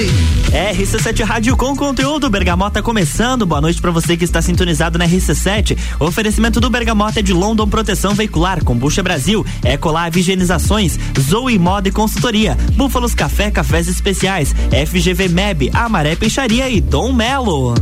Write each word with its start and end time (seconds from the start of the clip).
RC7 0.00 1.22
Rádio 1.22 1.54
com 1.54 1.76
conteúdo. 1.76 2.30
Bergamota 2.30 2.82
começando. 2.82 3.44
Boa 3.44 3.60
noite 3.60 3.78
para 3.78 3.90
você 3.90 4.16
que 4.16 4.24
está 4.24 4.40
sintonizado 4.40 4.98
na 4.98 5.06
RC7. 5.06 5.76
O 6.00 6.06
oferecimento 6.06 6.62
do 6.62 6.70
Bergamota 6.70 7.20
é 7.20 7.22
de 7.22 7.34
London 7.34 7.68
Proteção 7.68 8.14
Veicular, 8.14 8.64
Combucha 8.64 9.02
Brasil, 9.02 9.44
Ecolave 9.62 10.20
Higienizações, 10.20 10.98
Zoe 11.20 11.58
Moda 11.58 11.88
e 11.88 11.92
Consultoria, 11.92 12.56
Búfalos 12.72 13.14
Café, 13.14 13.50
Cafés 13.50 13.86
Especiais, 13.86 14.54
FGV 14.86 15.28
MEB, 15.28 15.70
Amaré 15.74 16.16
Peixaria 16.16 16.70
e 16.70 16.80
Dom 16.80 17.12
Melo. 17.12 17.74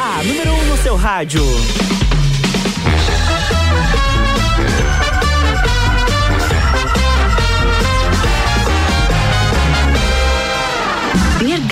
A 0.00 0.22
número 0.24 0.52
1 0.52 0.54
um 0.54 0.64
no 0.64 0.76
seu 0.78 0.96
rádio. 0.96 1.44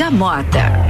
Bergamota. 0.06 0.86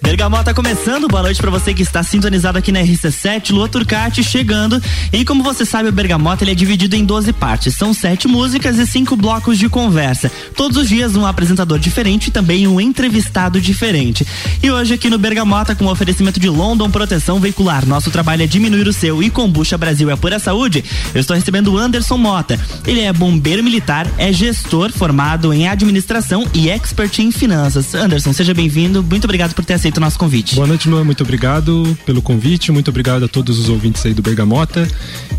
Bergamota 0.00 0.54
começando, 0.54 1.08
boa 1.08 1.24
noite 1.24 1.40
para 1.40 1.50
você 1.50 1.74
que 1.74 1.82
está 1.82 2.00
sintonizado 2.00 2.56
aqui 2.56 2.70
na 2.70 2.80
RC7, 2.80 3.50
Lua 3.50 3.68
Turcati 3.68 4.22
chegando. 4.22 4.80
E 5.12 5.24
como 5.24 5.42
você 5.42 5.64
sabe, 5.64 5.88
o 5.88 5.92
Bergamota 5.92 6.44
ele 6.44 6.52
é 6.52 6.54
dividido 6.54 6.94
em 6.94 7.04
12 7.04 7.32
partes. 7.32 7.74
São 7.74 7.92
sete 7.92 8.28
músicas 8.28 8.78
e 8.78 8.86
cinco 8.86 9.16
blocos 9.16 9.58
de 9.58 9.68
conversa. 9.68 10.30
Todos 10.54 10.76
os 10.76 10.88
dias 10.88 11.16
um 11.16 11.26
apresentador 11.26 11.80
diferente 11.80 12.28
e 12.28 12.30
também 12.30 12.68
um 12.68 12.80
entrevistado 12.80 13.60
diferente. 13.60 14.24
E 14.62 14.70
hoje 14.70 14.94
aqui 14.94 15.10
no 15.10 15.18
Bergamota, 15.18 15.74
com 15.74 15.86
o 15.86 15.90
oferecimento 15.90 16.38
de 16.38 16.48
London 16.48 16.88
Proteção 16.88 17.40
Veicular, 17.40 17.84
nosso 17.84 18.12
trabalho 18.12 18.44
é 18.44 18.46
diminuir 18.46 18.86
o 18.86 18.92
seu 18.92 19.20
e 19.24 19.28
Combucha 19.28 19.76
Brasil 19.76 20.08
é 20.08 20.14
pura 20.14 20.38
saúde. 20.38 20.84
Eu 21.12 21.20
estou 21.20 21.34
recebendo 21.34 21.72
o 21.72 21.78
Anderson 21.78 22.16
Mota. 22.16 22.60
Ele 22.86 23.00
é 23.00 23.12
bombeiro 23.12 23.64
militar, 23.64 24.06
é 24.18 24.32
gestor 24.32 24.92
formado 24.92 25.52
em 25.52 25.66
administração 25.66 26.46
e 26.54 26.70
expert 26.70 27.18
em 27.18 27.32
finanças. 27.32 27.92
Anderson, 27.92 28.32
seja 28.32 28.54
bem-vindo. 28.54 29.02
Muito 29.02 29.24
obrigado 29.24 29.52
por 29.52 29.63
ter 29.64 29.74
aceito 29.74 29.98
o 29.98 30.00
nosso 30.00 30.18
convite. 30.18 30.54
Boa 30.54 30.66
noite, 30.66 30.88
Luan. 30.88 31.04
Muito 31.04 31.22
obrigado 31.22 31.96
pelo 32.04 32.22
convite. 32.22 32.72
Muito 32.72 32.88
obrigado 32.88 33.24
a 33.24 33.28
todos 33.28 33.58
os 33.58 33.68
ouvintes 33.68 34.04
aí 34.04 34.14
do 34.14 34.22
Bergamota. 34.22 34.86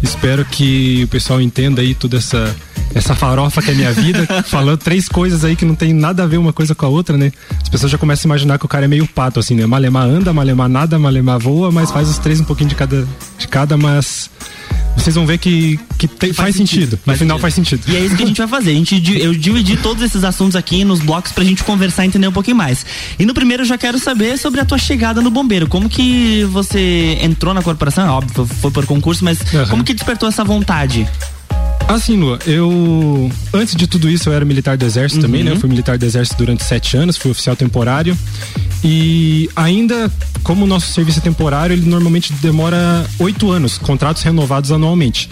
Espero 0.01 0.43
que 0.45 1.03
o 1.03 1.07
pessoal 1.07 1.41
entenda 1.41 1.81
aí 1.81 1.93
toda 1.93 2.17
essa 2.17 2.55
essa 2.93 3.13
farofa 3.13 3.61
que 3.61 3.71
é 3.71 3.73
minha 3.73 3.91
vida, 3.91 4.25
falando 4.47 4.77
três 4.77 5.09
coisas 5.09 5.43
aí 5.43 5.55
que 5.55 5.65
não 5.65 5.75
tem 5.75 5.91
nada 5.91 6.23
a 6.23 6.25
ver 6.25 6.37
uma 6.37 6.53
coisa 6.53 6.73
com 6.73 6.85
a 6.85 6.89
outra, 6.89 7.17
né? 7.17 7.31
As 7.61 7.67
pessoas 7.67 7.91
já 7.91 7.97
começam 7.97 8.29
a 8.29 8.31
imaginar 8.31 8.57
que 8.57 8.65
o 8.65 8.69
cara 8.69 8.85
é 8.85 8.87
meio 8.87 9.05
pato, 9.05 9.37
assim, 9.37 9.53
né? 9.53 9.65
Malemar 9.65 10.07
anda, 10.07 10.31
malemar 10.31 10.69
nada, 10.69 10.97
malemar 10.97 11.37
voa, 11.37 11.71
mas 11.71 11.91
faz 11.91 12.09
os 12.09 12.17
três 12.17 12.39
um 12.39 12.45
pouquinho 12.45 12.69
de 12.69 12.75
cada, 12.75 13.05
de 13.37 13.47
cada 13.49 13.75
mas 13.75 14.29
vocês 14.95 15.15
vão 15.15 15.25
ver 15.25 15.37
que, 15.37 15.79
que 15.97 16.07
tem, 16.07 16.33
faz, 16.33 16.47
faz, 16.47 16.55
sentido. 16.55 16.81
sentido. 16.81 16.91
No 16.93 17.05
faz 17.05 17.19
final 17.19 17.37
sentido. 17.37 17.41
faz 17.41 17.53
sentido. 17.53 17.83
E 17.87 17.95
é 17.95 17.99
isso 17.99 18.15
que 18.15 18.23
a 18.23 18.25
gente 18.25 18.37
vai 18.37 18.47
fazer. 18.47 18.71
A 18.71 18.75
gente, 18.75 19.19
eu 19.19 19.33
dividi 19.33 19.77
todos 19.77 20.01
esses 20.03 20.23
assuntos 20.23 20.55
aqui 20.55 20.83
nos 20.83 20.99
blocos 20.99 21.31
pra 21.31 21.43
gente 21.43 21.63
conversar 21.63 22.05
e 22.05 22.07
entender 22.07 22.27
um 22.27 22.31
pouquinho 22.31 22.57
mais. 22.57 22.85
E 23.19 23.25
no 23.25 23.33
primeiro 23.33 23.63
eu 23.63 23.67
já 23.67 23.77
quero 23.77 23.99
saber 23.99 24.37
sobre 24.37 24.59
a 24.61 24.65
tua 24.65 24.77
chegada 24.77 25.21
no 25.21 25.29
bombeiro. 25.29 25.67
Como 25.67 25.89
que 25.89 26.43
você 26.45 27.17
entrou 27.21 27.53
na 27.53 27.61
corporação? 27.61 28.05
É 28.05 28.09
óbvio, 28.09 28.45
foi 28.45 28.71
por 28.71 28.85
concurso, 28.85 29.23
mas 29.23 29.39
uhum. 29.39 29.67
como 29.69 29.83
que 29.83 29.93
despertou 29.93 30.29
essa 30.29 30.43
vontade? 30.43 31.07
Assim, 31.87 32.17
Lua, 32.17 32.39
eu. 32.47 33.31
Antes 33.53 33.75
de 33.75 33.85
tudo 33.85 34.09
isso, 34.09 34.29
eu 34.29 34.33
era 34.33 34.43
militar 34.43 34.75
do 34.75 34.85
Exército 34.85 35.21
uhum. 35.21 35.27
também, 35.27 35.43
né? 35.43 35.51
Eu 35.51 35.59
fui 35.59 35.69
militar 35.69 35.97
do 35.97 36.05
Exército 36.05 36.37
durante 36.37 36.63
sete 36.63 36.97
anos, 36.97 37.15
fui 37.15 37.29
oficial 37.29 37.55
temporário. 37.55 38.17
E 38.87 39.49
ainda, 39.55 40.11
como 40.43 40.63
o 40.63 40.67
nosso 40.67 40.93
serviço 40.93 41.17
é 41.17 41.21
temporário, 41.23 41.73
ele 41.73 41.89
normalmente 41.89 42.31
demora 42.33 43.03
oito 43.17 43.49
anos, 43.49 43.79
contratos 43.79 44.21
renovados 44.21 44.71
anualmente. 44.71 45.27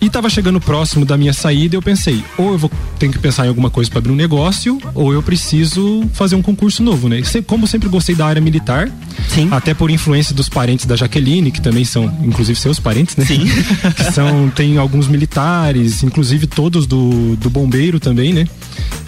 E 0.00 0.06
estava 0.06 0.28
chegando 0.28 0.60
próximo 0.60 1.04
da 1.04 1.16
minha 1.16 1.32
saída, 1.32 1.74
eu 1.74 1.82
pensei, 1.82 2.22
ou 2.36 2.52
eu 2.52 2.58
vou 2.58 2.70
ter 2.98 3.08
que 3.10 3.18
pensar 3.18 3.46
em 3.46 3.48
alguma 3.48 3.70
coisa 3.70 3.90
para 3.90 3.98
abrir 3.98 4.12
um 4.12 4.16
negócio, 4.16 4.78
ou 4.94 5.12
eu 5.12 5.22
preciso 5.22 6.04
fazer 6.12 6.34
um 6.34 6.42
concurso 6.42 6.82
novo, 6.82 7.08
né? 7.08 7.22
Como 7.46 7.66
sempre 7.66 7.88
gostei 7.88 8.14
da 8.14 8.26
área 8.26 8.40
militar, 8.40 8.90
Sim. 9.28 9.48
até 9.50 9.72
por 9.72 9.90
influência 9.90 10.34
dos 10.34 10.48
parentes 10.48 10.84
da 10.84 10.96
Jaqueline, 10.96 11.50
que 11.50 11.60
também 11.60 11.84
são, 11.84 12.04
inclusive, 12.22 12.58
seus 12.58 12.78
parentes, 12.78 13.16
né? 13.16 13.24
Sim. 13.24 13.46
que 13.96 14.12
são, 14.12 14.50
tem 14.50 14.76
alguns 14.76 15.08
militares, 15.08 16.02
inclusive 16.02 16.46
todos 16.46 16.86
do, 16.86 17.34
do 17.36 17.48
bombeiro 17.48 17.98
também, 17.98 18.34
né? 18.34 18.46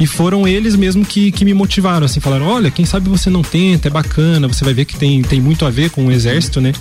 E 0.01 0.07
foram 0.07 0.49
eles 0.49 0.75
mesmo 0.75 1.05
que, 1.05 1.31
que 1.33 1.45
me 1.45 1.53
motivaram, 1.53 2.07
assim, 2.07 2.21
falaram, 2.21 2.47
olha, 2.47 2.71
quem 2.71 2.87
sabe 2.87 3.09
você 3.09 3.29
não 3.29 3.43
tenta, 3.43 3.89
é 3.89 3.91
bacana, 3.91 4.49
você 4.49 4.65
vai 4.65 4.73
ver 4.73 4.85
que 4.85 4.97
tem, 4.97 5.23
tem 5.23 5.41
muito 5.41 5.67
a 5.67 5.71
ver 5.71 5.91
com 5.91 6.07
o 6.07 6.13
exército, 6.13 6.61
né? 6.61 6.73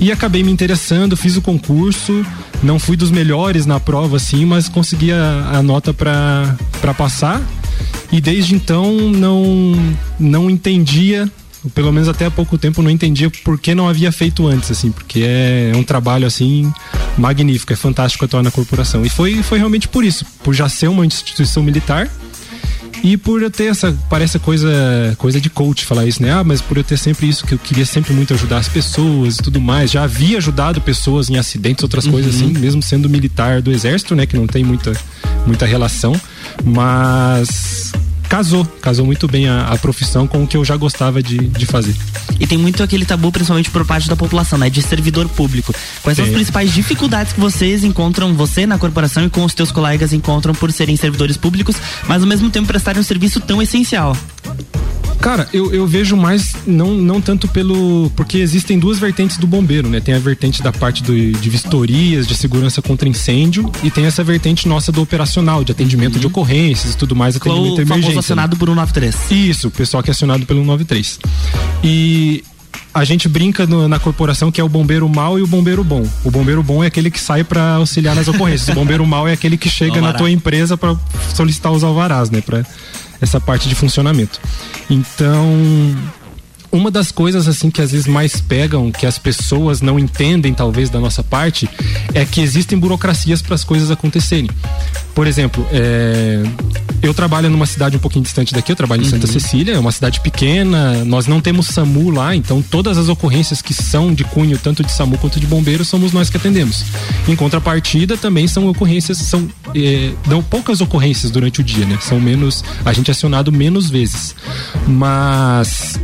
E 0.00 0.12
acabei 0.12 0.42
me 0.42 0.52
interessando, 0.52 1.16
fiz 1.16 1.36
o 1.36 1.42
concurso, 1.42 2.24
não 2.62 2.78
fui 2.78 2.96
dos 2.96 3.10
melhores 3.10 3.66
na 3.66 3.80
prova, 3.80 4.16
assim, 4.16 4.44
mas 4.44 4.68
consegui 4.68 5.12
a, 5.12 5.50
a 5.54 5.62
nota 5.62 5.92
para 5.92 6.94
passar. 6.96 7.42
E 8.10 8.20
desde 8.20 8.54
então 8.54 8.92
não, 9.10 9.74
não 10.18 10.48
entendia 10.48 11.30
pelo 11.74 11.92
menos 11.92 12.08
até 12.08 12.26
há 12.26 12.30
pouco 12.30 12.56
tempo 12.56 12.82
não 12.82 12.90
entendia 12.90 13.30
por 13.44 13.58
que 13.58 13.74
não 13.74 13.88
havia 13.88 14.12
feito 14.12 14.46
antes, 14.46 14.70
assim, 14.70 14.90
porque 14.90 15.24
é 15.24 15.72
um 15.74 15.82
trabalho 15.82 16.26
assim 16.26 16.72
magnífico, 17.16 17.72
é 17.72 17.76
fantástico 17.76 18.24
atuar 18.24 18.42
na 18.42 18.50
corporação. 18.50 19.04
E 19.04 19.08
foi, 19.08 19.42
foi 19.42 19.58
realmente 19.58 19.88
por 19.88 20.04
isso, 20.04 20.24
por 20.42 20.54
já 20.54 20.68
ser 20.68 20.88
uma 20.88 21.04
instituição 21.04 21.62
militar 21.62 22.08
e 23.02 23.16
por 23.16 23.42
eu 23.42 23.50
ter 23.50 23.64
essa, 23.66 23.96
parece 24.08 24.38
coisa, 24.38 24.68
coisa 25.18 25.40
de 25.40 25.48
coach 25.48 25.84
falar 25.84 26.06
isso, 26.06 26.22
né? 26.22 26.32
Ah, 26.32 26.44
mas 26.44 26.60
por 26.60 26.76
eu 26.76 26.84
ter 26.84 26.96
sempre 26.96 27.28
isso, 27.28 27.46
que 27.46 27.54
eu 27.54 27.58
queria 27.58 27.86
sempre 27.86 28.12
muito 28.12 28.34
ajudar 28.34 28.58
as 28.58 28.68
pessoas 28.68 29.36
e 29.36 29.42
tudo 29.42 29.60
mais. 29.60 29.90
Já 29.90 30.04
havia 30.04 30.38
ajudado 30.38 30.80
pessoas 30.80 31.30
em 31.30 31.36
acidentes, 31.36 31.82
outras 31.82 32.06
uhum. 32.06 32.12
coisas 32.12 32.34
assim, 32.34 32.52
mesmo 32.52 32.82
sendo 32.82 33.08
militar 33.08 33.62
do 33.62 33.70
exército, 33.70 34.14
né? 34.14 34.26
Que 34.26 34.36
não 34.36 34.46
tem 34.46 34.64
muita, 34.64 34.92
muita 35.46 35.66
relação. 35.66 36.18
Mas 36.64 37.92
casou, 38.28 38.64
casou 38.80 39.06
muito 39.06 39.26
bem 39.26 39.48
a, 39.48 39.68
a, 39.68 39.78
profissão 39.78 40.26
com 40.26 40.42
o 40.42 40.46
que 40.46 40.56
eu 40.56 40.64
já 40.64 40.76
gostava 40.76 41.22
de, 41.22 41.38
de 41.38 41.66
fazer. 41.66 41.94
E 42.38 42.46
tem 42.46 42.58
muito 42.58 42.82
aquele 42.82 43.04
tabu, 43.04 43.32
principalmente 43.32 43.70
por 43.70 43.84
parte 43.84 44.08
da 44.08 44.16
população, 44.16 44.58
né? 44.58 44.70
De 44.70 44.82
servidor 44.82 45.28
público. 45.28 45.74
Quais 46.02 46.16
são 46.16 46.24
as 46.24 46.30
principais 46.30 46.72
dificuldades 46.72 47.32
que 47.32 47.40
vocês 47.40 47.82
encontram, 47.84 48.34
você 48.34 48.66
na 48.66 48.78
corporação 48.78 49.24
e 49.24 49.30
com 49.30 49.44
os 49.44 49.54
teus 49.54 49.72
colegas 49.72 50.12
encontram 50.12 50.54
por 50.54 50.70
serem 50.70 50.96
servidores 50.96 51.36
públicos, 51.36 51.76
mas 52.06 52.22
ao 52.22 52.28
mesmo 52.28 52.50
tempo 52.50 52.68
prestarem 52.68 53.00
um 53.00 53.04
serviço 53.04 53.40
tão 53.40 53.62
essencial? 53.62 54.16
Cara, 55.20 55.48
eu, 55.52 55.72
eu 55.72 55.86
vejo 55.86 56.16
mais, 56.16 56.54
não, 56.66 56.94
não 56.94 57.20
tanto 57.20 57.48
pelo. 57.48 58.10
Porque 58.14 58.38
existem 58.38 58.78
duas 58.78 58.98
vertentes 58.98 59.36
do 59.36 59.46
bombeiro, 59.46 59.88
né? 59.88 60.00
Tem 60.00 60.14
a 60.14 60.18
vertente 60.18 60.62
da 60.62 60.72
parte 60.72 61.02
do, 61.02 61.12
de 61.12 61.50
vistorias, 61.50 62.26
de 62.26 62.34
segurança 62.36 62.80
contra 62.80 63.08
incêndio, 63.08 63.70
e 63.82 63.90
tem 63.90 64.06
essa 64.06 64.22
vertente 64.22 64.68
nossa 64.68 64.92
do 64.92 65.02
operacional, 65.02 65.64
de 65.64 65.72
atendimento 65.72 66.14
uhum. 66.14 66.20
de 66.20 66.26
ocorrências 66.28 66.94
e 66.94 66.96
tudo 66.96 67.16
mais, 67.16 67.36
atendimento 67.36 67.74
Clou, 67.74 67.80
emergência. 67.80 68.17
Né? 68.18 68.20
acionado 68.20 68.54
né? 68.54 68.58
por 68.58 68.68
193. 68.68 69.30
Isso, 69.30 69.68
o 69.68 69.70
pessoal 69.70 70.02
que 70.02 70.10
é 70.10 70.12
acionado 70.12 70.44
pelo 70.46 70.60
193. 70.60 71.18
E 71.82 72.44
a 72.92 73.04
gente 73.04 73.28
brinca 73.28 73.66
no, 73.66 73.88
na 73.88 73.98
corporação 73.98 74.50
que 74.50 74.60
é 74.60 74.64
o 74.64 74.68
bombeiro 74.68 75.08
mau 75.08 75.38
e 75.38 75.42
o 75.42 75.46
bombeiro 75.46 75.84
bom. 75.84 76.06
O 76.24 76.30
bombeiro 76.30 76.62
bom 76.62 76.82
é 76.82 76.86
aquele 76.86 77.10
que 77.10 77.20
sai 77.20 77.44
para 77.44 77.74
auxiliar 77.74 78.14
nas 78.14 78.28
ocorrências. 78.28 78.68
o 78.70 78.74
bombeiro 78.74 79.06
mau 79.06 79.26
é 79.28 79.32
aquele 79.32 79.56
que 79.56 79.68
chega 79.68 80.00
na 80.00 80.12
tua 80.12 80.30
empresa 80.30 80.76
para 80.76 80.96
solicitar 81.34 81.72
os 81.72 81.84
alvarás, 81.84 82.30
né? 82.30 82.40
Pra, 82.40 82.64
essa 83.20 83.40
parte 83.40 83.68
de 83.68 83.74
funcionamento. 83.74 84.40
Então, 84.88 85.46
uma 86.78 86.90
das 86.90 87.10
coisas 87.10 87.48
assim 87.48 87.70
que 87.70 87.82
às 87.82 87.90
vezes 87.90 88.06
mais 88.06 88.40
pegam, 88.40 88.90
que 88.90 89.04
as 89.04 89.18
pessoas 89.18 89.80
não 89.80 89.98
entendem 89.98 90.54
talvez 90.54 90.88
da 90.88 91.00
nossa 91.00 91.22
parte, 91.22 91.68
é 92.14 92.24
que 92.24 92.40
existem 92.40 92.78
burocracias 92.78 93.42
para 93.42 93.54
as 93.54 93.64
coisas 93.64 93.90
acontecerem. 93.90 94.48
Por 95.14 95.26
exemplo, 95.26 95.66
é, 95.72 96.44
eu 97.02 97.12
trabalho 97.12 97.50
numa 97.50 97.66
cidade 97.66 97.96
um 97.96 97.98
pouquinho 97.98 98.22
distante 98.22 98.54
daqui, 98.54 98.70
eu 98.70 98.76
trabalho 98.76 99.02
em 99.02 99.04
Santa 99.04 99.26
uhum. 99.26 99.32
Cecília, 99.32 99.74
é 99.74 99.78
uma 99.78 99.90
cidade 99.90 100.20
pequena, 100.20 101.04
nós 101.04 101.26
não 101.26 101.40
temos 101.40 101.66
SAMU 101.66 102.10
lá, 102.10 102.34
então 102.34 102.62
todas 102.62 102.96
as 102.96 103.08
ocorrências 103.08 103.60
que 103.60 103.74
são 103.74 104.14
de 104.14 104.22
cunho 104.22 104.56
tanto 104.56 104.84
de 104.84 104.92
SAMU 104.92 105.18
quanto 105.18 105.40
de 105.40 105.46
bombeiros 105.46 105.88
somos 105.88 106.12
nós 106.12 106.30
que 106.30 106.36
atendemos. 106.36 106.84
Em 107.26 107.34
contrapartida, 107.34 108.16
também 108.16 108.46
são 108.46 108.68
ocorrências, 108.68 109.18
são 109.18 109.48
é, 109.74 110.12
dão 110.26 110.42
poucas 110.42 110.80
ocorrências 110.80 111.32
durante 111.32 111.60
o 111.60 111.64
dia, 111.64 111.84
né? 111.84 111.98
São 112.00 112.20
menos, 112.20 112.64
a 112.84 112.92
gente 112.92 113.08
é 113.08 113.12
acionado 113.12 113.50
menos 113.50 113.90
vezes. 113.90 114.34
Mas 114.86 115.98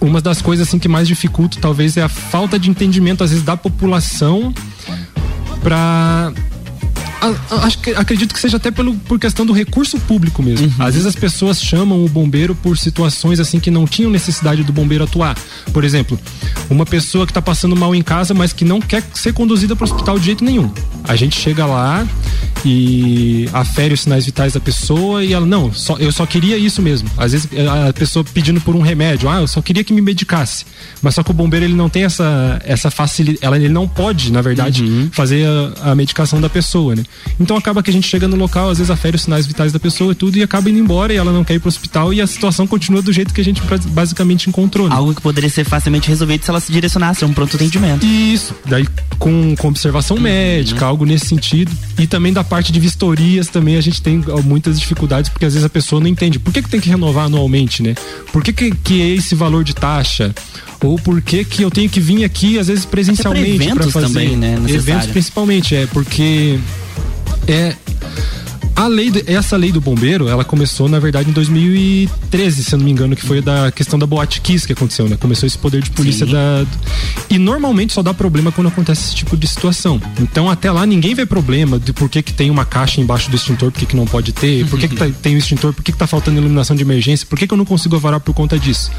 uma 0.00 0.20
das 0.20 0.40
coisas 0.40 0.66
assim 0.66 0.78
que 0.78 0.88
mais 0.88 1.06
dificulta 1.06 1.58
talvez 1.60 1.96
é 1.96 2.02
a 2.02 2.08
falta 2.08 2.58
de 2.58 2.70
entendimento 2.70 3.22
às 3.22 3.30
vezes 3.30 3.44
da 3.44 3.56
população 3.56 4.52
para 5.62 6.32
acho 7.62 7.78
que, 7.78 7.90
acredito 7.90 8.32
que 8.34 8.40
seja 8.40 8.56
até 8.56 8.70
pelo, 8.70 8.94
por 8.94 9.18
questão 9.18 9.44
do 9.44 9.52
recurso 9.52 9.98
público 10.00 10.42
mesmo. 10.42 10.66
Uhum. 10.66 10.74
Às 10.78 10.94
vezes 10.94 11.06
as 11.06 11.14
pessoas 11.14 11.62
chamam 11.62 12.04
o 12.04 12.08
bombeiro 12.08 12.54
por 12.54 12.76
situações 12.78 13.40
assim 13.40 13.60
que 13.60 13.70
não 13.70 13.86
tinham 13.86 14.10
necessidade 14.10 14.62
do 14.62 14.72
bombeiro 14.72 15.04
atuar. 15.04 15.36
Por 15.72 15.84
exemplo, 15.84 16.18
uma 16.68 16.86
pessoa 16.86 17.26
que 17.26 17.30
está 17.30 17.42
passando 17.42 17.76
mal 17.76 17.94
em 17.94 18.02
casa, 18.02 18.34
mas 18.34 18.52
que 18.52 18.64
não 18.64 18.80
quer 18.80 19.02
ser 19.14 19.32
conduzida 19.32 19.76
para 19.76 19.86
o 19.86 19.90
hospital 19.90 20.18
de 20.18 20.26
jeito 20.26 20.44
nenhum. 20.44 20.70
A 21.04 21.16
gente 21.16 21.38
chega 21.38 21.66
lá 21.66 22.06
e 22.64 23.48
afere 23.52 23.94
os 23.94 24.02
sinais 24.02 24.26
vitais 24.26 24.52
da 24.52 24.60
pessoa 24.60 25.24
e 25.24 25.32
ela, 25.32 25.46
não, 25.46 25.72
só, 25.72 25.96
eu 25.96 26.12
só 26.12 26.26
queria 26.26 26.56
isso 26.56 26.82
mesmo. 26.82 27.10
Às 27.16 27.32
vezes 27.32 27.48
a 27.88 27.92
pessoa 27.92 28.24
pedindo 28.24 28.60
por 28.60 28.74
um 28.76 28.80
remédio, 28.80 29.28
ah, 29.28 29.40
eu 29.40 29.48
só 29.48 29.62
queria 29.62 29.82
que 29.82 29.92
me 29.92 30.00
medicasse. 30.00 30.64
Mas 31.02 31.14
só 31.14 31.22
que 31.22 31.30
o 31.30 31.34
bombeiro 31.34 31.64
ele 31.66 31.74
não 31.74 31.88
tem 31.88 32.04
essa, 32.04 32.60
essa 32.64 32.90
facilidade, 32.90 33.56
ele 33.56 33.68
não 33.68 33.88
pode, 33.88 34.30
na 34.32 34.42
verdade, 34.42 34.82
uhum. 34.82 35.08
fazer 35.12 35.46
a, 35.46 35.90
a, 35.90 35.94
medicação 35.94 36.40
da 36.40 36.48
pessoa, 36.48 36.94
né? 36.94 37.02
Então 37.38 37.56
acaba 37.56 37.82
que 37.82 37.90
a 37.90 37.92
gente 37.92 38.06
chega 38.06 38.28
no 38.28 38.36
local, 38.36 38.70
às 38.70 38.78
vezes 38.78 38.90
afere 38.90 39.16
os 39.16 39.22
sinais 39.22 39.46
vitais 39.46 39.72
da 39.72 39.78
pessoa 39.78 40.12
e 40.12 40.14
tudo 40.14 40.36
e 40.36 40.42
acaba 40.42 40.68
indo 40.70 40.78
embora 40.78 41.12
e 41.12 41.16
ela 41.16 41.32
não 41.32 41.44
quer 41.44 41.54
ir 41.54 41.58
pro 41.58 41.68
hospital 41.68 42.12
e 42.12 42.20
a 42.20 42.26
situação 42.26 42.66
continua 42.66 43.02
do 43.02 43.12
jeito 43.12 43.32
que 43.32 43.40
a 43.40 43.44
gente 43.44 43.62
basicamente 43.88 44.48
encontrou. 44.48 44.88
Né? 44.88 44.94
Algo 44.94 45.14
que 45.14 45.20
poderia 45.20 45.50
ser 45.50 45.64
facilmente 45.64 46.08
resolvido 46.08 46.44
se 46.44 46.50
ela 46.50 46.60
se 46.60 46.70
direcionasse 46.72 47.24
a 47.24 47.26
um 47.26 47.32
pronto 47.32 47.56
atendimento. 47.56 48.04
Isso, 48.04 48.54
daí 48.66 48.86
com, 49.18 49.54
com 49.56 49.68
observação 49.68 50.16
uhum. 50.16 50.22
médica, 50.22 50.84
algo 50.86 51.04
nesse 51.04 51.26
sentido. 51.26 51.70
E 51.98 52.06
também 52.06 52.32
da 52.32 52.42
parte 52.42 52.72
de 52.72 52.80
vistorias 52.80 53.48
também 53.48 53.76
a 53.76 53.80
gente 53.80 54.02
tem 54.02 54.22
muitas 54.44 54.78
dificuldades, 54.80 55.30
porque 55.30 55.44
às 55.44 55.52
vezes 55.52 55.64
a 55.64 55.70
pessoa 55.70 56.00
não 56.00 56.08
entende. 56.08 56.38
Por 56.38 56.52
que, 56.52 56.62
que 56.62 56.68
tem 56.68 56.80
que 56.80 56.88
renovar 56.88 57.26
anualmente, 57.26 57.82
né? 57.82 57.94
Por 58.32 58.42
que, 58.42 58.52
que, 58.52 58.70
que 58.70 59.02
é 59.02 59.08
esse 59.08 59.34
valor 59.34 59.62
de 59.62 59.74
taxa? 59.74 60.34
Ou 60.82 60.98
por 60.98 61.20
que, 61.20 61.44
que 61.44 61.62
eu 61.62 61.70
tenho 61.70 61.88
que 61.88 62.00
vir 62.00 62.24
aqui, 62.24 62.58
às 62.58 62.68
vezes, 62.68 62.84
presencialmente 62.84 63.74
para 63.74 63.88
fazer. 63.88 64.06
Também, 64.06 64.36
né? 64.36 64.56
Eventos 64.68 65.06
principalmente, 65.08 65.74
é, 65.74 65.86
porque 65.86 66.58
é 67.46 67.74
a 68.80 68.86
lei, 68.86 69.12
essa 69.26 69.58
lei 69.58 69.70
do 69.70 69.80
bombeiro, 69.80 70.26
ela 70.26 70.42
começou, 70.42 70.88
na 70.88 70.98
verdade, 70.98 71.28
em 71.28 71.32
2013, 71.34 72.64
se 72.64 72.74
eu 72.74 72.78
não 72.78 72.86
me 72.86 72.90
engano, 72.90 73.14
que 73.14 73.22
foi 73.22 73.42
da 73.42 73.70
questão 73.70 73.98
da 73.98 74.06
Boate 74.06 74.40
Kiss 74.40 74.66
que 74.66 74.72
aconteceu, 74.72 75.06
né? 75.06 75.18
Começou 75.20 75.46
esse 75.46 75.58
poder 75.58 75.82
de 75.82 75.90
polícia 75.90 76.24
Sim. 76.24 76.32
da. 76.32 76.64
E 77.28 77.38
normalmente 77.38 77.92
só 77.92 78.02
dá 78.02 78.14
problema 78.14 78.50
quando 78.50 78.68
acontece 78.68 79.08
esse 79.08 79.14
tipo 79.14 79.36
de 79.36 79.46
situação. 79.46 80.00
Então, 80.18 80.48
até 80.48 80.70
lá, 80.70 80.86
ninguém 80.86 81.14
vê 81.14 81.26
problema 81.26 81.78
de 81.78 81.92
por 81.92 82.08
que, 82.08 82.22
que 82.22 82.32
tem 82.32 82.50
uma 82.50 82.64
caixa 82.64 83.02
embaixo 83.02 83.28
do 83.28 83.36
extintor, 83.36 83.70
por 83.70 83.78
que, 83.80 83.84
que 83.84 83.96
não 83.96 84.06
pode 84.06 84.32
ter, 84.32 84.66
por 84.66 84.78
que, 84.78 84.88
que 84.88 84.96
tá, 84.96 85.06
tem 85.20 85.34
o 85.34 85.38
extintor, 85.38 85.74
por 85.74 85.82
que, 85.82 85.92
que 85.92 85.98
tá 85.98 86.06
faltando 86.06 86.38
iluminação 86.38 86.74
de 86.74 86.82
emergência, 86.82 87.26
por 87.26 87.38
que, 87.38 87.46
que 87.46 87.52
eu 87.52 87.58
não 87.58 87.66
consigo 87.66 87.96
avarar 87.96 88.20
por 88.20 88.34
conta 88.34 88.58
disso. 88.58 88.90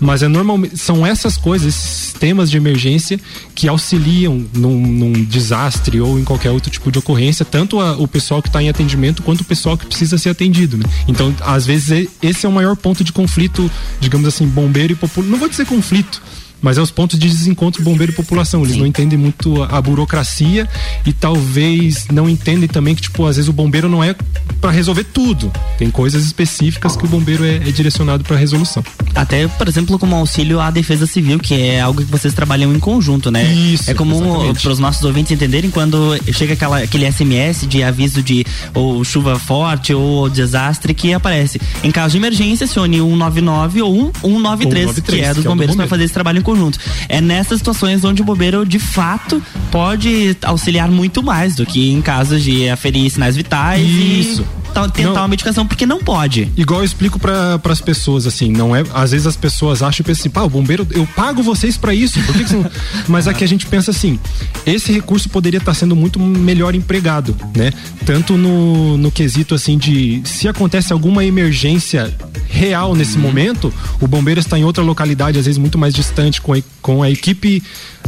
Mas 0.00 0.20
é 0.20 0.26
normalmente. 0.26 0.76
São 0.76 1.06
essas 1.06 1.36
coisas, 1.36 1.74
esses 1.74 2.12
temas 2.12 2.50
de 2.50 2.56
emergência 2.56 3.20
que 3.54 3.68
auxiliam 3.68 4.44
num, 4.52 4.80
num 4.84 5.12
desastre 5.12 6.00
ou 6.00 6.18
em 6.18 6.24
qualquer 6.24 6.50
outro 6.50 6.70
tipo 6.70 6.90
de 6.90 6.98
ocorrência, 6.98 7.44
tanto 7.44 7.78
a, 7.78 7.96
o 7.96 8.08
pessoal 8.08 8.42
que 8.42 8.48
está 8.48 8.60
em 8.60 8.68
atendimento 8.68 9.22
quanto 9.28 9.42
o 9.42 9.44
pessoal 9.44 9.76
que 9.76 9.84
precisa 9.84 10.16
ser 10.16 10.30
atendido, 10.30 10.78
né? 10.78 10.84
Então, 11.06 11.34
às 11.42 11.66
vezes, 11.66 12.08
esse 12.22 12.46
é 12.46 12.48
o 12.48 12.52
maior 12.52 12.74
ponto 12.74 13.04
de 13.04 13.12
conflito, 13.12 13.70
digamos 14.00 14.26
assim, 14.26 14.46
bombeiro 14.46 14.94
e 14.94 14.96
população. 14.96 15.30
Não 15.30 15.38
vou 15.38 15.50
dizer 15.50 15.66
conflito, 15.66 16.22
mas 16.60 16.78
é 16.78 16.80
os 16.80 16.90
pontos 16.90 17.18
de 17.18 17.28
desencontro 17.28 17.82
bombeiro 17.82 18.12
e 18.12 18.14
população. 18.14 18.62
Eles 18.62 18.74
Sim. 18.74 18.80
não 18.80 18.86
entendem 18.86 19.18
muito 19.18 19.62
a, 19.62 19.78
a, 19.78 19.82
burocracia 19.82 20.68
e 21.06 21.12
talvez 21.12 22.06
não 22.12 22.28
entendem 22.28 22.68
também 22.68 22.94
que, 22.94 23.02
tipo, 23.02 23.26
às 23.26 23.36
vezes 23.36 23.48
o 23.48 23.52
bombeiro 23.52 23.88
não 23.88 24.02
é 24.02 24.14
para 24.60 24.70
resolver 24.70 25.04
tudo. 25.04 25.52
Tem 25.76 25.90
coisas 25.90 26.24
específicas 26.24 26.96
que 26.96 27.04
o 27.04 27.08
bombeiro 27.08 27.44
é, 27.44 27.56
é 27.56 27.72
direcionado 27.72 28.24
para 28.24 28.36
resolução. 28.36 28.82
Até, 29.14 29.46
por 29.46 29.68
exemplo, 29.68 29.98
como 29.98 30.14
auxílio 30.16 30.60
à 30.60 30.70
defesa 30.70 31.06
civil, 31.06 31.38
que 31.38 31.54
é 31.54 31.80
algo 31.80 32.02
que 32.02 32.10
vocês 32.10 32.34
trabalham 32.34 32.74
em 32.74 32.78
conjunto, 32.78 33.30
né? 33.30 33.44
Isso. 33.52 33.90
É 33.90 33.94
comum 33.94 34.52
para 34.54 34.72
os 34.72 34.78
nossos 34.78 35.04
ouvintes 35.04 35.32
entenderem 35.32 35.70
quando 35.70 36.18
chega 36.32 36.54
aquela, 36.54 36.78
aquele 36.78 37.10
SMS 37.10 37.66
de 37.66 37.82
aviso 37.82 38.22
de 38.22 38.44
ou 38.74 39.04
chuva 39.04 39.38
forte 39.38 39.94
ou 39.94 40.28
desastre 40.28 40.92
que 40.92 41.12
aparece. 41.12 41.60
Em 41.82 41.90
caso 41.90 42.12
de 42.12 42.18
emergência, 42.18 42.66
se 42.66 42.78
une 42.78 42.98
199 42.98 43.82
ou 43.82 44.12
193, 44.22 44.22
193 44.22 45.04
que 45.04 45.24
é 45.24 45.34
dos 45.34 45.42
que 45.42 45.48
bombeiros 45.48 45.74
é 45.74 45.78
para 45.78 45.86
fazer 45.86 46.04
esse 46.04 46.14
trabalho 46.14 46.38
em 46.38 46.42
conjunto. 46.48 46.78
É 47.08 47.20
nessas 47.20 47.58
situações 47.58 48.04
onde 48.04 48.22
o 48.22 48.24
bombeiro 48.24 48.64
de 48.64 48.78
fato 48.78 49.42
pode 49.70 50.36
auxiliar 50.42 50.90
muito 50.90 51.22
mais 51.22 51.54
do 51.54 51.66
que 51.66 51.90
em 51.90 52.00
casos 52.00 52.42
de 52.42 52.68
aferir 52.68 53.10
sinais 53.10 53.36
vitais. 53.36 53.86
Isso. 53.86 54.42
E 54.42 54.58
tentar 54.86 55.14
não. 55.14 55.22
uma 55.22 55.28
medicação 55.28 55.66
porque 55.66 55.86
não 55.86 55.98
pode. 55.98 56.50
Igual 56.56 56.80
eu 56.80 56.84
explico 56.84 57.18
para 57.18 57.60
as 57.64 57.80
pessoas 57.80 58.26
assim, 58.26 58.50
não 58.50 58.74
é, 58.74 58.84
às 58.94 59.12
vezes 59.12 59.26
as 59.26 59.36
pessoas 59.36 59.82
acham 59.82 60.02
e 60.02 60.06
pensam 60.06 60.22
assim, 60.22 60.30
pá, 60.30 60.42
o 60.42 60.48
bombeiro, 60.48 60.86
eu 60.90 61.06
pago 61.16 61.42
vocês 61.42 61.76
para 61.76 61.94
isso. 61.94 62.20
Por 62.22 62.36
que, 62.36 62.44
que 62.44 62.54
não... 62.54 62.70
Mas 63.08 63.26
aqui 63.26 63.42
a 63.42 63.48
gente 63.48 63.66
pensa 63.66 63.90
assim, 63.90 64.18
esse 64.66 64.92
recurso 64.92 65.28
poderia 65.28 65.58
estar 65.58 65.72
tá 65.72 65.78
sendo 65.78 65.96
muito 65.96 66.20
melhor 66.20 66.74
empregado, 66.74 67.34
né? 67.56 67.72
Tanto 68.04 68.36
no, 68.36 68.96
no 68.96 69.10
quesito 69.10 69.54
assim 69.54 69.76
de 69.78 70.20
se 70.24 70.48
acontece 70.48 70.92
alguma 70.92 71.24
emergência 71.24 72.14
real 72.48 72.94
nesse 72.94 73.16
uhum. 73.16 73.22
momento, 73.22 73.72
o 74.00 74.06
bombeiro 74.06 74.40
está 74.40 74.58
em 74.58 74.64
outra 74.64 74.82
localidade, 74.82 75.38
às 75.38 75.46
vezes 75.46 75.58
muito 75.58 75.78
mais 75.78 75.94
distante, 75.94 76.40
com 76.40 76.54
a, 76.54 76.58
com 76.80 77.02
a 77.02 77.10
equipe 77.10 77.62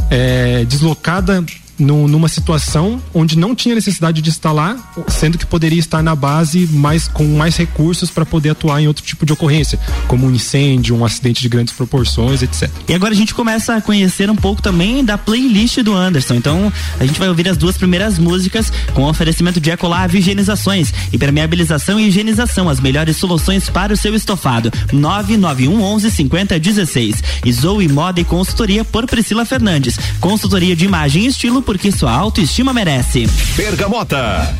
é, 0.09 0.65
deslocada 0.65 1.43
no, 1.81 2.07
numa 2.07 2.27
situação 2.27 3.01
onde 3.13 3.37
não 3.37 3.55
tinha 3.55 3.75
necessidade 3.75 4.21
de 4.21 4.29
estar 4.29 4.51
lá, 4.51 4.77
sendo 5.07 5.37
que 5.37 5.45
poderia 5.45 5.79
estar 5.79 6.01
na 6.01 6.15
base 6.15 6.67
mais 6.67 7.07
com 7.07 7.25
mais 7.25 7.57
recursos 7.57 8.09
para 8.09 8.25
poder 8.25 8.51
atuar 8.51 8.81
em 8.81 8.87
outro 8.87 9.03
tipo 9.03 9.25
de 9.25 9.33
ocorrência, 9.33 9.79
como 10.07 10.27
um 10.27 10.31
incêndio, 10.31 10.95
um 10.95 11.03
acidente 11.03 11.41
de 11.41 11.49
grandes 11.49 11.73
proporções, 11.73 12.41
etc. 12.41 12.69
E 12.87 12.93
agora 12.93 13.13
a 13.13 13.17
gente 13.17 13.33
começa 13.33 13.75
a 13.75 13.81
conhecer 13.81 14.29
um 14.29 14.35
pouco 14.35 14.61
também 14.61 15.03
da 15.03 15.17
playlist 15.17 15.79
do 15.79 15.93
Anderson. 15.93 16.35
Então, 16.35 16.71
a 16.99 17.05
gente 17.05 17.19
vai 17.19 17.29
ouvir 17.29 17.47
as 17.49 17.57
duas 17.57 17.77
primeiras 17.77 18.17
músicas 18.17 18.71
com 18.93 19.03
oferecimento 19.03 19.59
de 19.59 19.71
Ecolave 19.71 20.19
Higienizações, 20.19 20.93
impermeabilização 21.11 21.99
e 21.99 22.07
higienização, 22.07 22.69
as 22.69 22.79
melhores 22.79 23.17
soluções 23.17 23.69
para 23.69 23.93
o 23.93 23.97
seu 23.97 24.13
estofado. 24.15 24.71
991 24.93 25.81
11 25.81 26.11
50 26.11 26.59
16. 26.59 27.23
E 27.45 27.87
Moda 27.87 28.19
e 28.19 28.23
Consultoria 28.23 28.83
por 28.83 29.05
Priscila 29.05 29.45
Fernandes. 29.45 29.97
Consultoria 30.19 30.75
de 30.75 30.85
imagem 30.85 31.23
e 31.23 31.27
estilo 31.27 31.61
porque 31.71 31.89
sua 31.89 32.11
autoestima 32.11 32.73
merece. 32.73 33.25
Bergamota. 33.55 34.53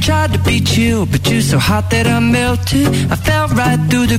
tried 0.00 0.32
to 0.32 0.38
be 0.38 0.60
chill, 0.60 1.06
but 1.06 1.30
you're 1.30 1.42
so 1.42 1.58
hot 1.58 1.90
that 1.90 2.06
I 2.06 2.18
melted. 2.20 2.88
I 3.12 3.16
fell 3.16 3.48
right 3.48 3.78
through 3.90 4.06
the 4.06 4.18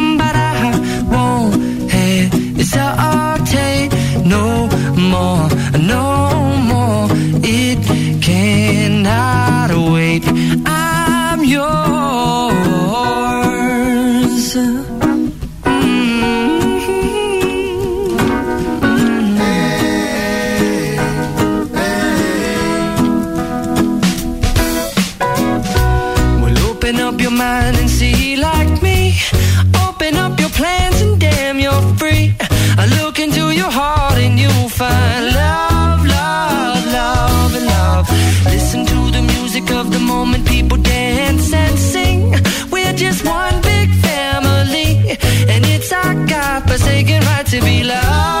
to 47.51 47.59
be 47.59 47.83
loved. 47.83 48.40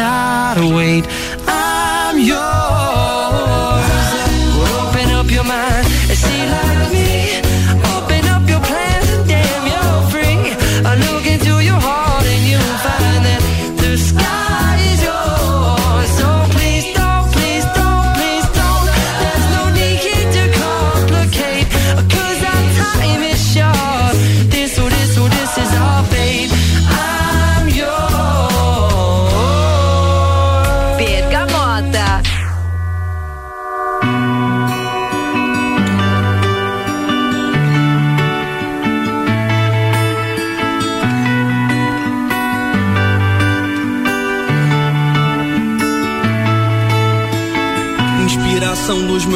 gotta 0.00 0.66
wait. 0.66 1.09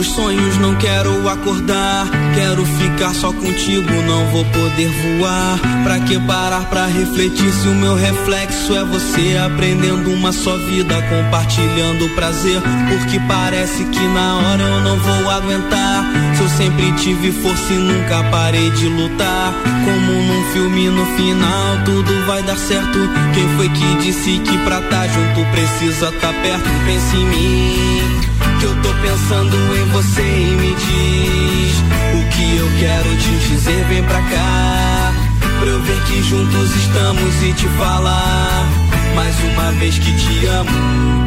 Meus 0.05 0.15
sonhos, 0.15 0.59
não 0.59 0.75
quero 0.77 1.29
acordar. 1.29 2.07
Quero 2.35 2.65
ficar 2.65 3.15
só 3.15 3.33
contigo, 3.33 3.91
não 4.07 4.27
vou 4.31 4.45
poder 4.47 4.89
voar. 4.89 5.59
Pra 5.83 5.99
que 6.01 6.19
parar 6.21 6.65
pra 6.69 6.87
refletir 6.87 7.51
se 7.51 7.69
o 7.69 7.75
meu 7.75 7.95
reflexo 7.95 8.75
é 8.75 8.85
você? 8.85 9.37
Aprendendo 9.37 10.11
uma 10.11 10.33
só 10.33 10.57
vida, 10.57 10.95
compartilhando 11.03 12.09
prazer. 12.15 12.61
Porque 12.89 13.19
parece 13.27 13.85
que 13.85 14.01
na 14.01 14.37
hora 14.37 14.63
eu 14.63 14.81
não 14.81 14.99
vou 14.99 15.31
aguentar. 15.31 16.05
Se 16.37 16.43
eu 16.43 16.49
sempre 16.49 16.93
tive 16.93 17.33
força 17.33 17.73
e 17.73 17.77
nunca 17.77 18.23
parei 18.31 18.71
de 18.73 18.89
lutar. 18.89 19.55
Como 19.85 20.13
num 20.13 20.53
filme 20.53 20.89
no 20.89 21.07
final, 21.17 21.79
tudo 21.85 22.27
vai 22.27 22.43
dar 22.43 22.57
certo. 22.57 22.99
Quem 23.35 23.49
foi 23.57 23.69
que 23.69 23.95
disse 24.03 24.39
que 24.39 24.59
pra 24.59 24.81
tá 24.83 25.07
junto 25.07 25.51
precisa 25.51 26.13
tá 26.21 26.33
perto? 26.43 26.71
Pense 26.85 27.17
em 27.17 27.27
mim 27.27 28.34
que 28.65 28.67
eu 28.67 28.83
tô 28.83 28.89
pensando 29.03 29.57
em 29.77 29.85
você 29.91 30.23
e 30.23 30.57
me 30.57 30.75
diz 30.75 31.79
o 32.15 32.29
que 32.31 32.57
eu 32.57 32.71
quero 32.79 33.17
te 33.17 33.49
dizer. 33.49 33.85
Vem 33.89 34.03
pra 34.05 34.23
cá, 34.23 35.13
pra 35.59 35.69
eu 35.69 35.83
ver 35.83 36.01
que 36.05 36.23
juntos 36.23 36.75
estamos 36.75 37.43
e 37.43 37.53
te 37.53 37.69
falar 37.77 38.67
mais 39.15 39.35
uma 39.53 39.71
vez 39.73 39.99
que 39.99 40.13
te 40.17 40.47
amo. 40.47 41.24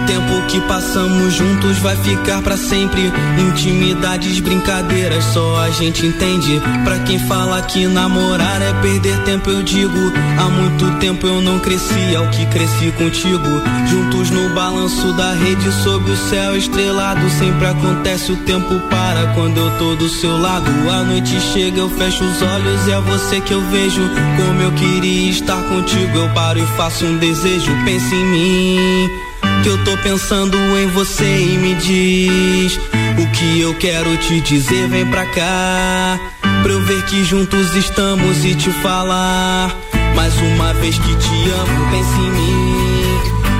O 0.00 0.06
tempo 0.06 0.46
que 0.48 0.60
passamos 0.62 1.34
juntos 1.34 1.78
vai 1.78 1.94
ficar 1.96 2.40
pra 2.42 2.56
sempre. 2.56 3.12
Intimidades, 3.38 4.40
brincadeiras, 4.40 5.24
só 5.24 5.60
a 5.60 5.70
gente 5.70 6.06
entende. 6.06 6.60
Pra 6.84 6.98
quem 7.00 7.18
fala 7.18 7.60
que 7.62 7.86
namorar 7.86 8.62
é 8.62 8.72
perder 8.80 9.18
tempo, 9.24 9.50
eu 9.50 9.62
digo. 9.62 10.12
Há 10.38 10.48
muito 10.48 10.98
tempo 10.98 11.26
eu 11.26 11.42
não 11.42 11.58
cresci, 11.58 12.16
ao 12.16 12.26
que 12.28 12.46
cresci 12.46 12.90
contigo. 12.92 13.46
Juntos 13.88 14.30
no 14.30 14.48
balanço 14.54 15.12
da 15.12 15.32
rede, 15.34 15.70
sob 15.82 16.10
o 16.10 16.16
céu 16.16 16.56
estrelado. 16.56 17.28
Sempre 17.30 17.66
acontece, 17.66 18.32
o 18.32 18.36
tempo 18.38 18.80
para 18.88 19.34
quando 19.34 19.58
eu 19.58 19.70
tô 19.78 19.94
do 19.96 20.08
seu 20.08 20.38
lado. 20.38 20.70
A 20.90 21.04
noite 21.04 21.38
chega, 21.52 21.78
eu 21.78 21.90
fecho 21.90 22.24
os 22.24 22.42
olhos 22.42 22.86
e 22.86 22.92
é 22.92 23.00
você 23.00 23.40
que 23.40 23.52
eu 23.52 23.60
vejo. 23.70 24.02
Como 24.36 24.62
eu 24.62 24.72
queria 24.72 25.30
estar 25.30 25.62
contigo, 25.64 26.16
eu 26.16 26.28
paro 26.30 26.58
e 26.58 26.66
faço 26.76 27.04
um 27.04 27.18
desejo. 27.18 27.70
Pense 27.84 28.14
em 28.14 28.26
mim 28.26 29.29
que 29.62 29.68
eu 29.68 29.84
tô 29.84 29.96
pensando 29.98 30.56
em 30.78 30.86
você 30.88 31.24
e 31.24 31.58
me 31.58 31.74
diz 31.74 32.78
o 33.18 33.26
que 33.32 33.60
eu 33.60 33.74
quero 33.74 34.16
te 34.16 34.40
dizer. 34.40 34.88
Vem 34.88 35.06
pra 35.06 35.26
cá, 35.26 36.18
pra 36.62 36.72
eu 36.72 36.80
ver 36.84 37.02
que 37.04 37.24
juntos 37.24 37.74
estamos 37.74 38.44
e 38.44 38.54
te 38.54 38.70
falar 38.70 39.74
mais 40.14 40.34
uma 40.40 40.72
vez 40.74 40.98
que 40.98 41.14
te 41.14 41.50
amo. 41.50 41.90
Pense 41.90 42.20
em 42.20 42.30
mim, 42.30 43.04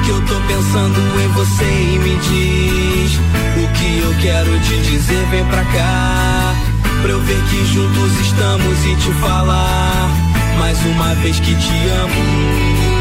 que 0.04 0.10
eu 0.10 0.20
tô 0.26 0.40
pensando 0.46 1.20
em 1.22 1.28
você 1.28 1.64
e 1.64 1.98
me 1.98 2.16
diz 2.16 3.18
o 3.62 3.68
que 3.78 3.98
eu 3.98 4.14
quero 4.20 4.58
te 4.60 4.76
dizer. 4.90 5.26
Vem 5.30 5.44
pra 5.46 5.64
cá, 5.64 6.54
pra 7.02 7.10
eu 7.10 7.20
ver 7.20 7.42
que 7.50 7.66
juntos 7.66 8.20
estamos 8.20 8.86
e 8.86 8.96
te 8.96 9.12
falar 9.20 10.08
mais 10.58 10.78
uma 10.86 11.14
vez 11.16 11.38
que 11.40 11.54
te 11.54 11.88
amo. 12.02 12.99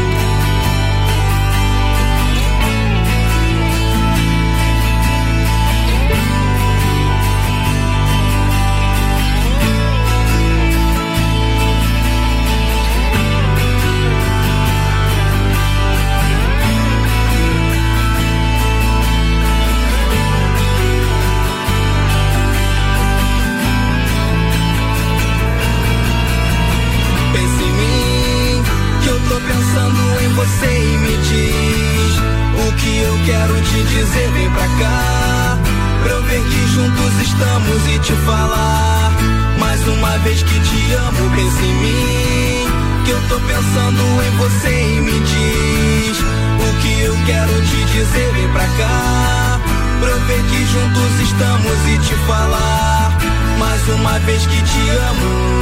Juntos 50.70 51.20
estamos 51.20 51.88
e 51.88 51.98
te 51.98 52.14
falar 52.26 53.18
mais 53.58 53.88
uma 53.88 54.18
vez 54.20 54.46
que 54.46 54.62
te 54.62 54.90
amo. 54.90 55.60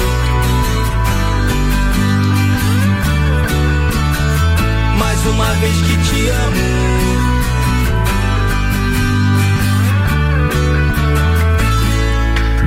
mais 4.99 5.27
uma 5.27 5.53
vez 5.55 5.77
que 5.77 5.97
te 6.09 6.29
amo. 6.29 6.89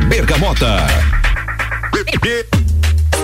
Bergamota. 0.10 0.88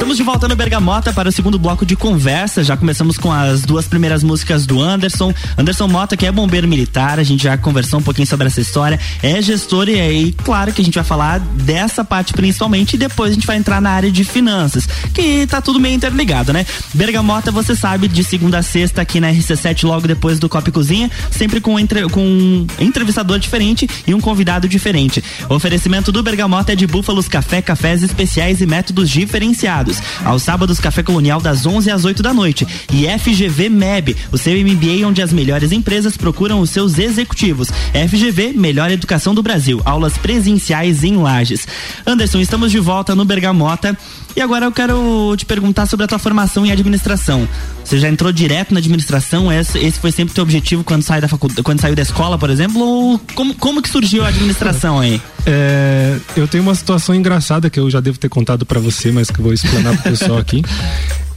Estamos 0.08 0.20
de 0.20 0.24
volta 0.24 0.48
no 0.48 0.56
Bergamota 0.56 1.12
para 1.12 1.28
o 1.28 1.32
segundo 1.34 1.60
bloco 1.60 1.86
de 1.86 1.94
conversa. 1.94 2.64
Já 2.64 2.78
começamos 2.78 3.18
com 3.18 3.30
as 3.30 3.64
duas 3.64 3.90
primeiras 3.90 4.24
músicas 4.24 4.66
do 4.66 4.82
Anderson. 4.82 5.34
Anderson 5.58 5.86
Mota, 5.90 6.16
que 6.16 6.26
é 6.26 6.32
bombeiro 6.32 6.66
militar, 6.66 7.20
a 7.20 7.24
gente 7.24 7.44
já 7.44 7.58
conversou 7.58 8.00
um 8.00 8.02
pouquinho 8.02 8.26
sobre 8.26 8.48
essa 8.48 8.62
história. 8.62 8.98
É 9.22 9.42
gestor 9.42 9.90
e 9.90 10.00
aí, 10.00 10.32
claro 10.32 10.72
que 10.72 10.82
a 10.82 10.86
gente 10.86 10.96
vai 10.96 11.04
falar 11.04 11.40
dessa 11.40 12.06
parte 12.06 12.32
principalmente 12.32 12.94
e 12.94 12.98
depois 12.98 13.32
a 13.32 13.34
gente 13.34 13.46
vai 13.46 13.58
entrar 13.58 13.82
na 13.82 13.90
área 13.90 14.10
de 14.10 14.24
finanças, 14.24 14.88
que 15.14 15.46
tá 15.46 15.60
tudo 15.60 15.78
meio 15.78 15.96
interligado, 15.96 16.54
né? 16.54 16.66
Bergamota, 16.94 17.52
você 17.52 17.76
sabe, 17.76 18.08
de 18.08 18.24
segunda 18.24 18.60
a 18.60 18.64
sexta 18.64 19.02
aqui 19.02 19.20
na 19.20 19.30
RC7, 19.30 19.84
logo 19.84 20.08
depois 20.08 20.40
do 20.40 20.48
Copa 20.48 20.70
e 20.70 20.72
Cozinha, 20.72 21.12
sempre 21.30 21.60
com, 21.60 21.78
entre, 21.78 22.08
com 22.08 22.22
um 22.22 22.66
entrevistador 22.80 23.40
diferente 23.40 23.90
e 24.08 24.14
um 24.14 24.22
convidado 24.22 24.70
diferente. 24.70 25.22
O 25.50 25.56
oferecimento 25.56 26.14
do 26.14 26.24
Bergamota 26.24 26.72
é 26.72 26.78
de 26.78 26.88
Búfalos 26.88 27.28
Café, 27.28 27.62
cafés 27.62 28.04
especiais 28.04 28.62
e 28.62 28.66
métodos 28.66 29.10
diferenciados. 29.10 29.97
Aos 30.24 30.44
sábados, 30.44 30.80
Café 30.80 31.04
Colonial 31.04 31.40
das 31.40 31.66
11 31.66 31.92
às 31.92 32.06
8 32.06 32.22
da 32.24 32.34
noite. 32.34 32.68
E 32.92 33.08
FGV 33.08 33.70
MEB, 33.70 34.16
o 34.32 34.38
seu 34.38 34.54
MBA 34.54 35.08
onde 35.08 35.22
as 35.22 35.34
melhores 35.34 35.72
empresas 35.72 36.18
procuram 36.18 36.60
os 36.60 36.70
seus 36.70 36.98
executivos. 36.98 37.70
FGV, 37.94 38.54
melhor 38.54 38.92
educação 38.92 39.34
do 39.34 39.44
Brasil. 39.44 39.82
Aulas 39.86 40.18
presenciais 40.18 41.04
em 41.04 41.18
Lages. 41.18 41.68
Anderson, 42.06 42.40
estamos 42.40 42.72
de 42.72 42.80
volta 42.80 43.16
no 43.16 43.26
Bergamota. 43.26 43.98
E 44.36 44.42
agora 44.42 44.66
eu 44.66 44.72
quero 44.72 45.36
te 45.36 45.46
perguntar 45.46 45.88
sobre 45.88 46.06
a 46.06 46.08
tua 46.08 46.20
formação 46.20 46.64
em 46.64 46.72
administração. 46.72 47.48
Você 47.84 47.98
já 47.98 48.08
entrou 48.08 48.32
direto 48.32 48.72
na 48.72 48.80
administração? 48.80 49.52
Esse, 49.52 49.92
foi 49.94 50.12
sempre 50.12 50.36
teu 50.36 50.44
objetivo 50.44 50.84
quando, 50.84 51.02
sai 51.02 51.20
da 51.20 51.28
faculdade, 51.28 51.64
quando 51.64 51.82
saiu 51.82 51.96
da 51.96 52.04
escola, 52.04 52.38
por 52.38 52.50
exemplo? 52.50 52.80
Ou 52.80 53.20
como, 53.34 53.56
como 53.56 53.82
que 53.82 53.90
surgiu 53.90 54.24
a 54.24 54.28
administração 54.28 55.00
aí? 55.00 55.20
É, 55.50 56.20
eu 56.36 56.46
tenho 56.46 56.62
uma 56.62 56.76
situação 56.76 57.16
engraçada 57.16 57.70
que 57.70 57.80
eu 57.80 57.90
já 57.90 58.02
devo 58.02 58.20
ter 58.20 58.28
contado 58.28 58.66
para 58.66 58.82
você, 58.82 59.14
mas 59.14 59.32
que 59.32 59.40
eu 59.40 59.44
vou 59.44 59.54
explanar 59.54 59.87
pro 59.94 60.04
pessoal 60.12 60.40
aqui. 60.40 60.64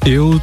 Eu 0.04 0.40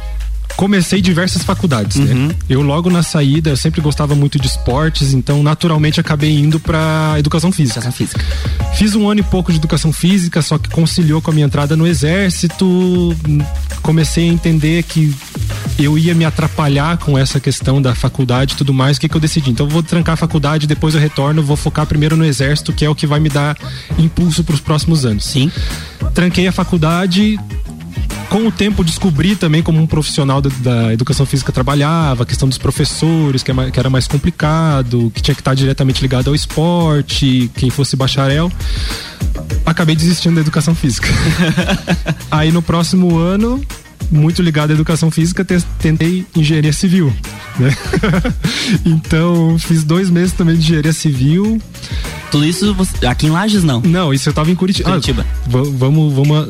comecei 0.58 1.00
diversas 1.00 1.44
faculdades, 1.44 1.98
né? 1.98 2.12
uhum. 2.12 2.26
né? 2.26 2.34
Eu 2.48 2.62
logo 2.62 2.90
na 2.90 3.00
saída, 3.00 3.50
eu 3.50 3.56
sempre 3.56 3.80
gostava 3.80 4.16
muito 4.16 4.40
de 4.40 4.48
esportes, 4.48 5.14
então 5.14 5.40
naturalmente 5.40 6.00
acabei 6.00 6.36
indo 6.36 6.58
para 6.58 7.14
educação 7.16 7.52
física. 7.52 7.78
Educação 7.78 7.92
física. 7.92 8.24
Fiz 8.74 8.96
um 8.96 9.08
ano 9.08 9.20
e 9.20 9.22
pouco 9.22 9.52
de 9.52 9.58
educação 9.58 9.92
física, 9.92 10.42
só 10.42 10.58
que 10.58 10.68
conciliou 10.68 11.22
com 11.22 11.30
a 11.30 11.34
minha 11.34 11.46
entrada 11.46 11.76
no 11.76 11.86
exército. 11.86 13.16
Comecei 13.82 14.28
a 14.28 14.32
entender 14.32 14.82
que 14.82 15.14
eu 15.78 15.96
ia 15.96 16.12
me 16.12 16.24
atrapalhar 16.24 16.98
com 16.98 17.16
essa 17.16 17.38
questão 17.38 17.80
da 17.80 17.94
faculdade 17.94 18.54
e 18.54 18.56
tudo 18.56 18.74
mais. 18.74 18.96
O 18.96 19.00
que, 19.00 19.08
que 19.08 19.14
eu 19.14 19.20
decidi? 19.20 19.50
Então 19.50 19.64
eu 19.64 19.70
vou 19.70 19.82
trancar 19.82 20.14
a 20.14 20.16
faculdade, 20.16 20.66
depois 20.66 20.92
eu 20.92 21.00
retorno, 21.00 21.40
vou 21.40 21.56
focar 21.56 21.86
primeiro 21.86 22.16
no 22.16 22.24
exército, 22.24 22.72
que 22.72 22.84
é 22.84 22.90
o 22.90 22.96
que 22.96 23.06
vai 23.06 23.20
me 23.20 23.28
dar 23.28 23.56
impulso 23.96 24.42
para 24.42 24.56
os 24.56 24.60
próximos 24.60 25.06
anos. 25.06 25.24
Sim. 25.24 25.52
Tranquei 26.12 26.48
a 26.48 26.52
faculdade, 26.52 27.38
com 28.28 28.46
o 28.46 28.52
tempo 28.52 28.84
descobri 28.84 29.34
também 29.34 29.62
como 29.62 29.80
um 29.80 29.86
profissional 29.86 30.40
da, 30.40 30.50
da 30.60 30.92
educação 30.92 31.24
física 31.24 31.50
trabalhava, 31.50 32.22
a 32.22 32.26
questão 32.26 32.48
dos 32.48 32.58
professores, 32.58 33.42
que, 33.42 33.50
é 33.50 33.70
que, 33.70 33.78
era 33.78 33.88
mais 33.88 34.06
complicado, 34.06 35.10
que 35.14 35.22
tinha 35.22 35.34
que 35.34 35.40
estar 35.40 35.54
diretamente 35.54 36.00
ligado 36.02 36.28
ao 36.28 36.34
esporte, 36.34 37.50
quem 37.56 37.70
fosse 37.70 37.96
bacharel. 37.96 38.50
Acabei 39.64 39.96
desistindo 39.96 40.34
da 40.36 40.40
educação 40.40 40.74
física. 40.74 41.08
Aí 42.30 42.52
no 42.52 42.62
próximo 42.62 43.16
ano, 43.16 43.62
muito 44.10 44.42
ligado 44.42 44.70
à 44.70 44.74
educação 44.74 45.10
física, 45.10 45.44
tentei 45.78 46.26
engenharia 46.36 46.72
civil. 46.72 47.12
Né? 47.58 47.74
então, 48.84 49.58
fiz 49.58 49.84
dois 49.84 50.10
meses 50.10 50.32
também 50.32 50.56
de 50.56 50.62
engenharia 50.62 50.92
civil. 50.92 51.60
Tudo 52.30 52.44
isso 52.44 52.76
aqui 53.06 53.26
em 53.26 53.30
Lages, 53.30 53.64
não? 53.64 53.80
Não, 53.80 54.12
isso 54.12 54.28
eu 54.28 54.32
tava 54.32 54.50
em 54.50 54.54
Curitiba. 54.54 54.90
Curitiba. 54.90 55.24
Ah, 55.24 55.48
vamos, 55.48 56.12
vamos 56.12 56.46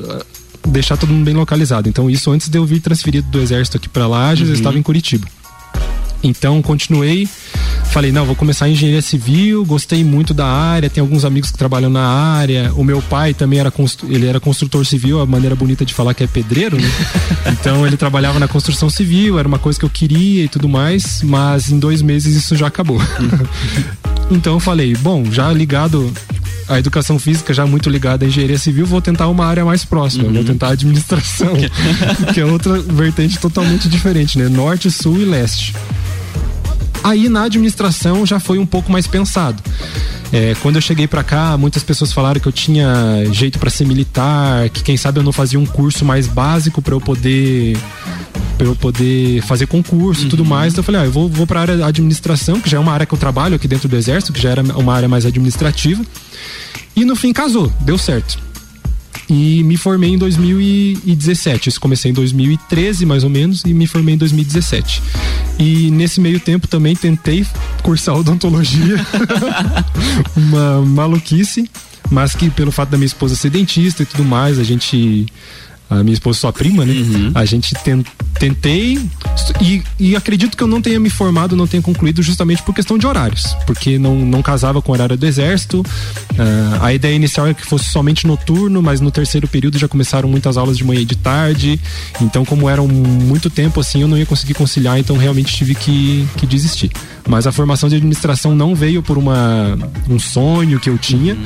deixar 0.70 0.96
todo 0.96 1.12
mundo 1.12 1.24
bem 1.24 1.34
localizado. 1.34 1.88
Então, 1.88 2.08
isso 2.10 2.30
antes 2.30 2.48
de 2.48 2.58
eu 2.58 2.64
vir 2.64 2.80
transferido 2.80 3.28
do 3.28 3.40
exército 3.40 3.76
aqui 3.76 3.88
para 3.88 4.06
Lages, 4.06 4.46
uhum. 4.46 4.54
eu 4.54 4.54
estava 4.54 4.78
em 4.78 4.82
Curitiba. 4.82 5.26
Então, 6.22 6.60
continuei. 6.62 7.28
Falei, 7.90 8.12
não, 8.12 8.26
vou 8.26 8.34
começar 8.34 8.68
engenharia 8.68 9.00
civil, 9.00 9.64
gostei 9.64 10.04
muito 10.04 10.34
da 10.34 10.46
área, 10.46 10.90
tem 10.90 11.00
alguns 11.00 11.24
amigos 11.24 11.50
que 11.50 11.56
trabalham 11.56 11.88
na 11.88 12.06
área. 12.06 12.70
O 12.74 12.84
meu 12.84 13.00
pai 13.00 13.32
também 13.32 13.58
era 13.58 13.72
ele 14.08 14.26
era 14.26 14.38
construtor 14.38 14.84
civil, 14.84 15.20
a 15.20 15.26
maneira 15.26 15.56
bonita 15.56 15.84
de 15.84 15.94
falar 15.94 16.12
que 16.12 16.22
é 16.22 16.26
pedreiro, 16.26 16.76
né? 16.76 16.88
Então 17.50 17.86
ele 17.86 17.96
trabalhava 17.96 18.38
na 18.38 18.46
construção 18.46 18.90
civil, 18.90 19.38
era 19.38 19.48
uma 19.48 19.58
coisa 19.58 19.78
que 19.78 19.84
eu 19.84 19.90
queria 19.90 20.44
e 20.44 20.48
tudo 20.48 20.68
mais, 20.68 21.22
mas 21.22 21.70
em 21.70 21.78
dois 21.78 22.02
meses 22.02 22.36
isso 22.36 22.54
já 22.54 22.66
acabou. 22.66 23.00
então 24.30 24.54
eu 24.54 24.60
falei, 24.60 24.94
bom, 24.96 25.24
já 25.30 25.50
ligado 25.52 26.12
a 26.68 26.78
educação 26.78 27.18
física 27.18 27.54
já 27.54 27.66
muito 27.66 27.88
ligada 27.88 28.24
à 28.24 28.28
engenharia 28.28 28.58
civil, 28.58 28.86
vou 28.86 29.00
tentar 29.00 29.28
uma 29.28 29.46
área 29.46 29.64
mais 29.64 29.84
próxima, 29.84 30.24
uhum. 30.24 30.34
vou 30.34 30.44
tentar 30.44 30.68
a 30.68 30.72
administração, 30.72 31.54
que 32.34 32.40
é 32.40 32.44
outra 32.44 32.78
vertente 32.80 33.38
totalmente 33.38 33.88
diferente, 33.88 34.38
né? 34.38 34.48
Norte, 34.48 34.90
sul 34.90 35.18
e 35.18 35.24
leste. 35.24 35.74
Aí 37.02 37.28
na 37.28 37.44
administração 37.44 38.26
já 38.26 38.38
foi 38.38 38.58
um 38.58 38.66
pouco 38.66 38.92
mais 38.92 39.06
pensado. 39.06 39.62
É, 40.32 40.54
quando 40.60 40.76
eu 40.76 40.82
cheguei 40.82 41.06
para 41.06 41.22
cá, 41.22 41.56
muitas 41.56 41.82
pessoas 41.82 42.12
falaram 42.12 42.38
que 42.38 42.46
eu 42.46 42.52
tinha 42.52 43.24
jeito 43.32 43.58
para 43.58 43.70
ser 43.70 43.86
militar, 43.86 44.68
que 44.68 44.82
quem 44.82 44.96
sabe 44.96 45.18
eu 45.18 45.22
não 45.22 45.32
fazia 45.32 45.58
um 45.58 45.64
curso 45.64 46.04
mais 46.04 46.26
básico 46.26 46.82
para 46.82 46.94
eu 46.94 47.00
poder 47.00 47.78
para 48.58 48.66
eu 48.66 48.74
poder 48.74 49.40
fazer 49.42 49.66
concurso 49.66 50.22
e 50.22 50.24
uhum. 50.24 50.30
tudo 50.30 50.44
mais. 50.44 50.72
Então 50.72 50.80
eu 50.80 50.84
falei, 50.84 51.00
ah, 51.02 51.04
eu 51.04 51.12
vou, 51.12 51.28
vou 51.28 51.46
para 51.46 51.60
a 51.60 51.62
área 51.62 51.76
da 51.76 51.86
administração, 51.86 52.60
que 52.60 52.68
já 52.68 52.76
é 52.76 52.80
uma 52.80 52.92
área 52.92 53.06
que 53.06 53.14
eu 53.14 53.18
trabalho 53.18 53.54
aqui 53.54 53.68
dentro 53.68 53.88
do 53.88 53.96
exército, 53.96 54.32
que 54.32 54.42
já 54.42 54.50
era 54.50 54.62
uma 54.76 54.92
área 54.92 55.08
mais 55.08 55.24
administrativa. 55.24 56.04
E 56.96 57.04
no 57.04 57.14
fim 57.14 57.32
casou, 57.32 57.72
deu 57.80 57.96
certo. 57.96 58.38
E 59.30 59.62
me 59.62 59.76
formei 59.76 60.10
em 60.10 60.18
2017. 60.18 61.68
Isso 61.68 61.80
comecei 61.80 62.10
em 62.10 62.14
2013, 62.14 63.06
mais 63.06 63.24
ou 63.24 63.30
menos, 63.30 63.62
e 63.64 63.72
me 63.72 63.86
formei 63.86 64.14
em 64.14 64.18
2017. 64.18 65.02
E 65.58 65.90
nesse 65.90 66.20
meio 66.20 66.40
tempo 66.40 66.66
também 66.66 66.96
tentei 66.96 67.46
cursar 67.82 68.16
odontologia. 68.16 68.96
Uma 70.34 70.80
maluquice, 70.80 71.70
mas 72.10 72.34
que 72.34 72.48
pelo 72.50 72.72
fato 72.72 72.88
da 72.88 72.96
minha 72.96 73.06
esposa 73.06 73.36
ser 73.36 73.50
dentista 73.50 74.02
e 74.02 74.06
tudo 74.06 74.24
mais, 74.24 74.58
a 74.58 74.64
gente 74.64 75.26
a 75.90 76.02
minha 76.02 76.14
esposa 76.14 76.38
sua 76.38 76.52
prima, 76.52 76.84
né? 76.84 76.92
Uhum. 76.92 77.32
A 77.34 77.44
gente 77.44 77.74
tentei 78.38 78.98
e, 79.60 79.82
e, 79.98 80.16
acredito 80.16 80.56
que 80.56 80.62
eu 80.62 80.66
não 80.66 80.80
tenha 80.80 81.00
me 81.00 81.10
formado, 81.10 81.56
não 81.56 81.66
tenha 81.66 81.82
concluído 81.82 82.22
justamente 82.22 82.62
por 82.62 82.74
questão 82.74 82.98
de 82.98 83.06
horários, 83.06 83.56
porque 83.66 83.98
não, 83.98 84.14
não 84.14 84.42
casava 84.42 84.80
com 84.82 84.92
o 84.92 84.94
horário 84.94 85.16
do 85.16 85.26
exército. 85.26 85.80
Uh, 85.80 86.82
a 86.82 86.92
ideia 86.92 87.14
inicial 87.14 87.46
é 87.46 87.54
que 87.54 87.64
fosse 87.64 87.86
somente 87.86 88.26
noturno, 88.26 88.82
mas 88.82 89.00
no 89.00 89.10
terceiro 89.10 89.48
período 89.48 89.78
já 89.78 89.88
começaram 89.88 90.28
muitas 90.28 90.56
aulas 90.56 90.76
de 90.76 90.84
manhã 90.84 91.00
e 91.00 91.04
de 91.04 91.16
tarde. 91.16 91.80
Então, 92.20 92.44
como 92.44 92.68
eram 92.68 92.86
muito 92.86 93.48
tempo 93.48 93.80
assim, 93.80 94.02
eu 94.02 94.08
não 94.08 94.16
ia 94.16 94.26
conseguir 94.26 94.54
conciliar, 94.54 94.98
então 94.98 95.16
realmente 95.16 95.54
tive 95.56 95.74
que, 95.74 96.26
que 96.36 96.46
desistir. 96.46 96.90
Mas 97.26 97.46
a 97.46 97.52
formação 97.52 97.88
de 97.88 97.96
administração 97.96 98.54
não 98.54 98.74
veio 98.74 99.02
por 99.02 99.18
uma, 99.18 99.78
um 100.08 100.18
sonho 100.18 100.78
que 100.78 100.90
eu 100.90 100.98
tinha, 100.98 101.34
uhum. 101.34 101.40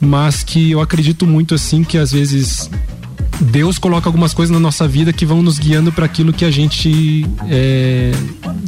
mas 0.00 0.42
que 0.42 0.72
eu 0.72 0.80
acredito 0.80 1.26
muito 1.26 1.54
assim 1.54 1.82
que 1.82 1.96
às 1.96 2.12
vezes 2.12 2.68
Deus 3.40 3.78
coloca 3.78 4.08
algumas 4.08 4.32
coisas 4.32 4.52
na 4.52 4.60
nossa 4.60 4.88
vida 4.88 5.12
que 5.12 5.26
vão 5.26 5.42
nos 5.42 5.58
guiando 5.58 5.92
para 5.92 6.06
aquilo 6.06 6.32
que 6.32 6.44
a 6.44 6.50
gente 6.50 7.26
é, 7.48 8.12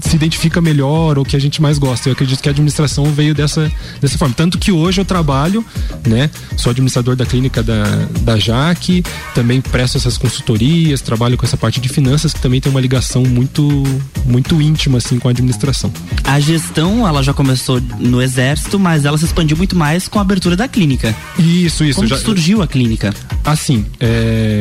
se 0.02 0.16
identifica 0.16 0.60
melhor 0.60 1.18
ou 1.18 1.24
que 1.24 1.36
a 1.36 1.38
gente 1.38 1.60
mais 1.60 1.78
gosta. 1.78 2.08
Eu 2.08 2.12
acredito 2.12 2.40
que 2.42 2.48
a 2.48 2.52
administração 2.52 3.04
veio 3.12 3.34
dessa, 3.34 3.70
dessa 4.00 4.18
forma. 4.18 4.34
Tanto 4.34 4.58
que 4.58 4.70
hoje 4.70 5.00
eu 5.00 5.04
trabalho, 5.04 5.64
né? 6.06 6.30
Sou 6.56 6.70
administrador 6.70 7.16
da 7.16 7.24
clínica 7.24 7.62
da, 7.62 7.84
da 8.20 8.38
Jaque, 8.38 9.02
também 9.34 9.60
presto 9.60 9.96
essas 9.96 10.18
consultorias, 10.18 11.00
trabalho 11.00 11.36
com 11.36 11.46
essa 11.46 11.56
parte 11.56 11.80
de 11.80 11.88
finanças 11.88 12.32
que 12.32 12.40
também 12.40 12.60
tem 12.60 12.70
uma 12.70 12.80
ligação 12.80 13.22
muito, 13.22 13.82
muito 14.24 14.60
íntima 14.60 14.98
assim 14.98 15.18
com 15.18 15.28
a 15.28 15.30
administração. 15.30 15.92
A 16.24 16.38
gestão, 16.40 17.06
ela 17.06 17.22
já 17.22 17.32
começou 17.32 17.80
no 17.98 18.20
exército, 18.20 18.78
mas 18.78 19.04
ela 19.04 19.16
se 19.16 19.24
expandiu 19.24 19.56
muito 19.56 19.76
mais 19.76 20.08
com 20.08 20.18
a 20.18 20.22
abertura 20.22 20.56
da 20.56 20.68
clínica. 20.68 21.14
Isso, 21.38 21.84
isso. 21.84 21.96
Como 21.96 22.08
já, 22.08 22.18
surgiu 22.18 22.62
a 22.62 22.66
clínica? 22.66 23.14
Assim, 23.44 23.86
é, 24.00 24.57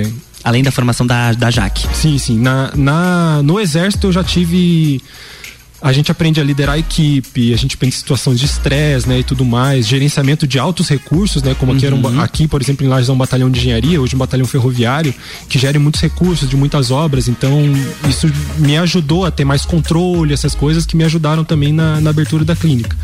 Além 0.48 0.64
da 0.64 0.72
formação 0.72 1.06
da, 1.06 1.34
da 1.34 1.52
Jaque. 1.52 1.86
Sim, 1.94 2.18
sim. 2.18 2.40
Na, 2.40 2.72
na, 2.74 3.44
no 3.44 3.60
exército 3.60 4.08
eu 4.08 4.14
já 4.14 4.24
tive 4.24 5.02
a 5.82 5.94
gente 5.94 6.12
aprende 6.12 6.42
a 6.42 6.44
liderar 6.44 6.76
a 6.76 6.80
equipe, 6.80 7.54
a 7.54 7.58
gente 7.58 7.76
aprende 7.76 7.96
situações 7.96 8.40
de 8.40 8.46
estresse, 8.46 9.08
né, 9.08 9.20
e 9.20 9.24
tudo 9.24 9.46
mais, 9.46 9.88
gerenciamento 9.88 10.48
de 10.48 10.58
altos 10.58 10.90
recursos, 10.90 11.44
né, 11.44 11.56
como 11.60 11.72
aqui, 11.72 11.86
era 11.86 11.96
um, 11.96 12.04
uhum. 12.04 12.22
aqui 12.22 12.48
por 12.48 12.62
exemplo, 12.62 12.86
em 12.86 12.90
Lages 12.90 13.10
é 13.10 13.12
um 13.12 13.18
batalhão 13.18 13.50
de 13.50 13.60
engenharia, 13.60 14.02
hoje 14.02 14.16
um 14.16 14.20
batalhão 14.20 14.46
ferroviário, 14.46 15.14
que 15.48 15.60
gere 15.60 15.78
muitos 15.78 16.02
recursos 16.02 16.50
de 16.50 16.56
muitas 16.56 16.92
obras, 16.92 17.28
então 17.28 17.52
isso 18.10 18.30
me 18.58 18.78
ajudou 18.78 19.26
a 19.26 19.32
ter 19.32 19.46
mais 19.46 19.66
controle, 19.66 20.34
essas 20.34 20.56
coisas 20.56 20.86
que 20.86 20.96
me 20.98 21.04
ajudaram 21.04 21.44
também 21.44 21.72
na, 21.72 22.02
na 22.02 22.10
abertura 22.10 22.44
da 22.44 22.56
clínica. 22.56 22.98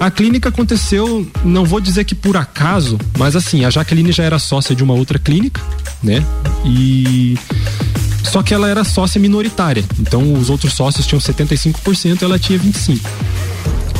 A 0.00 0.10
clínica 0.10 0.48
aconteceu, 0.48 1.30
não 1.44 1.64
vou 1.64 1.80
dizer 1.80 2.04
que 2.04 2.14
por 2.14 2.36
acaso, 2.36 2.98
mas 3.16 3.36
assim, 3.36 3.64
a 3.64 3.70
Jaqueline 3.70 4.12
já 4.12 4.24
era 4.24 4.38
sócia 4.38 4.74
de 4.74 4.82
uma 4.82 4.94
outra 4.94 5.18
clínica, 5.18 5.60
né, 6.02 6.24
e 6.64 7.38
só 8.30 8.42
que 8.42 8.52
ela 8.52 8.68
era 8.68 8.84
sócia 8.84 9.20
minoritária. 9.20 9.84
Então 9.98 10.32
os 10.34 10.50
outros 10.50 10.74
sócios 10.74 11.06
tinham 11.06 11.20
75%, 11.20 12.22
ela 12.22 12.38
tinha 12.38 12.58
25%. 12.58 13.00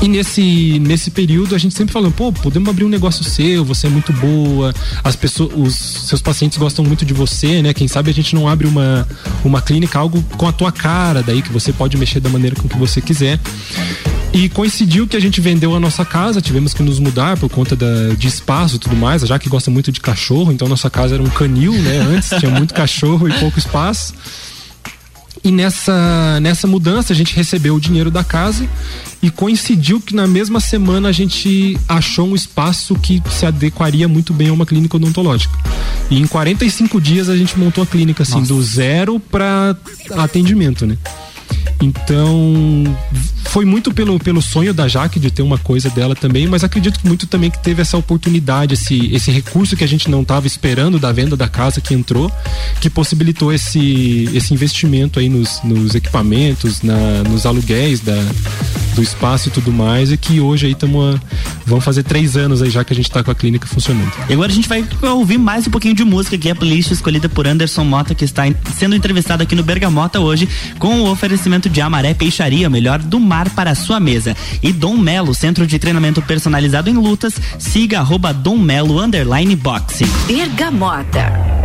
E 0.00 0.06
nesse, 0.06 0.78
nesse 0.78 1.10
período 1.10 1.56
a 1.56 1.58
gente 1.58 1.74
sempre 1.74 1.92
falando, 1.92 2.12
pô, 2.12 2.32
podemos 2.32 2.68
abrir 2.68 2.84
um 2.84 2.88
negócio 2.88 3.24
seu, 3.24 3.64
você 3.64 3.88
é 3.88 3.90
muito 3.90 4.12
boa, 4.12 4.72
as 5.02 5.16
pessoas, 5.16 5.52
os 5.56 5.74
seus 5.74 6.22
pacientes 6.22 6.56
gostam 6.56 6.84
muito 6.84 7.04
de 7.04 7.12
você, 7.12 7.60
né? 7.62 7.74
Quem 7.74 7.88
sabe 7.88 8.08
a 8.08 8.14
gente 8.14 8.32
não 8.32 8.46
abre 8.46 8.68
uma, 8.68 9.08
uma 9.44 9.60
clínica, 9.60 9.98
algo 9.98 10.22
com 10.36 10.46
a 10.46 10.52
tua 10.52 10.70
cara, 10.70 11.20
daí 11.20 11.42
que 11.42 11.52
você 11.52 11.72
pode 11.72 11.96
mexer 11.96 12.20
da 12.20 12.28
maneira 12.28 12.54
com 12.54 12.68
que 12.68 12.78
você 12.78 13.00
quiser. 13.00 13.40
E 14.32 14.48
coincidiu 14.48 15.06
que 15.06 15.16
a 15.16 15.20
gente 15.20 15.40
vendeu 15.40 15.74
a 15.74 15.80
nossa 15.80 16.04
casa, 16.04 16.40
tivemos 16.40 16.74
que 16.74 16.82
nos 16.82 16.98
mudar 16.98 17.38
por 17.38 17.48
conta 17.48 17.74
da, 17.74 18.14
de 18.16 18.28
espaço 18.28 18.76
e 18.76 18.78
tudo 18.78 18.94
mais, 18.94 19.22
já 19.22 19.38
que 19.38 19.48
gosta 19.48 19.70
muito 19.70 19.90
de 19.90 20.00
cachorro, 20.00 20.52
então 20.52 20.68
nossa 20.68 20.90
casa 20.90 21.14
era 21.14 21.22
um 21.22 21.30
canil, 21.30 21.72
né? 21.72 21.98
Antes 22.00 22.28
tinha 22.38 22.50
muito 22.50 22.74
cachorro 22.74 23.28
e 23.28 23.32
pouco 23.38 23.58
espaço. 23.58 24.14
E 25.42 25.50
nessa, 25.50 26.38
nessa 26.40 26.66
mudança 26.66 27.12
a 27.12 27.16
gente 27.16 27.34
recebeu 27.34 27.74
o 27.74 27.80
dinheiro 27.80 28.10
da 28.10 28.24
casa 28.24 28.68
e 29.22 29.30
coincidiu 29.30 30.00
que 30.00 30.14
na 30.14 30.26
mesma 30.26 30.60
semana 30.60 31.08
a 31.08 31.12
gente 31.12 31.78
achou 31.88 32.28
um 32.28 32.34
espaço 32.34 32.94
que 32.96 33.22
se 33.30 33.46
adequaria 33.46 34.08
muito 34.08 34.32
bem 34.32 34.48
a 34.48 34.52
uma 34.52 34.66
clínica 34.66 34.96
odontológica. 34.96 35.56
E 36.10 36.18
em 36.18 36.26
45 36.26 37.00
dias 37.00 37.28
a 37.28 37.36
gente 37.36 37.58
montou 37.58 37.84
a 37.84 37.86
clínica 37.86 38.24
assim, 38.24 38.40
Nossa. 38.40 38.52
do 38.52 38.62
zero 38.62 39.20
para 39.20 39.76
atendimento, 40.16 40.86
né? 40.86 40.98
Então, 41.80 42.84
foi 43.48 43.64
muito 43.64 43.92
pelo, 43.92 44.18
pelo 44.18 44.42
sonho 44.42 44.74
da 44.74 44.88
Jaque 44.88 45.20
de 45.20 45.30
ter 45.30 45.42
uma 45.42 45.58
coisa 45.58 45.88
dela 45.88 46.14
também, 46.14 46.46
mas 46.46 46.64
acredito 46.64 47.00
muito 47.04 47.26
também 47.26 47.50
que 47.50 47.58
teve 47.58 47.80
essa 47.80 47.96
oportunidade, 47.96 48.74
esse, 48.74 49.14
esse 49.14 49.30
recurso 49.30 49.76
que 49.76 49.84
a 49.84 49.86
gente 49.86 50.10
não 50.10 50.22
estava 50.22 50.46
esperando 50.46 50.98
da 50.98 51.12
venda 51.12 51.36
da 51.36 51.48
casa 51.48 51.80
que 51.80 51.94
entrou, 51.94 52.30
que 52.80 52.90
possibilitou 52.90 53.52
esse, 53.52 54.28
esse 54.34 54.52
investimento 54.52 55.20
aí 55.20 55.28
nos, 55.28 55.60
nos 55.62 55.94
equipamentos, 55.94 56.82
na, 56.82 57.22
nos 57.28 57.46
aluguéis 57.46 58.00
da, 58.00 58.16
do 58.94 59.02
espaço 59.02 59.48
e 59.48 59.52
tudo 59.52 59.72
mais, 59.72 60.10
e 60.10 60.16
que 60.16 60.40
hoje 60.40 60.66
aí 60.66 60.72
estamos 60.72 61.20
vamos 61.64 61.84
fazer 61.84 62.02
três 62.02 62.36
anos 62.36 62.60
aí 62.62 62.70
já 62.70 62.82
que 62.82 62.92
a 62.92 62.96
gente 62.96 63.08
está 63.08 63.22
com 63.22 63.30
a 63.30 63.34
clínica 63.34 63.66
funcionando. 63.66 64.10
E 64.28 64.32
agora 64.32 64.50
a 64.50 64.54
gente 64.54 64.68
vai 64.68 64.84
ouvir 65.02 65.38
mais 65.38 65.66
um 65.66 65.70
pouquinho 65.70 65.94
de 65.94 66.04
música, 66.04 66.36
que 66.36 66.48
é 66.48 66.52
a 66.52 66.54
playlist 66.56 66.90
escolhida 66.90 67.28
por 67.28 67.46
Anderson 67.46 67.84
Mota, 67.84 68.14
que 68.14 68.24
está 68.24 68.42
sendo 68.76 68.96
entrevistado 68.96 69.42
aqui 69.42 69.54
no 69.54 69.62
Bergamota 69.62 70.18
hoje, 70.18 70.48
com 70.78 71.02
o 71.02 71.10
oferecimento 71.10 71.37
de 71.68 71.80
Amaré 71.80 72.14
Peixaria, 72.14 72.68
melhor 72.68 72.98
do 72.98 73.20
mar 73.20 73.48
para 73.50 73.74
sua 73.74 74.00
mesa. 74.00 74.36
E 74.62 74.72
Dom 74.72 74.96
Melo, 74.96 75.32
centro 75.32 75.66
de 75.66 75.78
treinamento 75.78 76.20
personalizado 76.20 76.90
em 76.90 76.94
lutas, 76.94 77.34
siga 77.58 78.00
arroba 78.00 78.32
Dom 78.32 78.58
Melo 78.58 79.00
underline 79.00 79.54
boxe. 79.54 80.04
Bergamota. 80.26 81.57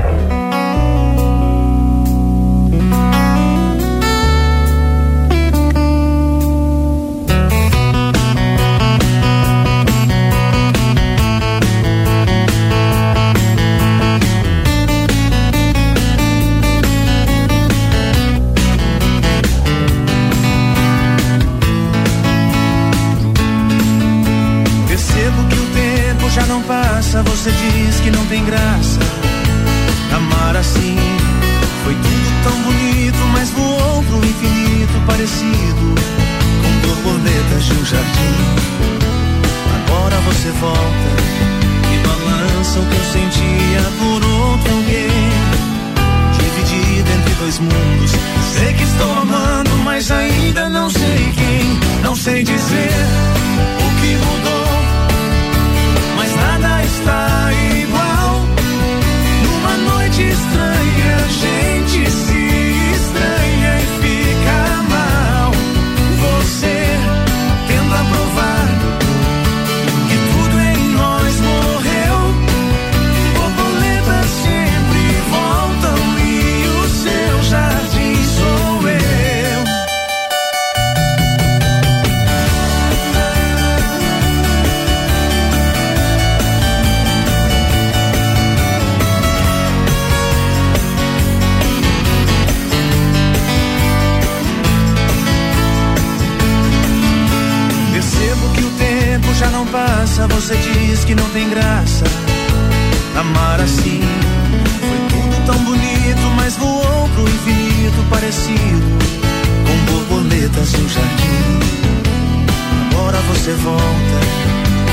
Você 113.28 113.52
volta 113.54 114.20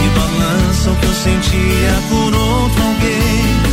e 0.04 0.08
balança 0.18 0.90
o 0.90 0.96
que 0.96 1.06
eu 1.06 1.14
sentia 1.14 1.92
por 2.08 2.34
outro 2.34 2.82
alguém. 2.82 3.70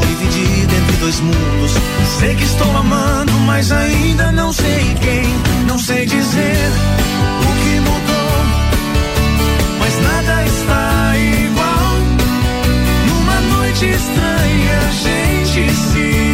Dividido 0.00 0.74
entre 0.74 0.96
dois 0.96 1.20
mundos. 1.20 1.72
Sei 2.18 2.34
que 2.34 2.44
estou 2.44 2.76
amando, 2.76 3.32
mas 3.46 3.72
ainda 3.72 4.32
não 4.32 4.52
sei 4.52 4.94
quem. 5.00 5.66
Não 5.66 5.78
sei 5.78 6.06
dizer 6.06 6.70
o 7.40 7.52
que 7.62 7.80
mudou, 7.80 8.44
mas 9.78 10.00
nada 10.02 10.44
está 10.44 11.14
igual. 11.16 11.96
Numa 13.08 13.40
noite 13.56 13.86
estranha, 13.86 14.78
a 14.88 14.92
gente 14.92 15.74
se 15.74 16.31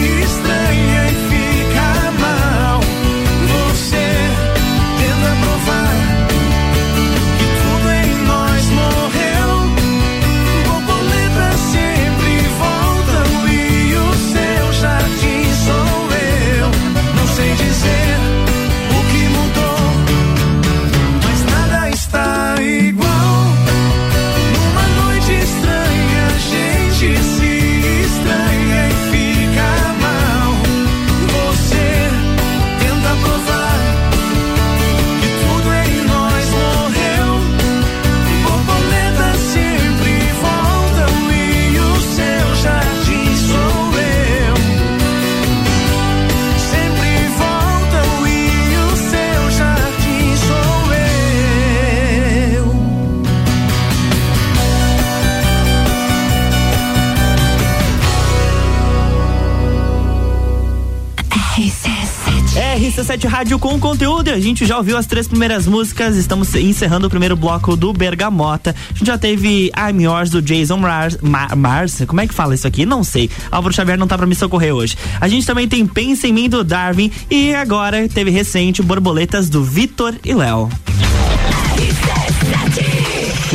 RC7 63.08 63.26
Rádio 63.26 63.58
com 63.58 63.80
conteúdo. 63.80 64.28
A 64.28 64.38
gente 64.38 64.66
já 64.66 64.76
ouviu 64.76 64.94
as 64.96 65.06
três 65.06 65.26
primeiras 65.26 65.66
músicas. 65.66 66.14
Estamos 66.16 66.54
encerrando 66.54 67.06
o 67.06 67.10
primeiro 67.10 67.34
bloco 67.34 67.74
do 67.74 67.90
Bergamota. 67.90 68.76
A 68.90 68.92
gente 68.98 69.06
já 69.06 69.16
teve 69.16 69.72
I'm 69.74 70.02
Yours 70.02 70.28
do 70.28 70.42
Jason 70.42 70.76
Mars. 70.76 71.16
Ma 71.22 71.56
Mars? 71.56 72.02
Como 72.06 72.20
é 72.20 72.26
que 72.26 72.34
fala 72.34 72.54
isso 72.54 72.66
aqui? 72.66 72.84
Não 72.84 73.02
sei. 73.02 73.30
Álvaro 73.50 73.74
Xavier 73.74 73.98
não 73.98 74.06
tá 74.06 74.18
pra 74.18 74.26
me 74.26 74.34
socorrer 74.34 74.74
hoje. 74.74 74.96
A 75.20 75.26
gente 75.26 75.46
também 75.46 75.66
tem 75.66 75.86
Pensa 75.86 76.28
em 76.28 76.32
Mim 76.34 76.50
do 76.50 76.62
Darwin. 76.62 77.10
E 77.30 77.54
agora 77.54 78.06
teve 78.10 78.30
recente 78.30 78.82
Borboletas 78.82 79.48
do 79.48 79.64
Vitor 79.64 80.14
e 80.22 80.34
Léo. 80.34 80.68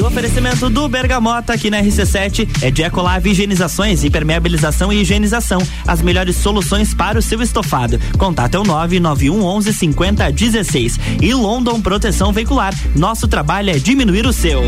O 0.01 0.05
oferecimento 0.05 0.69
do 0.71 0.89
Bergamota 0.89 1.53
aqui 1.53 1.69
na 1.69 1.79
RC7 1.81 2.63
é 2.63 2.71
de 2.71 2.81
Ecolave 2.81 3.29
Higienizações, 3.29 4.03
Impermeabilização 4.03 4.91
e 4.91 5.01
Higienização. 5.01 5.59
As 5.87 6.01
melhores 6.01 6.35
soluções 6.35 6.93
para 6.93 7.19
o 7.19 7.21
seu 7.21 7.41
estofado. 7.41 7.99
Contato 8.17 8.55
é 8.55 8.59
o 8.59 8.63
991 8.63 9.43
11 9.43 9.73
50 9.73 10.31
16. 10.31 10.99
E 11.21 11.33
London 11.33 11.79
Proteção 11.79 12.33
Veicular. 12.33 12.73
Nosso 12.95 13.27
trabalho 13.27 13.69
é 13.69 13.77
diminuir 13.77 14.25
o 14.25 14.33
seu. 14.33 14.63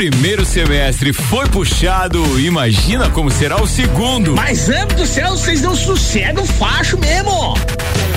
Primeiro 0.00 0.46
semestre 0.46 1.12
foi 1.12 1.46
puxado, 1.48 2.40
imagina 2.40 3.10
como 3.10 3.30
será 3.30 3.60
o 3.60 3.66
segundo. 3.66 4.34
Mas, 4.34 4.70
amo 4.70 4.94
do 4.94 5.04
céu, 5.04 5.32
vocês 5.32 5.60
dão 5.60 5.76
sossego 5.76 6.42
facho 6.46 6.96
mesmo. 6.96 7.30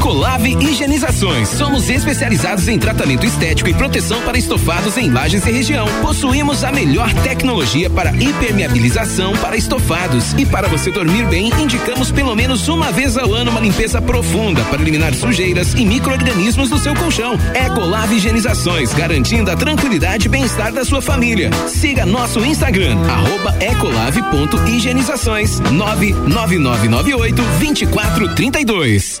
36. 0.00 0.10
Ecolave 0.10 0.56
Higienizações. 0.60 1.48
Somos 1.48 1.90
especializados 1.90 2.66
em 2.68 2.78
tratamento 2.78 3.26
estético 3.26 3.68
e 3.68 3.74
proteção 3.74 4.22
para 4.22 4.38
estofados 4.38 4.96
em 4.96 5.10
lajes 5.10 5.46
e 5.46 5.52
região. 5.52 5.86
Possuímos 6.00 6.64
a 6.64 6.72
melhor 6.72 7.12
tecnologia 7.22 7.90
para 7.90 8.10
impermeabilização 8.10 9.34
para 9.36 9.56
estofados. 9.56 10.32
E 10.32 10.46
para 10.46 10.66
você 10.68 10.90
dormir 10.90 11.26
bem, 11.26 11.50
indicamos 11.60 12.10
pelo 12.10 12.34
menos 12.34 12.66
uma 12.68 12.90
vez 12.90 13.16
ao 13.16 13.32
ano 13.34 13.50
uma 13.50 13.60
limpeza 13.60 14.00
profunda 14.02 14.64
para 14.64 14.80
eliminar 14.82 15.14
sujeiras 15.14 15.74
e 15.74 15.84
micro-organismos 15.84 16.70
do 16.70 16.78
seu 16.78 16.94
colchão. 16.94 17.38
Ecolave 17.54 18.16
Higienizações, 18.16 18.92
garantindo 18.94 19.50
a 19.50 19.56
tranquilidade 19.56 20.26
e 20.26 20.28
bem-estar 20.30 20.72
da 20.72 20.84
sua 20.84 21.02
família. 21.02 21.50
Siga 21.68 22.04
nosso 22.06 22.44
Instagram, 22.44 22.96
arroba 23.08 23.54
ecolave.higienizações 23.62 25.60
99998 25.60 27.42
2432. 27.60 29.20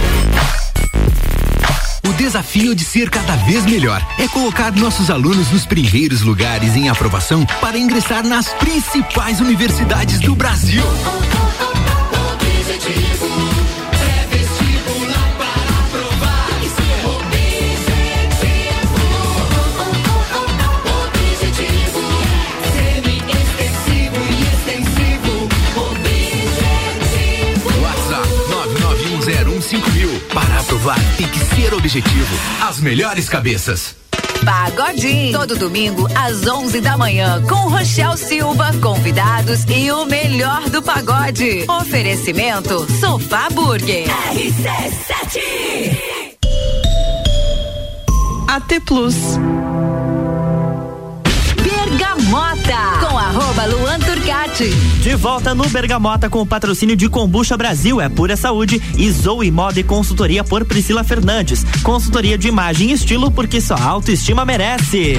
O 2.03 2.13
desafio 2.13 2.73
de 2.73 2.83
ser 2.83 3.09
cada 3.09 3.35
vez 3.35 3.65
melhor 3.65 4.05
é 4.17 4.27
colocar 4.27 4.71
nossos 4.71 5.09
alunos 5.09 5.51
nos 5.51 5.65
primeiros 5.65 6.21
lugares 6.21 6.75
em 6.75 6.89
aprovação 6.89 7.45
para 7.59 7.77
ingressar 7.77 8.25
nas 8.25 8.47
principais 8.55 9.39
universidades 9.39 10.19
do 10.19 10.35
Brasil. 10.35 10.83
WhatsApp 10.83 11.70
Aprovar, 30.81 30.97
tem 31.15 31.27
que 31.27 31.39
ser 31.55 31.75
objetivo. 31.75 32.35
As 32.59 32.79
melhores 32.79 33.29
cabeças. 33.29 33.95
Pagodinho. 34.43 35.37
Todo 35.37 35.55
domingo 35.55 36.07
às 36.15 36.47
11 36.47 36.81
da 36.81 36.97
manhã 36.97 37.39
com 37.47 37.69
Rochel 37.69 38.17
Silva, 38.17 38.71
convidados 38.81 39.63
e 39.69 39.91
o 39.91 40.05
melhor 40.05 40.67
do 40.71 40.81
pagode. 40.81 41.65
Oferecimento 41.69 42.87
Sofá 42.99 43.47
Burger. 43.51 44.07
RC7. 44.33 45.39
AT 48.47 48.79
Plus. 48.83 49.15
Bergamota 51.61 53.07
com 53.07 53.19
arroba 53.19 53.65
Luan 53.65 53.99
De 55.01 55.15
volta 55.15 55.55
no 55.55 55.67
Bergamota 55.67 56.29
com 56.29 56.41
o 56.41 56.45
patrocínio 56.45 56.95
de 56.95 57.09
Combucha 57.09 57.57
Brasil, 57.57 57.99
é 57.99 58.07
pura 58.07 58.37
saúde 58.37 58.81
e 58.97 59.11
Zoe 59.11 59.49
Moda 59.49 59.79
e 59.79 59.83
consultoria 59.83 60.43
por 60.43 60.63
Priscila 60.65 61.03
Fernandes. 61.03 61.65
Consultoria 61.81 62.37
de 62.37 62.47
imagem 62.47 62.91
e 62.91 62.93
estilo 62.93 63.31
porque 63.31 63.59
só 63.59 63.75
autoestima 63.75 64.45
merece. 64.45 65.17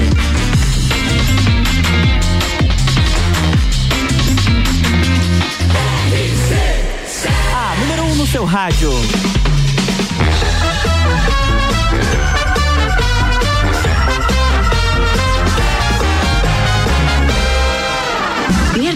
A 7.53 7.75
número 7.79 8.03
1 8.03 8.11
um 8.11 8.15
no 8.15 8.27
seu 8.27 8.45
rádio. 8.45 8.91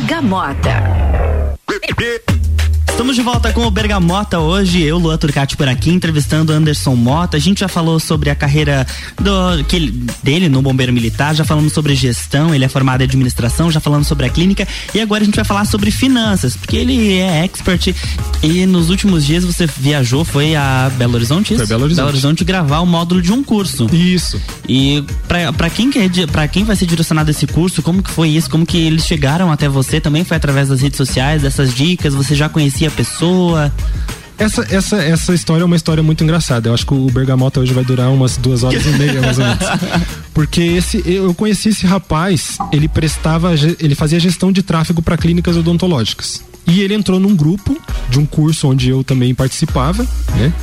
Bergamota. 0.07 0.79
Estamos 2.97 3.15
de 3.15 3.21
volta 3.21 3.53
com 3.53 3.61
o 3.63 3.69
Bergamota 3.69 4.39
hoje, 4.39 4.81
eu, 4.81 4.97
Luan 4.97 5.17
Turcati, 5.17 5.55
por 5.55 5.67
aqui, 5.69 5.91
entrevistando 5.91 6.51
Anderson 6.51 6.95
Mota. 6.95 7.37
A 7.37 7.39
gente 7.39 7.59
já 7.59 7.67
falou 7.67 7.99
sobre 7.99 8.31
a 8.31 8.35
carreira 8.35 8.87
do, 9.21 9.63
que 9.65 9.75
ele- 9.75 9.91
dele 10.23 10.49
no 10.49 10.63
Bombeiro 10.63 10.91
Militar, 10.91 11.35
já 11.35 11.45
falamos 11.45 11.73
sobre 11.73 11.93
gestão, 11.93 12.55
ele 12.55 12.65
é 12.65 12.67
formado 12.67 13.01
em 13.01 13.03
administração, 13.03 13.71
já 13.71 13.79
falamos 13.79 14.07
sobre 14.07 14.25
a 14.25 14.29
clínica 14.29 14.67
e 14.95 14.99
agora 14.99 15.21
a 15.21 15.25
gente 15.25 15.35
vai 15.35 15.45
falar 15.45 15.65
sobre 15.65 15.91
finanças, 15.91 16.55
porque 16.57 16.75
ele 16.75 17.13
é 17.19 17.43
expert 17.45 17.93
e 18.41 18.65
nos 18.65 18.89
últimos 18.89 19.23
dias 19.23 19.45
você 19.45 19.67
viajou, 19.67 20.25
foi 20.25 20.55
a 20.55 20.91
Belo 20.97 21.13
Horizonte? 21.13 21.53
Isso? 21.53 21.57
Foi 21.59 21.67
Belo 21.67 21.83
Horizonte. 21.83 21.97
Belo 22.03 22.09
Horizonte 22.09 22.43
gravar 22.43 22.79
o 22.79 22.85
módulo 22.87 23.21
de 23.21 23.31
um 23.31 23.43
curso. 23.43 23.85
Isso. 23.93 24.41
E 24.67 25.03
pra 25.53 25.69
quem 25.69 25.91
que 25.91 25.99
é, 25.99 26.09
pra 26.27 26.47
quem 26.47 26.63
vai 26.63 26.75
ser 26.75 26.87
direcionado 26.87 27.29
esse 27.29 27.45
curso, 27.45 27.83
como 27.83 28.01
que 28.01 28.09
foi 28.09 28.29
isso? 28.29 28.49
Como 28.49 28.65
que 28.65 28.77
eles 28.77 29.05
chegaram 29.05 29.51
até 29.51 29.69
você? 29.69 30.01
Também 30.01 30.23
foi 30.25 30.35
através 30.35 30.67
das 30.69 30.81
redes 30.81 30.97
sociais, 30.97 31.43
dessas 31.43 31.73
dicas? 31.75 32.15
Você 32.15 32.33
já 32.35 32.49
conhecia 32.49 32.86
a 32.87 32.91
pessoa? 32.91 33.71
Essa, 34.37 34.67
essa, 34.69 34.97
essa 34.97 35.33
história 35.33 35.63
é 35.63 35.65
uma 35.65 35.75
história 35.75 36.03
muito 36.03 36.23
engraçada. 36.23 36.69
Eu 36.69 36.73
acho 36.73 36.85
que 36.85 36.93
o 36.93 37.07
Bergamota 37.07 37.59
hoje 37.59 37.73
vai 37.73 37.83
durar 37.83 38.09
umas 38.11 38.37
duas 38.37 38.63
horas 38.63 38.85
e 38.85 38.89
meia, 38.89 39.19
mais 39.19 39.39
ou 39.39 39.45
menos. 39.45 39.63
Porque 40.33 40.61
esse, 40.61 41.01
eu 41.05 41.33
conheci 41.33 41.69
esse 41.69 41.87
rapaz, 41.87 42.57
ele 42.71 42.87
prestava, 42.87 43.53
ele 43.79 43.95
fazia 43.95 44.19
gestão 44.19 44.51
de 44.51 44.61
tráfego 44.61 45.01
para 45.01 45.17
clínicas 45.17 45.57
odontológicas. 45.57 46.43
E 46.67 46.81
ele 46.81 46.93
entrou 46.93 47.19
num 47.19 47.35
grupo 47.35 47.75
de 48.09 48.19
um 48.19 48.25
curso 48.25 48.67
onde 48.67 48.89
eu 48.89 49.03
também 49.03 49.33
participava, 49.33 50.05
né? 50.35 50.53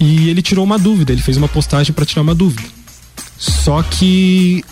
E 0.00 0.28
ele 0.28 0.42
tirou 0.42 0.64
uma 0.64 0.78
dúvida, 0.78 1.12
ele 1.12 1.22
fez 1.22 1.36
uma 1.36 1.48
postagem 1.48 1.92
para 1.92 2.04
tirar 2.04 2.22
uma 2.22 2.34
dúvida. 2.34 2.68
Só 3.38 3.82
que 3.82 4.64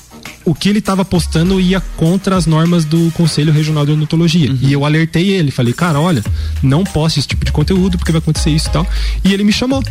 o 0.45 0.55
que 0.55 0.69
ele 0.69 0.79
estava 0.79 1.05
postando 1.05 1.61
ia 1.61 1.81
contra 1.97 2.37
as 2.37 2.47
normas 2.47 2.85
do 2.85 3.11
Conselho 3.13 3.53
Regional 3.53 3.87
de 3.87 3.93
Odontologia. 3.93 4.51
Uhum. 4.51 4.59
E 4.61 4.73
eu 4.73 4.85
alertei 4.85 5.31
ele, 5.31 5.51
falei, 5.51 5.73
cara, 5.73 6.01
olha, 6.01 6.23
não 6.63 6.85
poste 6.85 7.19
esse 7.19 7.29
tipo 7.29 7.45
de 7.45 7.53
conteúdo 7.53 7.99
porque 7.99 8.13
vai 8.13 8.21
acontecer 8.21 8.51
isso 8.51 8.69
e 8.69 8.73
tal. 8.73 8.87
E 9.25 9.33
ele 9.33 9.45
me 9.45 9.53
chamou. 9.53 9.83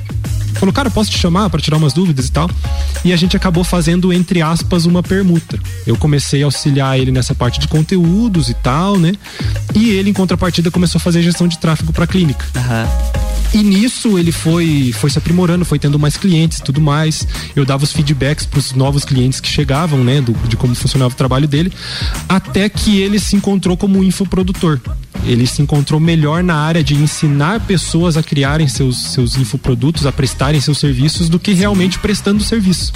Falou, 0.55 0.73
cara, 0.73 0.89
posso 0.89 1.11
te 1.11 1.17
chamar 1.17 1.49
para 1.49 1.59
tirar 1.61 1.77
umas 1.77 1.93
dúvidas 1.93 2.27
e 2.27 2.31
tal? 2.31 2.49
E 3.03 3.11
a 3.11 3.15
gente 3.15 3.35
acabou 3.35 3.63
fazendo, 3.63 4.13
entre 4.13 4.41
aspas, 4.41 4.85
uma 4.85 5.03
permuta. 5.03 5.59
Eu 5.85 5.97
comecei 5.97 6.41
a 6.41 6.45
auxiliar 6.45 6.97
ele 6.99 7.11
nessa 7.11 7.35
parte 7.35 7.59
de 7.59 7.67
conteúdos 7.67 8.49
e 8.49 8.53
tal, 8.53 8.97
né? 8.97 9.13
E 9.75 9.89
ele, 9.89 10.09
em 10.09 10.13
contrapartida, 10.13 10.71
começou 10.71 10.99
a 10.99 11.01
fazer 11.01 11.21
gestão 11.21 11.47
de 11.47 11.57
tráfego 11.57 11.91
para 11.91 12.07
clínica. 12.07 12.45
Uhum. 12.55 13.23
E 13.53 13.61
nisso 13.61 14.17
ele 14.17 14.31
foi, 14.31 14.91
foi 14.93 15.11
se 15.11 15.17
aprimorando, 15.19 15.63
foi 15.63 15.77
tendo 15.77 15.99
mais 15.99 16.17
clientes 16.17 16.57
e 16.57 16.63
tudo 16.63 16.81
mais. 16.81 17.27
Eu 17.55 17.63
dava 17.63 17.83
os 17.83 17.91
feedbacks 17.91 18.47
para 18.47 18.57
os 18.57 18.73
novos 18.73 19.05
clientes 19.05 19.39
que 19.39 19.47
chegavam, 19.47 20.03
né, 20.03 20.21
do, 20.21 20.33
de 20.47 20.57
como 20.57 20.73
funcionava 20.73 21.13
o 21.13 21.17
trabalho 21.17 21.47
dele, 21.47 21.71
até 22.27 22.67
que 22.67 22.99
ele 22.99 23.19
se 23.19 23.35
encontrou 23.35 23.77
como 23.77 24.03
infoprodutor. 24.03 24.79
Ele 25.23 25.45
se 25.45 25.61
encontrou 25.61 25.99
melhor 25.99 26.43
na 26.43 26.55
área 26.55 26.83
de 26.83 26.95
ensinar 26.95 27.59
pessoas 27.61 28.17
a 28.17 28.23
criarem 28.23 28.67
seus, 28.67 29.11
seus 29.13 29.37
infoprodutos, 29.37 30.07
a 30.07 30.11
prestarem 30.43 30.59
seus 30.59 30.77
serviços, 30.77 31.29
do 31.29 31.39
que 31.39 31.53
realmente 31.53 31.97
prestando 31.99 32.43
serviço. 32.43 32.91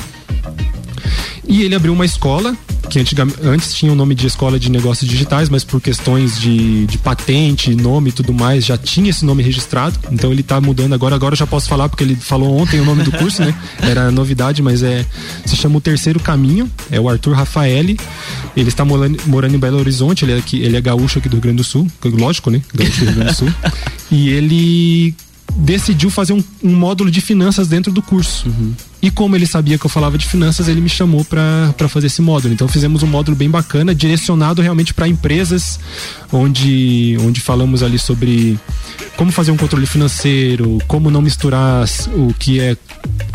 E 1.47 1.63
ele 1.63 1.75
abriu 1.75 1.93
uma 1.93 2.05
escola 2.05 2.53
que 2.89 2.99
antes 3.43 3.73
tinha 3.73 3.91
o 3.91 3.95
nome 3.95 4.15
de 4.15 4.27
Escola 4.27 4.57
de 4.57 4.69
Negócios 4.69 5.09
Digitais, 5.09 5.49
mas 5.49 5.63
por 5.63 5.81
questões 5.81 6.39
de, 6.39 6.85
de 6.85 6.97
patente, 6.97 7.75
nome 7.75 8.09
e 8.09 8.11
tudo 8.13 8.33
mais, 8.33 8.65
já 8.65 8.77
tinha 8.77 9.09
esse 9.09 9.25
nome 9.25 9.43
registrado. 9.43 9.97
Então 10.11 10.31
ele 10.31 10.41
está 10.41 10.59
mudando 10.59 10.93
agora. 10.93 11.15
Agora 11.15 11.33
eu 11.33 11.37
já 11.37 11.47
posso 11.47 11.67
falar, 11.67 11.89
porque 11.89 12.03
ele 12.03 12.15
falou 12.15 12.57
ontem 12.57 12.79
o 12.79 12.85
nome 12.85 13.03
do 13.03 13.11
curso, 13.11 13.41
né? 13.41 13.53
Era 13.81 14.09
novidade, 14.09 14.61
mas 14.61 14.83
é. 14.83 15.05
Se 15.45 15.55
chama 15.55 15.77
o 15.77 15.81
Terceiro 15.81 16.19
Caminho. 16.19 16.69
É 16.89 16.99
o 16.99 17.09
Arthur 17.09 17.33
Rafaeli. 17.33 17.99
Ele 18.55 18.69
está 18.69 18.85
morando, 18.85 19.19
morando 19.25 19.55
em 19.55 19.59
Belo 19.59 19.79
Horizonte, 19.79 20.23
ele 20.23 20.33
é, 20.33 20.37
aqui, 20.37 20.61
ele 20.61 20.77
é 20.77 20.81
gaúcho 20.81 21.19
aqui 21.19 21.27
do 21.27 21.33
Rio 21.33 21.43
Grande 21.43 21.57
do 21.57 21.63
Sul. 21.63 21.87
Lógico, 22.03 22.49
né? 22.49 22.61
Gaúcho 22.73 22.99
do 22.99 23.05
Rio 23.05 23.15
Grande 23.15 23.31
do 23.31 23.35
Sul. 23.35 23.53
E 24.09 24.29
ele 24.29 25.13
decidiu 25.57 26.09
fazer 26.09 26.33
um, 26.33 26.43
um, 26.63 26.75
módulo 26.75 27.09
de 27.09 27.19
finanças 27.19 27.67
dentro 27.67 27.91
do 27.91 28.01
curso. 28.01 28.47
Uhum. 28.47 28.73
E 29.01 29.11
como 29.11 29.35
ele 29.35 29.45
sabia 29.45 29.77
que 29.77 29.85
eu 29.85 29.89
falava 29.89 30.17
de 30.17 30.25
finanças, 30.25 30.67
ele 30.67 30.81
me 30.81 30.89
chamou 30.89 31.23
para 31.23 31.87
fazer 31.87 32.07
esse 32.07 32.21
módulo. 32.21 32.53
Então 32.53 32.67
fizemos 32.67 33.03
um 33.03 33.07
módulo 33.07 33.37
bem 33.37 33.49
bacana, 33.49 33.93
direcionado 33.93 34.61
realmente 34.61 34.93
para 34.93 35.07
empresas, 35.07 35.79
onde, 36.31 37.17
onde 37.21 37.39
falamos 37.39 37.83
ali 37.83 37.99
sobre 37.99 38.59
como 39.15 39.31
fazer 39.31 39.51
um 39.51 39.57
controle 39.57 39.85
financeiro, 39.85 40.77
como 40.87 41.09
não 41.09 41.21
misturar 41.21 41.85
o 42.15 42.33
que 42.33 42.59
é 42.59 42.77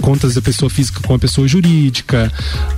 contas 0.01 0.35
da 0.35 0.43
pessoa 0.43 0.69
física 0.69 1.01
com 1.01 1.15
a 1.15 1.19
pessoa 1.19 1.47
jurídica, 1.47 2.31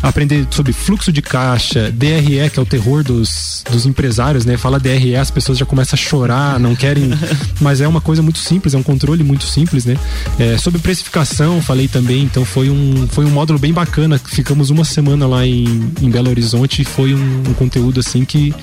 aprender 0.03 0.47
sobre 0.51 0.73
fluxo 0.73 1.13
de 1.13 1.23
caixa, 1.23 1.91
DRE, 1.91 2.51
que 2.51 2.59
é 2.59 2.63
o 2.63 2.67
terror 2.67 3.03
dos, 3.03 3.65
dos 3.71 3.87
empresários, 3.87 4.45
né? 4.45 4.57
Fala 4.57 4.79
DRE, 4.79 5.17
as 5.17 5.31
pessoas 5.31 5.59
já 5.59 5.65
começam 5.65 5.97
a 5.97 6.01
chorar, 6.01 6.61
não 6.61 6.77
querem. 6.77 7.11
mas 7.61 7.81
é 7.81 7.89
uma 7.89 8.01
coisa 8.01 8.23
muito 8.23 8.39
simples, 8.39 8.75
é 8.75 8.79
um 8.79 8.83
controle 8.83 9.25
muito 9.25 9.45
simples, 9.45 9.85
né? 9.85 9.97
É, 10.39 10.59
sobre 10.59 10.81
precificação, 10.81 11.61
falei 11.63 11.89
também, 11.89 12.23
então 12.23 12.45
foi 12.45 12.71
um, 12.71 12.74
foi 13.11 13.25
um 13.25 13.31
módulo 13.31 13.59
bem 13.59 13.73
bacana. 13.73 14.19
Ficamos 14.19 14.71
uma 14.71 14.85
semana 14.85 15.27
lá 15.27 15.47
em, 15.47 15.93
em 16.01 16.11
Belo 16.11 16.31
Horizonte 16.31 16.83
e 16.83 16.85
foi 16.85 17.15
um, 17.15 17.43
um 17.49 17.55
conteúdo 17.55 18.01
assim 18.01 18.25
que, 18.25 18.55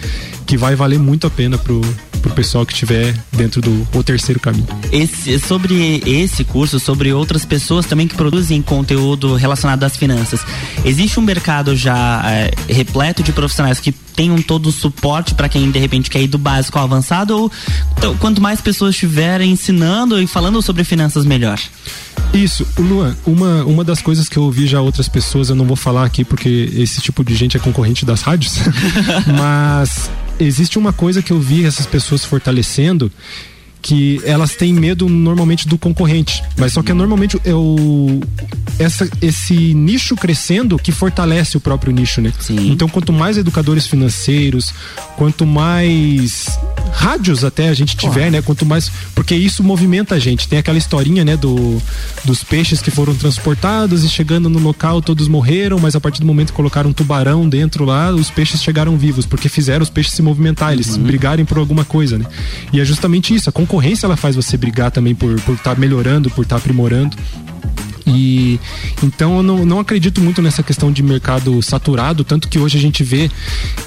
que 0.46 0.58
vai 0.58 0.76
valer 0.76 1.00
muito 1.00 1.28
a 1.28 1.30
pena 1.30 1.58
pro, 1.58 1.82
pro 2.22 2.32
pessoal 2.32 2.66
que 2.66 2.74
estiver 2.74 3.14
dentro 3.32 3.62
do 3.62 3.88
o 3.94 4.04
terceiro 4.04 4.40
caminho. 4.40 4.68
Esse, 4.92 5.40
sobre 5.40 6.02
esse 6.06 6.44
curso, 6.44 6.80
sobre 6.80 7.12
outras 7.12 7.44
pessoas 7.44 7.86
também 7.86 8.08
que 8.08 8.16
produzem 8.16 8.62
conteúdo 8.62 9.36
relacionado 9.36 9.84
às 9.84 9.98
finanças, 9.98 10.42
existe 10.86 11.20
um 11.20 11.24
mercado 11.24 11.76
já 11.76 12.22
é, 12.26 12.52
repleto 12.72 13.24
de 13.24 13.32
profissionais 13.32 13.80
que 13.80 13.94
tenham 14.22 14.40
todo 14.40 14.68
o 14.68 14.72
suporte 14.72 15.34
para 15.34 15.50
quem 15.50 15.72
de 15.72 15.80
repente 15.80 16.08
quer 16.08 16.22
ir 16.22 16.28
do 16.28 16.38
básico 16.38 16.78
ao 16.78 16.84
avançado 16.84 17.36
ou 17.36 17.52
então, 17.98 18.16
quanto 18.18 18.40
mais 18.40 18.62
pessoas 18.62 18.94
estiverem 18.94 19.52
ensinando 19.52 20.22
e 20.22 20.28
falando 20.28 20.62
sobre 20.62 20.84
finanças 20.84 21.26
melhor? 21.26 21.60
Isso, 22.32 22.66
Luan, 22.78 23.16
uma, 23.26 23.64
uma 23.66 23.84
das 23.84 24.00
coisas 24.00 24.30
que 24.30 24.38
eu 24.38 24.44
ouvi 24.44 24.68
já 24.68 24.80
outras 24.80 25.10
pessoas, 25.10 25.50
eu 25.50 25.56
não 25.56 25.66
vou 25.66 25.76
falar 25.76 26.06
aqui 26.06 26.24
porque 26.24 26.70
esse 26.76 27.02
tipo 27.02 27.24
de 27.24 27.34
gente 27.34 27.58
é 27.58 27.60
concorrente 27.60 28.06
das 28.06 28.22
rádios, 28.22 28.60
mas 29.38 30.12
existe 30.40 30.78
uma 30.78 30.94
coisa 30.94 31.22
que 31.24 31.34
eu 31.34 31.40
vi 31.40 31.66
essas 31.66 31.88
pessoas 31.88 32.24
fortalecendo 32.24 33.12
que 33.82 34.22
elas 34.24 34.56
têm 34.56 34.74
medo 34.74 35.10
normalmente 35.10 35.68
do 35.68 35.78
concorrente, 35.78 36.44
mas 36.58 36.74
só 36.74 36.84
que 36.84 36.92
é 36.92 36.94
normalmente 36.94 37.40
é 37.44 37.54
o 37.54 38.20
essa, 38.78 39.10
esse 39.22 39.74
nicho 39.74 40.16
crescendo 40.16 40.78
que 40.78 40.92
fortalece 40.92 41.58
o 41.58 41.60
próprio 41.60 41.92
nicho, 41.92 42.22
né? 42.22 42.34
Sim. 42.40 42.72
Então, 42.72 42.88
quanto 42.88 43.14
mais 43.14 43.38
educadores 43.38 43.86
financeiros, 43.88 44.74
quanto 45.16 45.46
mais 45.46 46.48
rádios 46.92 47.44
até 47.44 47.70
a 47.70 47.74
gente 47.74 47.96
tiver, 47.96 48.30
né? 48.30 48.42
Quanto 48.42 48.66
mais. 48.66 48.92
Porque 49.16 49.36
isso 49.36 49.64
movimenta 49.64 50.16
a 50.16 50.20
gente. 50.20 50.48
Tem 50.48 50.60
aquela 50.60 50.78
historinha, 50.78 51.26
né? 51.26 51.38
Do, 51.38 51.82
dos 52.24 52.44
peixes 52.44 52.82
que 52.82 52.92
foram 52.92 53.16
transportados 53.16 54.04
e 54.04 54.10
chegando 54.10 54.50
no 54.50 54.60
local 54.60 55.02
todos 55.02 55.28
morreram, 55.28 55.80
mas 55.80 55.96
a 55.96 56.00
partir 56.00 56.20
do 56.20 56.26
momento 56.26 56.48
que 56.48 56.56
colocaram 56.56 56.90
um 56.90 56.94
tubarão 56.94 57.48
dentro 57.48 57.86
lá, 57.86 58.12
os 58.12 58.30
peixes 58.30 58.62
chegaram 58.62 58.98
vivos, 58.98 59.26
porque 59.26 59.50
fizeram 59.50 59.84
os 59.84 59.90
peixes 59.90 60.14
se 60.14 60.22
movimentar, 60.22 60.74
eles 60.74 60.96
uhum. 60.96 61.04
brigarem 61.04 61.46
por 61.46 61.58
alguma 61.58 61.84
coisa, 61.86 62.18
né? 62.18 62.26
E 62.72 62.80
é 62.80 62.86
justamente 62.86 63.34
isso. 63.34 63.50
A 63.50 63.54
concorrência 63.54 64.06
ela 64.06 64.18
faz 64.18 64.36
você 64.36 64.58
brigar 64.58 64.92
também 64.92 65.16
por 65.16 65.32
estar 65.32 65.46
por 65.46 65.58
tá 65.58 65.76
melhorando, 65.76 66.30
por 66.30 66.44
estar 66.44 66.56
tá 66.56 66.62
aprimorando. 66.62 67.16
E 68.06 68.60
então 69.04 69.38
eu 69.38 69.44
não, 69.44 69.66
não 69.66 69.80
acredito 69.80 70.22
muito 70.22 70.42
nessa 70.42 70.64
questão 70.64 70.92
de 70.92 71.04
mercado 71.04 71.62
saturado, 71.62 72.24
tanto 72.24 72.48
que 72.48 72.60
hoje 72.60 72.78
a 72.78 72.82
gente 72.82 73.04
vê 73.04 73.30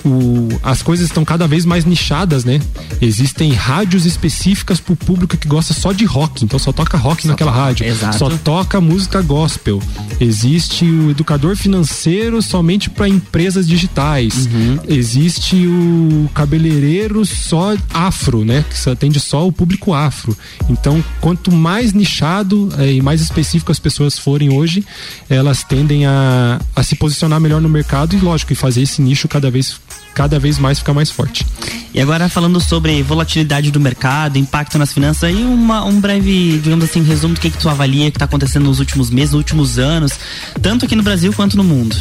o, 0.05 0.49
as 0.63 0.83
coisas 0.83 1.07
estão 1.07 1.25
cada 1.25 1.47
vez 1.47 1.65
mais 1.65 1.85
nichadas, 1.85 2.45
né? 2.45 2.61
Existem 3.01 3.53
rádios 3.53 4.07
específicas 4.07 4.81
para 4.81 4.93
o 4.93 4.97
público 4.97 5.37
que 5.37 5.49
gosta 5.49 5.73
só 5.73 5.93
de 5.93 6.05
rock, 6.05 6.45
então 6.45 6.59
só 6.59 6.73
toca 6.73 6.97
rock 6.97 7.23
só 7.23 7.29
naquela 7.29 7.53
toca, 7.53 7.65
rádio, 7.65 7.87
exato. 7.87 8.19
só 8.19 8.31
toca 8.31 8.81
música 8.81 9.23
gospel. 9.23 9.83
Existe 10.21 10.85
o 10.85 11.11
educador 11.11 11.57
financeiro 11.57 12.41
somente 12.43 12.91
para 12.91 13.09
empresas 13.09 13.67
digitais. 13.67 14.47
Uhum. 14.47 14.79
Existe 14.89 15.67
o 15.67 16.29
cabeleireiro 16.35 17.25
só 17.25 17.75
afro, 17.93 18.45
né? 18.45 18.65
Que 18.69 18.91
atende 18.91 19.19
só 19.19 19.47
o 19.47 19.53
público 19.53 19.95
afro. 19.95 20.37
Então, 20.69 21.03
quanto 21.21 21.51
mais 21.51 21.93
nichado 21.93 22.69
é, 22.79 22.93
e 22.93 23.03
mais 23.03 23.21
específico 23.21 23.73
as 23.73 23.79
pessoas 23.79 24.04
pessoas 24.05 24.19
forem 24.19 24.53
hoje, 24.53 24.85
elas 25.29 25.65
tendem 25.65 26.07
a, 26.07 26.61
a 26.75 26.83
se 26.83 26.95
posicionar 26.97 27.41
melhor 27.41 27.61
no 27.61 27.69
mercado 27.69 28.15
e, 28.15 28.21
lógico, 28.21 28.53
e 28.53 28.57
fazer 28.57 28.83
esse 28.83 29.01
nicho 29.01 29.27
cada 29.29 29.51
vez, 29.51 29.81
cada 30.15 30.39
vez 30.39 30.59
mais 30.59 30.79
ficar 30.79 30.93
mais 30.93 31.11
forte. 31.11 31.47
E 31.93 32.01
agora 32.01 32.29
falando 32.29 32.61
sobre 32.61 33.03
volatilidade 33.03 33.71
do 33.71 33.81
mercado, 33.81 34.39
impacto 34.39 34.79
nas 34.79 34.93
finanças, 34.93 35.25
aí 35.25 35.45
uma, 35.45 35.85
um 35.85 36.01
breve, 36.01 36.59
digamos 36.63 36.85
assim, 36.85 37.03
resumo 37.03 37.35
do 37.35 37.41
que, 37.41 37.51
que 37.51 37.59
tu 37.59 37.69
avalia 37.69 38.11
que 38.11 38.17
está 38.17 38.25
acontecendo 38.25 38.65
nos 38.65 38.79
últimos 38.79 39.11
meses, 39.11 39.33
nos 39.33 39.39
últimos 39.39 39.79
anos, 39.79 40.13
tanto 40.61 40.85
aqui 40.85 40.95
no 40.95 41.03
Brasil 41.03 41.33
quanto 41.33 41.57
no 41.57 41.65
mundo. 41.65 41.97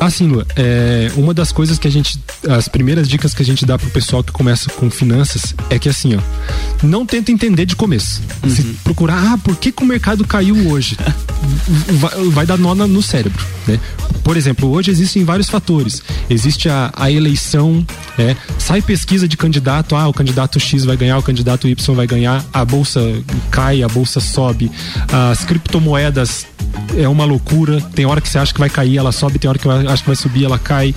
Assim, 0.00 0.26
Lua, 0.26 0.44
é, 0.56 1.12
uma 1.16 1.32
das 1.32 1.52
coisas 1.52 1.78
que 1.78 1.86
a 1.86 1.90
gente. 1.90 2.18
As 2.48 2.66
primeiras 2.66 3.08
dicas 3.08 3.32
que 3.32 3.42
a 3.42 3.44
gente 3.44 3.64
dá 3.64 3.78
pro 3.78 3.88
pessoal 3.90 4.22
que 4.24 4.32
começa 4.32 4.68
com 4.70 4.90
finanças 4.90 5.54
é 5.70 5.78
que 5.78 5.88
assim, 5.88 6.16
ó. 6.16 6.20
Não 6.82 7.06
tenta 7.06 7.30
entender 7.30 7.64
de 7.66 7.76
começo. 7.76 8.20
Uhum. 8.42 8.50
Se 8.50 8.62
procurar, 8.82 9.32
ah, 9.32 9.38
por 9.38 9.56
que, 9.56 9.70
que 9.70 9.82
o 9.82 9.86
mercado 9.86 10.26
caiu 10.26 10.70
hoje? 10.70 10.96
vai, 12.00 12.24
vai, 12.30 12.46
dar 12.46 12.58
nó 12.58 12.74
no 12.74 13.02
cérebro, 13.02 13.44
né? 13.66 13.78
Por 14.24 14.36
exemplo, 14.36 14.70
hoje 14.70 14.90
existem 14.90 15.24
vários 15.24 15.48
fatores. 15.48 16.02
Existe 16.28 16.68
a, 16.68 16.92
a 16.96 17.10
eleição, 17.10 17.84
é, 18.18 18.36
sai 18.58 18.82
pesquisa 18.82 19.28
de 19.28 19.36
candidato, 19.36 19.94
ah, 19.94 20.08
o 20.08 20.12
candidato 20.12 20.58
X 20.58 20.84
vai 20.84 20.96
ganhar, 20.96 21.18
o 21.18 21.22
candidato 21.22 21.68
Y 21.68 21.94
vai 21.94 22.06
ganhar, 22.06 22.44
a 22.52 22.64
bolsa 22.64 23.00
cai, 23.50 23.82
a 23.82 23.88
bolsa 23.88 24.20
sobe, 24.20 24.70
as 25.30 25.44
criptomoedas 25.44 26.46
é 26.96 27.08
uma 27.08 27.24
loucura. 27.24 27.80
Tem 27.94 28.06
hora 28.06 28.20
que 28.20 28.28
você 28.28 28.38
acha 28.38 28.52
que 28.52 28.60
vai 28.60 28.70
cair, 28.70 28.96
ela 28.96 29.12
sobe, 29.12 29.38
tem 29.38 29.48
hora 29.48 29.58
que 29.58 29.66
acha 29.76 30.02
que 30.02 30.08
vai 30.08 30.16
subir, 30.16 30.44
ela 30.44 30.58
cai. 30.58 30.94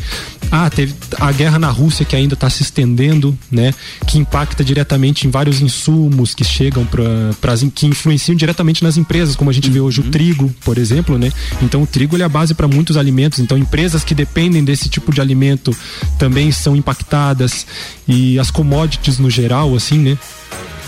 Ah, 0.52 0.70
teve 0.70 0.94
a 1.20 1.32
guerra 1.32 1.58
na 1.58 1.70
Rússia 1.70 2.06
que 2.06 2.16
ainda 2.16 2.36
está 2.36 2.50
se 2.50 2.62
estendendo, 2.62 3.38
né? 3.52 3.74
Que 4.08 4.18
impacta 4.18 4.64
diretamente 4.64 5.28
em 5.28 5.30
vários 5.30 5.62
insumos 5.62 6.36
que 6.36 6.44
chegam 6.44 6.86
para 6.86 7.56
que 7.74 7.88
influenciam 7.88 8.36
diretamente 8.36 8.84
nas 8.84 8.98
empresas, 8.98 9.36
como 9.36 9.50
a 9.50 9.54
gente 9.54 9.70
vê 9.70 9.80
hoje 9.80 10.02
uhum. 10.02 10.08
o 10.08 10.12
trigo, 10.12 10.56
por 10.64 10.78
exemplo, 10.78 11.18
né? 11.18 11.32
Então 11.62 11.82
o 11.84 11.88
trigo 11.88 12.16
ele 12.16 12.24
é 12.24 12.26
a 12.26 12.30
base 12.30 12.54
para 12.54 12.68
muitos 12.68 12.98
alimentos. 12.98 13.40
Então 13.40 13.58
empresas 13.58 14.04
que 14.04 14.14
dependem 14.14 14.64
desse 14.64 14.88
tipo 14.88 15.12
de 15.12 15.22
alimento 15.22 15.76
também 16.20 16.52
são 16.52 16.76
impactadas 16.76 17.66
e 18.08 18.38
as 18.40 18.52
commodities 18.52 19.20
no 19.20 19.30
geral, 19.30 19.76
assim, 19.76 19.98
né? 19.98 20.18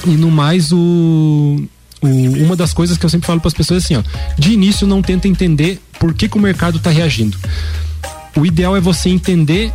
E 0.06 0.12
no 0.12 0.30
mais 0.30 0.72
o 0.72 1.68
o, 2.02 2.08
uma 2.44 2.56
das 2.56 2.74
coisas 2.74 2.98
que 2.98 3.06
eu 3.06 3.10
sempre 3.10 3.28
falo 3.28 3.40
para 3.40 3.48
as 3.48 3.54
pessoas 3.54 3.84
é 3.84 3.86
assim, 3.86 3.96
ó, 3.96 4.04
de 4.38 4.52
início 4.52 4.86
não 4.86 5.02
tenta 5.02 5.28
entender 5.28 5.80
por 6.00 6.14
que, 6.14 6.28
que 6.30 6.38
o 6.38 6.42
mercado 6.42 6.78
está 6.78 6.90
reagindo. 6.90 7.38
O 8.36 8.46
ideal 8.46 8.76
é 8.76 8.80
você 8.80 9.10
entender 9.10 9.74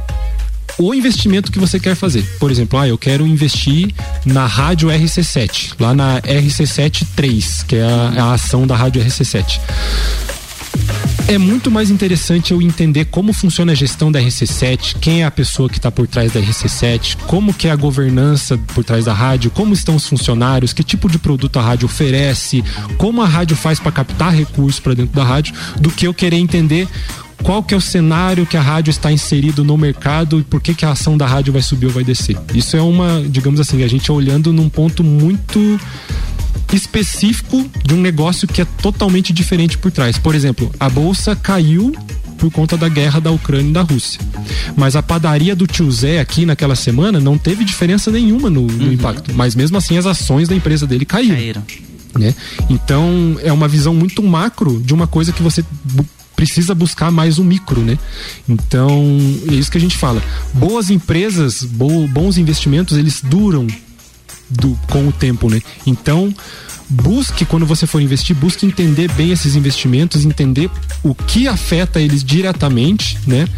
o 0.79 0.95
investimento 0.95 1.51
que 1.51 1.59
você 1.59 1.79
quer 1.79 1.95
fazer. 1.95 2.25
Por 2.39 2.51
exemplo, 2.51 2.79
ah, 2.79 2.89
eu 2.89 2.97
quero 2.97 3.27
investir 3.27 3.93
na 4.25 4.47
rádio 4.47 4.89
RC7, 4.89 5.75
lá 5.79 5.95
na 5.95 6.21
RC7 6.23 7.07
3, 7.15 7.63
que 7.65 7.77
é 7.77 7.83
a, 7.83 8.25
a 8.25 8.35
ação 8.35 8.67
da 8.67 8.77
rádio 8.77 9.05
RC7 9.05 9.61
é 11.29 11.39
muito 11.39 11.71
mais 11.71 11.91
interessante 11.91 12.53
eu 12.53 12.61
entender 12.61 13.07
como 13.07 13.33
funciona 13.33 13.73
a 13.73 13.75
gestão 13.75 14.11
da 14.11 14.21
RC7, 14.21 14.97
quem 15.01 15.23
é 15.23 15.25
a 15.25 15.31
pessoa 15.31 15.69
que 15.69 15.79
está 15.79 15.91
por 15.91 16.07
trás 16.07 16.33
da 16.33 16.41
RC7, 16.41 17.17
como 17.27 17.55
que 17.55 17.69
é 17.69 17.71
a 17.71 17.77
governança 17.77 18.59
por 18.75 18.85
trás 18.85 19.05
da 19.05 19.13
rádio, 19.13 19.51
como 19.51 19.73
estão 19.73 19.97
os 19.97 20.07
funcionários, 20.07 20.73
que 20.73 20.83
tipo 20.83 21.09
de 21.09 21.19
produto 21.19 21.59
a 21.59 21.63
rádio 21.63 21.87
oferece, 21.87 22.63
como 22.97 23.23
a 23.23 23.27
rádio 23.27 23.57
faz 23.57 23.79
para 23.79 23.93
captar 23.93 24.35
recursos 24.35 24.81
para 24.81 24.95
dentro 24.95 25.15
da 25.15 25.25
rádio, 25.25 25.55
do 25.81 25.91
que 25.91 26.07
eu 26.07 26.15
querer 26.15 26.37
entender 26.37 26.89
qual 27.43 27.63
que 27.63 27.75
é 27.75 27.77
o 27.77 27.81
cenário 27.81 28.47
que 28.47 28.57
a 28.57 28.63
rádio 28.63 28.91
está 28.91 29.11
inserido 29.13 29.65
no 29.65 29.77
mercado 29.77 30.41
e 30.41 30.43
por 30.43 30.61
que, 30.61 30.75
que 30.75 30.85
a 30.85 30.91
ação 30.91 31.17
da 31.17 31.27
rádio 31.27 31.53
vai 31.53 31.63
subir 31.63 31.87
ou 31.87 31.93
vai 31.93 32.05
descer. 32.05 32.37
Isso 32.55 32.77
é 32.77 32.83
uma, 32.83 33.23
digamos 33.29 33.61
assim, 33.61 33.83
a 33.83 33.89
gente 33.89 34.11
olhando 34.11 34.53
num 34.53 34.69
ponto 34.69 35.03
muito 35.03 35.81
específico 36.73 37.69
de 37.85 37.95
um 37.95 38.01
negócio 38.01 38.49
que 38.49 38.63
é 38.63 38.65
totalmente 38.65 39.33
diferente 39.33 39.77
por 39.77 39.91
trás. 39.91 40.19
Por 40.19 40.35
exemplo, 40.35 40.73
a 40.79 40.89
bolsa 40.89 41.37
caiu 41.37 41.93
por 42.39 42.51
conta 42.51 42.77
da 42.77 42.89
guerra 42.89 43.21
da 43.21 43.31
Ucrânia 43.31 43.71
e 43.71 43.73
da 43.73 43.83
Rússia. 43.83 44.21
Mas 44.77 44.97
a 44.97 45.03
padaria 45.03 45.55
do 45.55 45.67
tio 45.67 45.91
Zé 45.93 46.21
aqui 46.21 46.45
naquela 46.45 46.75
semana 46.75 47.21
não 47.21 47.39
teve 47.39 47.65
diferença 47.65 48.11
nenhuma 48.11 48.51
no, 48.51 48.63
no 48.63 48.87
uhum. 48.87 48.93
impacto. 48.93 49.33
Mas 49.35 49.55
mesmo 49.55 49.77
assim 49.77 49.97
as 49.97 50.07
ações 50.07 50.49
da 50.49 50.55
empresa 50.55 50.87
dele 50.87 51.05
caíram. 51.05 51.37
caíram. 51.37 51.63
Né? 52.19 52.35
Então 52.69 53.37
é 53.43 53.53
uma 53.53 53.69
visão 53.69 53.95
muito 53.95 54.23
macro 54.23 54.83
de 54.85 54.93
uma 54.93 55.07
coisa 55.07 55.33
que 55.33 55.43
você 55.43 55.65
precisa 56.43 56.75
buscar 56.75 57.13
mais 57.13 57.39
o 57.39 57.45
micro, 57.45 57.81
né? 57.81 57.97
Então, 58.49 58.91
é 59.49 59.55
isso 59.55 59.71
que 59.71 59.79
a 59.79 59.81
gente 59.81 59.97
fala. 59.97 60.21
Boas 60.53 60.91
empresas, 60.91 61.63
bo, 61.63 62.09
bons 62.09 62.37
investimentos, 62.37 62.99
eles 62.99 63.21
duram 63.23 63.65
do, 64.51 64.77
com 64.91 65.07
o 65.07 65.13
tempo, 65.13 65.49
né? 65.49 65.63
Então, 65.87 66.35
busque, 66.93 67.45
quando 67.45 67.65
você 67.65 67.87
for 67.87 68.01
investir, 68.01 68.37
busque 68.37 68.67
entender 68.67 69.11
bem 69.13 69.31
esses 69.31 69.57
investimentos, 69.57 70.25
entender 70.25 70.71
o 71.03 71.15
que 71.15 71.49
afeta 71.49 72.01
eles 72.01 72.23
diretamente, 72.23 73.19
né? 73.27 73.49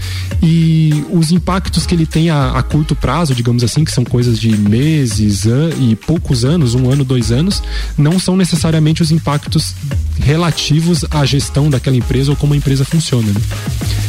E 0.42 1.04
os 1.10 1.32
impactos 1.32 1.86
que 1.86 1.94
ele 1.94 2.06
tem 2.06 2.30
a, 2.30 2.52
a 2.52 2.62
curto 2.62 2.94
prazo, 2.94 3.34
digamos 3.34 3.64
assim, 3.64 3.84
que 3.84 3.90
são 3.90 4.04
coisas 4.04 4.38
de 4.38 4.56
meses 4.56 5.46
an, 5.46 5.70
e 5.80 5.96
poucos 5.96 6.44
anos, 6.44 6.74
um 6.74 6.90
ano, 6.90 7.04
dois 7.04 7.32
anos, 7.32 7.62
não 7.98 8.18
são 8.18 8.36
necessariamente 8.36 9.02
os 9.02 9.10
impactos 9.10 9.74
relativos 10.18 11.04
à 11.10 11.24
gestão 11.24 11.68
daquela 11.68 11.96
empresa 11.96 12.30
ou 12.30 12.36
como 12.36 12.54
a 12.54 12.56
empresa 12.56 12.84
funciona. 12.84 13.32
Né? 13.32 13.40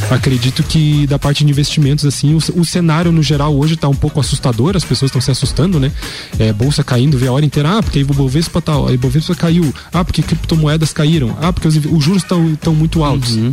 Acredito 0.10 0.62
que 0.62 1.08
da 1.08 1.18
parte 1.18 1.44
de 1.44 1.50
investimentos, 1.50 2.06
assim, 2.06 2.34
o, 2.34 2.38
o 2.60 2.66
cenário 2.66 3.12
no 3.12 3.24
geral 3.24 3.56
hoje 3.56 3.74
está 3.74 3.88
um 3.88 3.96
pouco 3.96 4.20
assustador, 4.20 4.76
as 4.76 4.84
pessoas 4.84 5.10
estão 5.10 5.22
se 5.22 5.32
assustando, 5.32 5.80
né? 5.80 5.92
É, 6.38 6.54
bolsa 6.54 6.84
caindo, 6.84 7.18
vê 7.18 7.28
a 7.28 7.32
hora 7.32 7.44
inteira, 7.44 7.78
ah, 7.78 7.84
porque 7.84 8.00
o 8.00 8.02
Ibovespa 8.02 8.62
tal, 8.62 8.88
a 8.88 8.94
Ibovespa 9.16 9.36
caiu, 9.36 9.74
ah, 9.94 10.04
porque 10.04 10.22
criptomoedas 10.22 10.92
caíram, 10.92 11.36
ah, 11.42 11.52
porque 11.52 11.68
os, 11.68 11.76
os 11.76 12.04
juros 12.04 12.24
estão 12.24 12.76
muito 12.76 13.04
altos. 13.04 13.36
Uhum. 13.36 13.52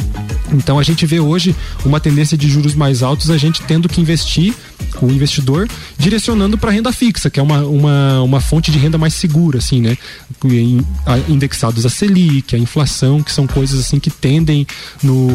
Então 0.53 0.79
a 0.79 0.83
gente 0.83 1.07
vê 1.07 1.21
hoje 1.21 1.55
uma 1.85 2.01
tendência 2.01 2.37
de 2.37 2.49
juros 2.49 2.75
mais 2.75 3.03
altos, 3.03 3.31
a 3.31 3.37
gente 3.37 3.63
tendo 3.63 3.89
que 3.89 4.01
investir 4.01 4.55
o 5.01 5.11
investidor 5.11 5.69
direcionando 5.99 6.59
para 6.59 6.71
renda 6.71 6.93
fixa, 6.93 7.31
que 7.31 7.41
é 7.41 7.43
uma, 7.43 7.61
uma, 7.65 8.23
uma 8.23 8.41
fonte 8.41 8.71
de 8.71 8.79
renda 8.79 8.99
mais 8.99 9.15
segura, 9.15 9.59
assim, 9.59 9.81
né? 9.81 9.97
Indexados 11.29 11.87
a 11.87 11.91
Selic, 11.91 12.55
a 12.55 12.59
inflação, 12.59 13.23
que 13.23 13.33
são 13.33 13.47
coisas 13.47 13.81
assim 13.81 13.99
que 13.99 14.11
tendem, 14.11 14.67
no, 15.03 15.29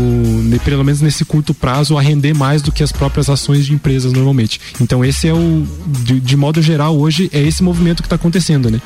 pelo 0.64 0.84
menos 0.84 1.02
nesse 1.02 1.26
curto 1.26 1.54
prazo, 1.54 1.98
a 1.98 2.02
render 2.02 2.34
mais 2.34 2.62
do 2.62 2.72
que 2.72 2.84
as 2.84 2.92
próprias 2.92 3.30
ações 3.30 3.66
de 3.66 3.74
empresas 3.74 4.14
normalmente. 4.14 4.60
Então 4.80 5.04
esse 5.04 5.28
é 5.28 5.34
o, 5.34 5.66
de, 6.04 6.20
de 6.20 6.38
modo 6.38 6.62
geral, 6.62 6.98
hoje 6.98 7.30
é 7.34 7.42
esse 7.42 7.64
movimento 7.64 8.02
que 8.02 8.08
está 8.08 8.16
acontecendo, 8.16 8.70
né? 8.70 8.82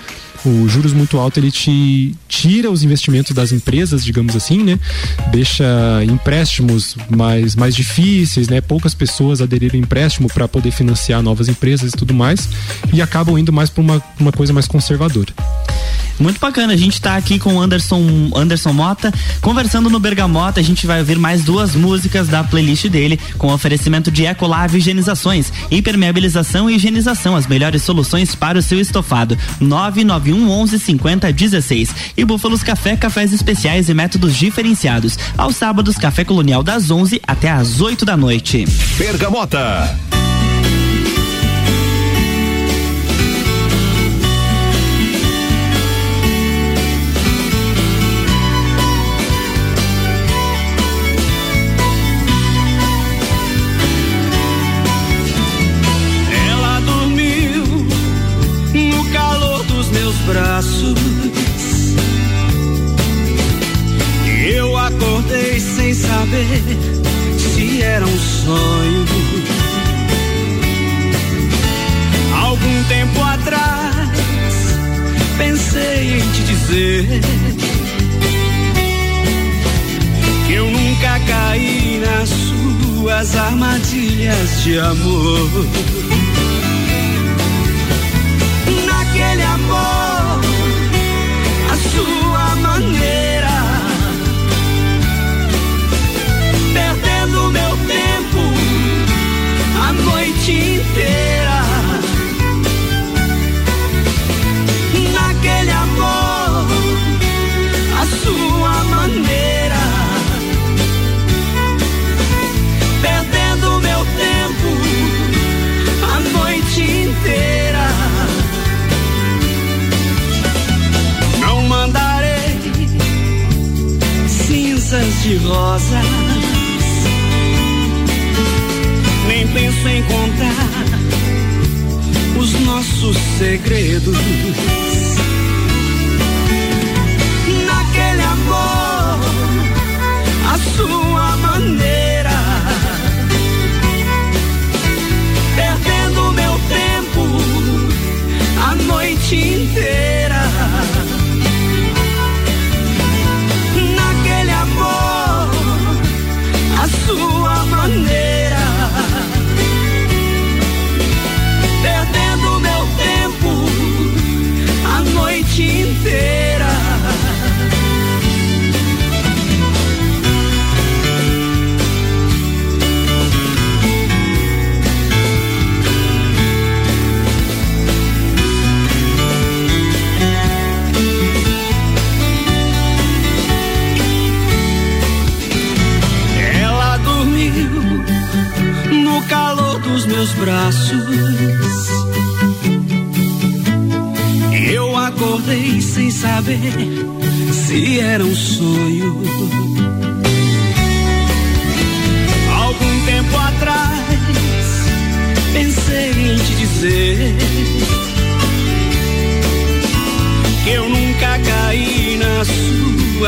O 0.45 0.67
juros 0.67 0.93
muito 0.93 1.17
alto 1.17 1.39
ele 1.39 1.51
te 1.51 2.15
tira 2.27 2.69
os 2.71 2.83
investimentos 2.83 3.31
das 3.33 3.51
empresas, 3.51 4.03
digamos 4.03 4.35
assim, 4.35 4.63
né? 4.63 4.79
Deixa 5.31 5.65
empréstimos 6.03 6.95
mais, 7.09 7.55
mais 7.55 7.75
difíceis, 7.75 8.47
né? 8.47 8.61
Poucas 8.61 8.93
pessoas 8.93 9.41
aderiram 9.41 9.79
empréstimo 9.79 10.27
para 10.27 10.47
poder 10.47 10.71
financiar 10.71 11.21
novas 11.21 11.47
empresas 11.47 11.93
e 11.93 11.97
tudo 11.97 12.13
mais 12.13 12.49
e 12.93 13.01
acabam 13.01 13.37
indo 13.37 13.53
mais 13.53 13.69
para 13.69 13.81
uma, 13.81 14.03
uma 14.19 14.31
coisa 14.31 14.53
mais 14.53 14.67
conservadora. 14.67 15.33
Muito 16.21 16.39
bacana, 16.39 16.73
a 16.73 16.77
gente 16.77 16.93
está 16.93 17.15
aqui 17.15 17.39
com 17.39 17.55
o 17.55 17.61
Anderson, 17.61 18.29
Anderson 18.35 18.71
Mota, 18.71 19.11
conversando 19.41 19.89
no 19.89 19.99
Bergamota, 19.99 20.59
a 20.59 20.63
gente 20.63 20.85
vai 20.85 20.99
ouvir 20.99 21.17
mais 21.17 21.43
duas 21.43 21.75
músicas 21.75 22.27
da 22.27 22.43
playlist 22.43 22.87
dele, 22.89 23.19
com 23.39 23.51
oferecimento 23.51 24.11
de 24.11 24.25
Ecolave 24.25 24.77
Higienizações, 24.77 25.51
impermeabilização 25.71 26.69
e 26.69 26.75
higienização, 26.75 27.35
as 27.35 27.47
melhores 27.47 27.81
soluções 27.81 28.35
para 28.35 28.59
o 28.59 28.61
seu 28.61 28.79
estofado. 28.79 29.35
991 29.59 30.30
11 30.33 30.79
50 30.79 31.31
16. 31.31 31.95
E 32.17 32.25
Búfalos 32.25 32.63
Café, 32.63 32.95
cafés 32.95 33.33
especiais 33.33 33.89
e 33.89 33.93
métodos 33.93 34.35
diferenciados. 34.35 35.17
Aos 35.37 35.55
sábados, 35.55 35.97
café 35.97 36.23
colonial 36.23 36.63
das 36.63 36.91
11 36.91 37.21
até 37.27 37.49
às 37.49 37.81
8 37.81 38.05
da 38.05 38.15
noite. 38.15 38.65
Bergamota. 38.97 39.89
Sonho. 68.43 69.05
Algum 72.43 72.83
tempo 72.85 73.21
atrás 73.21 74.75
pensei 75.37 76.17
em 76.17 76.31
te 76.31 76.43
dizer 76.43 77.21
que 80.47 80.53
eu 80.53 80.69
nunca 80.69 81.19
caí 81.27 82.01
nas 82.05 82.29
suas 82.29 83.35
armadilhas 83.35 84.63
de 84.63 84.79
amor. 84.79 86.10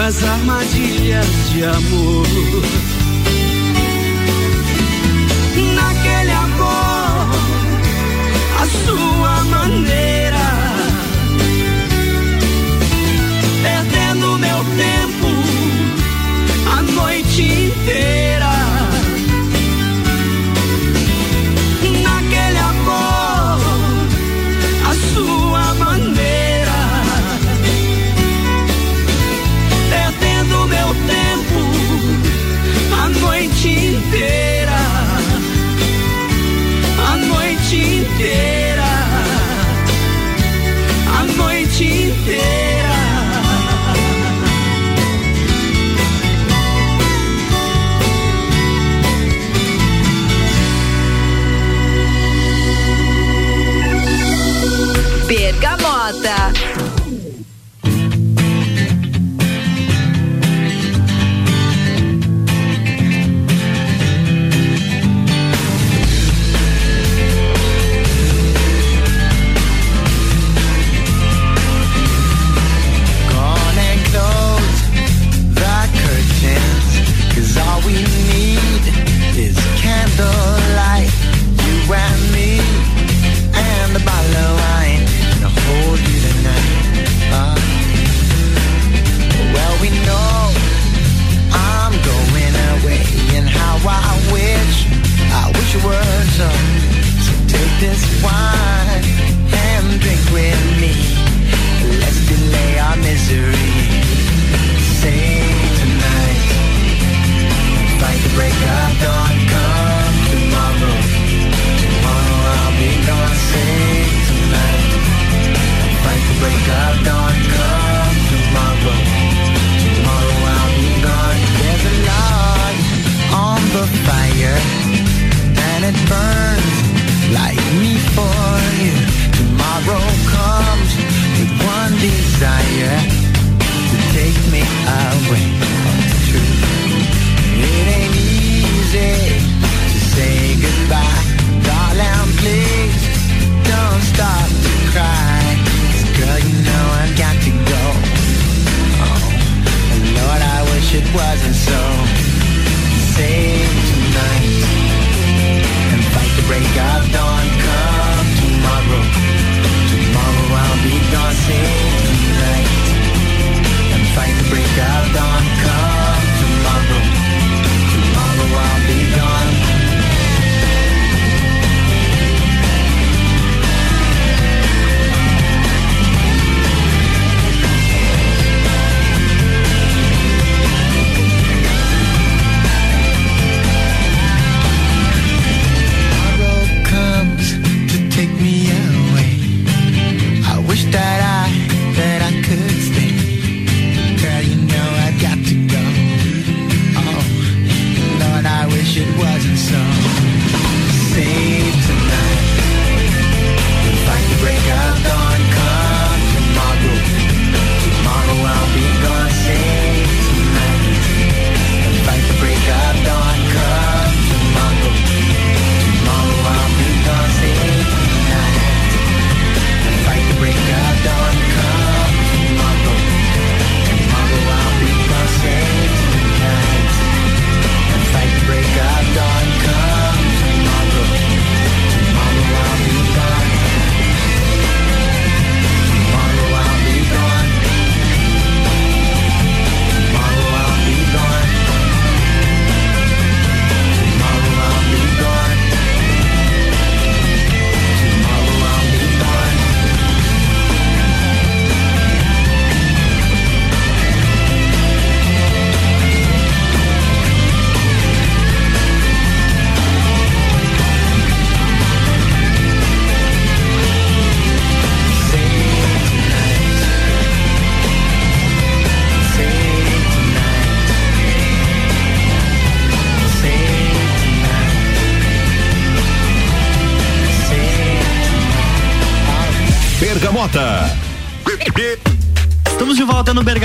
Suas 0.04 0.24
armadilhas 0.24 1.54
de 1.54 1.64
amor. 1.64 3.03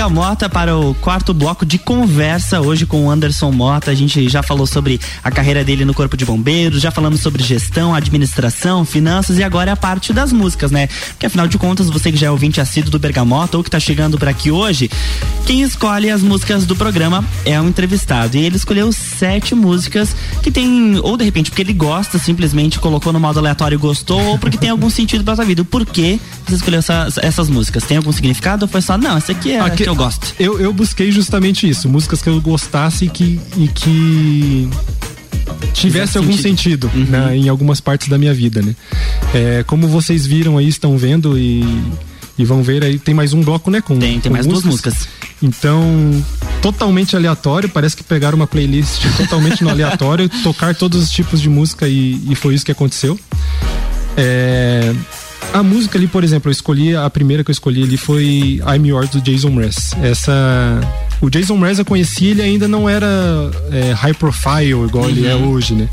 Bergamota 0.09 0.49
para 0.49 0.75
o 0.75 0.95
quarto 0.95 1.35
bloco 1.35 1.63
de 1.63 1.77
conversa 1.77 2.59
hoje 2.59 2.83
com 2.87 3.05
o 3.05 3.11
Anderson 3.11 3.51
Mota. 3.51 3.91
A 3.91 3.93
gente 3.93 4.27
já 4.27 4.41
falou 4.41 4.65
sobre 4.65 4.99
a 5.23 5.29
carreira 5.29 5.63
dele 5.63 5.85
no 5.85 5.93
Corpo 5.93 6.17
de 6.17 6.25
Bombeiros, 6.25 6.81
já 6.81 6.89
falamos 6.89 7.21
sobre 7.21 7.43
gestão, 7.43 7.93
administração, 7.93 8.83
finanças 8.83 9.37
e 9.37 9.43
agora 9.43 9.69
é 9.69 9.73
a 9.73 9.75
parte 9.75 10.11
das 10.11 10.33
músicas, 10.33 10.71
né? 10.71 10.87
Porque 11.09 11.27
afinal 11.27 11.47
de 11.47 11.59
contas, 11.59 11.91
você 11.91 12.11
que 12.11 12.17
já 12.17 12.25
é 12.25 12.31
ouvinte 12.31 12.59
assíduo 12.59 12.89
do 12.89 12.97
Bergamota 12.97 13.55
ou 13.55 13.63
que 13.63 13.67
está 13.67 13.79
chegando 13.79 14.17
por 14.17 14.27
aqui 14.27 14.49
hoje, 14.49 14.89
quem 15.45 15.61
escolhe 15.61 16.09
as 16.09 16.23
músicas 16.23 16.65
do 16.65 16.75
programa 16.75 17.23
é 17.45 17.61
um 17.61 17.67
entrevistado. 17.67 18.35
E 18.35 18.43
ele 18.43 18.55
escolheu 18.55 18.91
sete 18.91 19.53
músicas 19.53 20.15
que 20.41 20.49
tem, 20.49 20.99
ou 21.03 21.17
de 21.17 21.23
repente 21.23 21.51
porque 21.51 21.61
ele 21.61 21.73
gosta, 21.73 22.17
simplesmente 22.17 22.79
colocou 22.79 23.13
no 23.13 23.19
modo 23.19 23.37
aleatório 23.37 23.75
e 23.75 23.79
gostou, 23.79 24.19
ou 24.19 24.39
porque 24.39 24.57
tem 24.57 24.71
algum 24.71 24.89
sentido 24.91 25.23
para 25.23 25.35
sua 25.35 25.45
vida. 25.45 25.63
Por 25.63 25.85
que 25.85 26.19
você 26.47 26.55
escolheu 26.55 26.79
essa, 26.79 27.07
essas 27.21 27.47
músicas? 27.47 27.83
Tem 27.83 27.97
algum 27.97 28.11
significado 28.11 28.65
ou 28.65 28.69
foi 28.69 28.81
só, 28.81 28.97
não, 28.97 29.15
essa 29.15 29.33
aqui 29.33 29.51
é 29.51 29.59
a 29.59 29.69
que 30.07 30.43
eu? 30.43 30.59
Eu, 30.59 30.71
busquei 30.73 31.11
justamente 31.11 31.67
isso, 31.69 31.89
músicas 31.89 32.21
que 32.21 32.29
eu 32.29 32.39
gostasse 32.41 33.05
e 33.05 33.09
que, 33.09 33.39
e 33.57 33.67
que 33.67 34.69
tivesse 35.73 36.17
algum 36.17 36.37
sentido, 36.37 36.89
Uhum. 36.93 37.05
né, 37.05 37.35
em 37.37 37.49
algumas 37.49 37.79
partes 37.81 38.07
da 38.07 38.17
minha 38.17 38.33
vida, 38.33 38.61
né? 38.61 38.75
É, 39.33 39.63
como 39.67 39.87
vocês 39.87 40.25
viram 40.25 40.57
aí, 40.57 40.67
estão 40.67 40.97
vendo 40.97 41.37
e, 41.37 41.63
e 42.37 42.45
vão 42.45 42.63
ver 42.63 42.83
aí, 42.83 42.97
tem 42.97 43.13
mais 43.13 43.33
um 43.33 43.41
bloco, 43.41 43.69
né? 43.69 43.81
Com, 43.81 43.97
Tem, 43.99 44.19
tem 44.19 44.29
com 44.29 44.29
mais 44.29 44.45
duas 44.45 44.63
músicas. 44.63 45.07
Então, 45.41 45.83
totalmente 46.61 47.15
aleatório, 47.15 47.69
parece 47.69 47.95
que 47.95 48.03
pegaram 48.03 48.35
uma 48.37 48.47
playlist 48.47 49.01
totalmente 49.17 49.63
no 49.63 49.69
aleatório, 49.69 50.29
tocar 50.43 50.73
todos 50.75 51.01
os 51.03 51.11
tipos 51.11 51.41
de 51.41 51.49
música 51.49 51.87
e, 51.87 52.19
e 52.29 52.35
foi 52.35 52.53
isso 52.55 52.65
que 52.65 52.71
aconteceu. 52.71 53.19
É, 54.17 54.93
a 55.53 55.63
música 55.63 55.97
ali, 55.97 56.07
por 56.07 56.23
exemplo, 56.23 56.49
eu 56.49 56.51
escolhi, 56.51 56.95
a 56.95 57.09
primeira 57.09 57.43
que 57.43 57.49
eu 57.49 57.53
escolhi 57.53 57.83
ali 57.83 57.97
foi 57.97 58.61
I'm 58.65 58.87
Yours 58.87 59.09
do 59.09 59.21
Jason 59.21 59.49
Mraz. 59.49 59.91
Essa. 60.01 60.79
O 61.21 61.29
Jason 61.29 61.57
Mraz 61.57 61.79
eu 61.79 61.85
conheci, 61.85 62.27
ele 62.27 62.41
ainda 62.41 62.67
não 62.67 62.87
era 62.87 63.07
é, 63.71 63.91
high 63.93 64.13
profile 64.13 64.85
igual 64.85 65.09
ele 65.09 65.25
é 65.27 65.35
Uhum. 65.35 65.49
hoje, 65.51 65.73
né? 65.73 65.89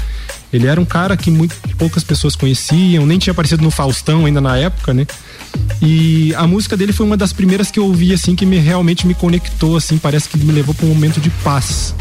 Ele 0.53 0.67
era 0.67 0.81
um 0.81 0.85
cara 0.85 1.17
que 1.17 1.31
muito 1.31 1.55
poucas 1.77 2.05
pessoas 2.05 2.37
conheciam, 2.37 3.05
nem 3.05 3.19
tinha 3.19 3.33
aparecido 3.33 3.63
no 3.63 3.71
Faustão 3.71 4.27
ainda 4.27 4.41
na 4.41 4.57
época, 4.57 4.95
né? 4.95 5.07
E 5.83 6.33
a 6.37 6.47
música 6.47 6.77
dele 6.77 6.93
foi 6.93 7.05
uma 7.05 7.17
das 7.17 7.33
primeiras 7.33 7.71
que 7.71 7.79
eu 7.79 7.85
ouvi, 7.85 8.13
assim, 8.13 8.37
que 8.37 8.47
me, 8.47 8.59
realmente 8.59 9.07
me 9.07 9.15
conectou, 9.15 9.77
assim, 9.77 9.99
parece 9.99 10.29
que 10.29 10.39
me 10.39 10.53
levou 10.53 10.75
para 10.75 10.87
um 10.87 10.91
momento 10.91 11.21
de 11.21 11.31
paz. 11.31 11.95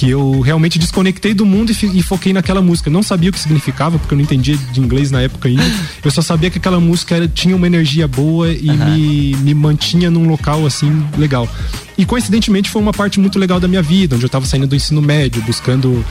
Que 0.00 0.08
eu 0.08 0.40
realmente 0.40 0.78
desconectei 0.78 1.34
do 1.34 1.44
mundo 1.44 1.70
e, 1.70 1.98
e 1.98 2.02
foquei 2.02 2.32
naquela 2.32 2.62
música. 2.62 2.88
Não 2.88 3.02
sabia 3.02 3.28
o 3.28 3.32
que 3.34 3.38
significava, 3.38 3.98
porque 3.98 4.14
eu 4.14 4.16
não 4.16 4.22
entendia 4.24 4.56
de 4.56 4.80
inglês 4.80 5.10
na 5.10 5.20
época 5.20 5.46
ainda. 5.46 5.62
Eu 6.02 6.10
só 6.10 6.22
sabia 6.22 6.48
que 6.50 6.56
aquela 6.56 6.80
música 6.80 7.16
era- 7.16 7.28
tinha 7.28 7.54
uma 7.54 7.66
energia 7.66 8.08
boa 8.08 8.50
e 8.50 8.70
me, 8.70 9.36
me 9.36 9.52
mantinha 9.52 10.10
num 10.10 10.26
local, 10.26 10.64
assim, 10.64 11.04
legal. 11.18 11.46
E 11.98 12.06
coincidentemente 12.06 12.70
foi 12.70 12.80
uma 12.80 12.94
parte 12.94 13.20
muito 13.20 13.38
legal 13.38 13.60
da 13.60 13.68
minha 13.68 13.82
vida, 13.82 14.16
onde 14.16 14.24
eu 14.24 14.28
tava 14.30 14.46
saindo 14.46 14.66
do 14.66 14.74
ensino 14.74 15.02
médio, 15.02 15.42
buscando 15.42 16.02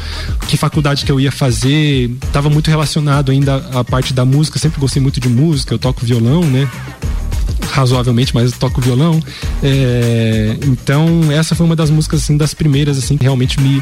que 0.48 0.56
faculdade 0.56 1.04
que 1.04 1.12
eu 1.12 1.20
ia 1.20 1.32
fazer. 1.32 2.12
Tava 2.32 2.48
muito 2.48 2.68
relacionado 2.70 3.32
ainda 3.32 3.56
à 3.74 3.84
parte 3.84 4.14
da 4.14 4.24
música, 4.24 4.60
sempre 4.60 4.80
gostei 4.80 5.02
muito 5.02 5.20
de 5.20 5.28
música, 5.30 5.74
eu 5.74 5.80
toco 5.80 6.06
violão, 6.06 6.44
né? 6.44 6.70
Razoavelmente, 7.72 8.34
mas 8.34 8.52
toco 8.54 8.82
violão. 8.82 9.20
É, 9.64 10.58
então, 10.64 11.32
essa 11.32 11.56
foi 11.56 11.66
uma 11.66 11.76
das 11.76 11.90
músicas 11.90 12.24
assim 12.24 12.38
das 12.38 12.54
primeiras 12.54 12.98
assim 12.98 13.18
que 13.18 13.24
realmente 13.24 13.60
me, 13.60 13.82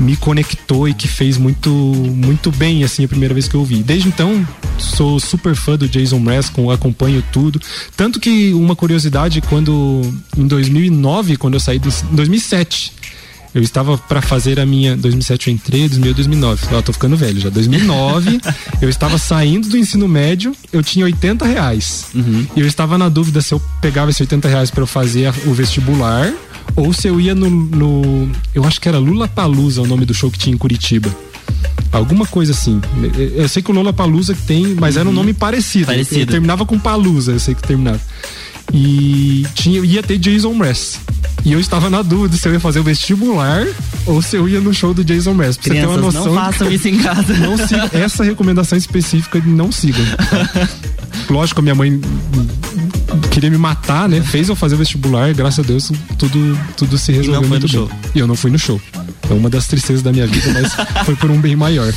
me 0.00 0.16
conectou 0.16 0.88
e 0.88 0.94
que 0.94 1.08
fez 1.08 1.36
muito 1.36 1.70
muito 1.70 2.50
bem 2.50 2.84
assim 2.84 3.04
a 3.04 3.08
primeira 3.08 3.34
vez 3.34 3.48
que 3.48 3.54
eu 3.54 3.60
ouvi. 3.60 3.82
Desde 3.82 4.08
então, 4.08 4.46
sou 4.78 5.18
super 5.20 5.54
fã 5.54 5.76
do 5.76 5.88
Jason 5.88 6.18
Mraz, 6.18 6.48
com- 6.48 6.70
acompanho 6.70 7.22
tudo. 7.32 7.60
Tanto 7.96 8.20
que 8.20 8.52
uma 8.54 8.76
curiosidade 8.76 9.40
quando 9.42 10.02
em 10.36 10.46
2009, 10.46 11.36
quando 11.36 11.54
eu 11.54 11.60
saí 11.60 11.78
do 11.78 11.88
em 11.88 12.14
2007, 12.16 12.92
eu 13.54 13.62
estava 13.62 13.96
para 13.96 14.20
fazer 14.20 14.58
a 14.58 14.66
minha. 14.66 14.96
2007 14.96 15.48
eu 15.48 15.54
entrei, 15.54 15.88
2008, 15.88 16.16
2009. 16.16 16.66
Ó, 16.74 16.82
tô 16.82 16.92
ficando 16.92 17.16
velho 17.16 17.40
já. 17.40 17.48
2009, 17.50 18.40
eu 18.82 18.88
estava 18.88 19.16
saindo 19.18 19.68
do 19.68 19.76
ensino 19.78 20.08
médio, 20.08 20.54
eu 20.72 20.82
tinha 20.82 21.04
80 21.04 21.46
reais. 21.46 22.06
E 22.56 22.60
eu 22.60 22.66
estava 22.66 22.98
na 22.98 23.08
dúvida 23.08 23.40
se 23.40 23.54
eu 23.54 23.60
pegava 23.80 24.10
esses 24.10 24.20
80 24.20 24.48
reais 24.48 24.70
para 24.70 24.82
eu 24.82 24.86
fazer 24.86 25.32
o 25.46 25.52
vestibular 25.54 26.32
ou 26.76 26.92
se 26.92 27.06
eu 27.08 27.20
ia 27.20 27.34
no. 27.34 27.48
no- 27.48 28.30
eu 28.54 28.64
acho 28.64 28.80
que 28.80 28.88
era 28.88 28.98
Lula 28.98 29.28
Palusa 29.28 29.82
o 29.82 29.86
nome 29.86 30.04
do 30.04 30.12
show 30.14 30.30
que 30.30 30.38
tinha 30.38 30.54
em 30.54 30.58
Curitiba. 30.58 31.14
Alguma 31.92 32.26
coisa 32.26 32.50
assim. 32.52 32.80
Eu- 33.36 33.48
sei 33.48 33.62
que 33.62 33.70
o 33.70 33.74
Lola 33.74 33.92
Palusa 33.92 34.36
tem, 34.46 34.74
mas 34.74 34.96
era 34.96 35.08
um 35.08 35.12
nome 35.12 35.32
parecido. 35.32 35.86
Parecido. 35.86 36.32
Terminava 36.32 36.66
com 36.66 36.76
Palusa, 36.78 37.30
eu 37.32 37.38
sei 37.38 37.54
que 37.54 37.62
terminava. 37.62 38.00
E 38.72 39.46
tinha, 39.54 39.80
ia 39.84 40.02
ter 40.02 40.18
Jason 40.18 40.52
Mraz. 40.54 40.98
E 41.44 41.52
eu 41.52 41.60
estava 41.60 41.90
na 41.90 42.00
dúvida 42.02 42.36
se 42.36 42.48
eu 42.48 42.52
ia 42.52 42.60
fazer 42.60 42.80
o 42.80 42.82
vestibular 42.82 43.66
ou 44.06 44.22
se 44.22 44.36
eu 44.36 44.48
ia 44.48 44.60
no 44.60 44.72
show 44.72 44.94
do 44.94 45.04
Jason 45.04 45.34
Mraz. 45.34 45.56
Pra 45.56 45.74
você 45.74 45.80
ter 45.80 45.86
uma 45.86 45.96
Crianças, 45.98 46.14
noção. 46.14 46.34
não 46.34 46.42
façam 46.44 46.70
isso 46.72 46.88
em 46.88 46.98
casa. 46.98 47.34
Não 47.34 47.56
siga, 47.58 47.90
essa 47.92 48.24
recomendação 48.24 48.78
específica 48.78 49.42
não 49.44 49.70
sigam. 49.70 50.04
Lógico, 51.28 51.60
a 51.60 51.62
minha 51.62 51.74
mãe 51.74 52.00
queria 53.30 53.50
me 53.50 53.58
matar, 53.58 54.08
né? 54.08 54.20
Fez 54.22 54.48
eu 54.48 54.56
fazer 54.56 54.74
o 54.74 54.78
vestibular, 54.78 55.32
graças 55.34 55.64
a 55.64 55.66
Deus 55.68 55.90
tudo, 56.18 56.58
tudo 56.76 56.98
se 56.98 57.12
resolveu 57.12 57.40
foi 57.42 57.48
muito 57.48 57.68
bem. 57.68 57.76
show. 57.76 57.90
E 58.14 58.18
eu 58.18 58.26
não 58.26 58.34
fui 58.34 58.50
no 58.50 58.58
show. 58.58 58.80
É 59.28 59.32
uma 59.34 59.48
das 59.50 59.66
tristezas 59.66 60.02
da 60.02 60.12
minha 60.12 60.26
vida, 60.26 60.50
mas 60.52 60.72
foi 61.04 61.14
por 61.16 61.30
um 61.30 61.40
bem 61.40 61.54
maior. 61.56 61.92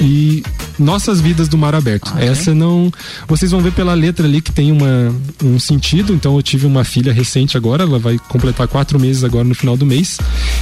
E 0.00 0.42
Nossas 0.80 1.20
Vidas 1.20 1.48
do 1.48 1.58
Mar 1.58 1.74
Aberto. 1.74 2.12
Essa 2.18 2.54
não. 2.54 2.90
Vocês 3.28 3.50
vão 3.50 3.60
ver 3.60 3.72
pela 3.72 3.94
letra 3.94 4.26
ali 4.26 4.40
que 4.40 4.50
tem 4.50 4.72
uma, 4.72 5.14
um 5.44 5.58
sentido. 5.58 6.12
Então 6.12 6.34
eu 6.36 6.42
tive 6.42 6.66
uma 6.66 6.84
filha 6.84 7.12
recente 7.12 7.56
agora, 7.56 7.82
ela 7.84 7.98
vai 7.98 8.18
completar 8.28 8.66
quatro 8.66 8.98
meses 8.98 9.22
agora 9.22 9.44
no 9.44 9.54
final 9.54 9.76
do 9.76 9.84
mês. 9.86 10.18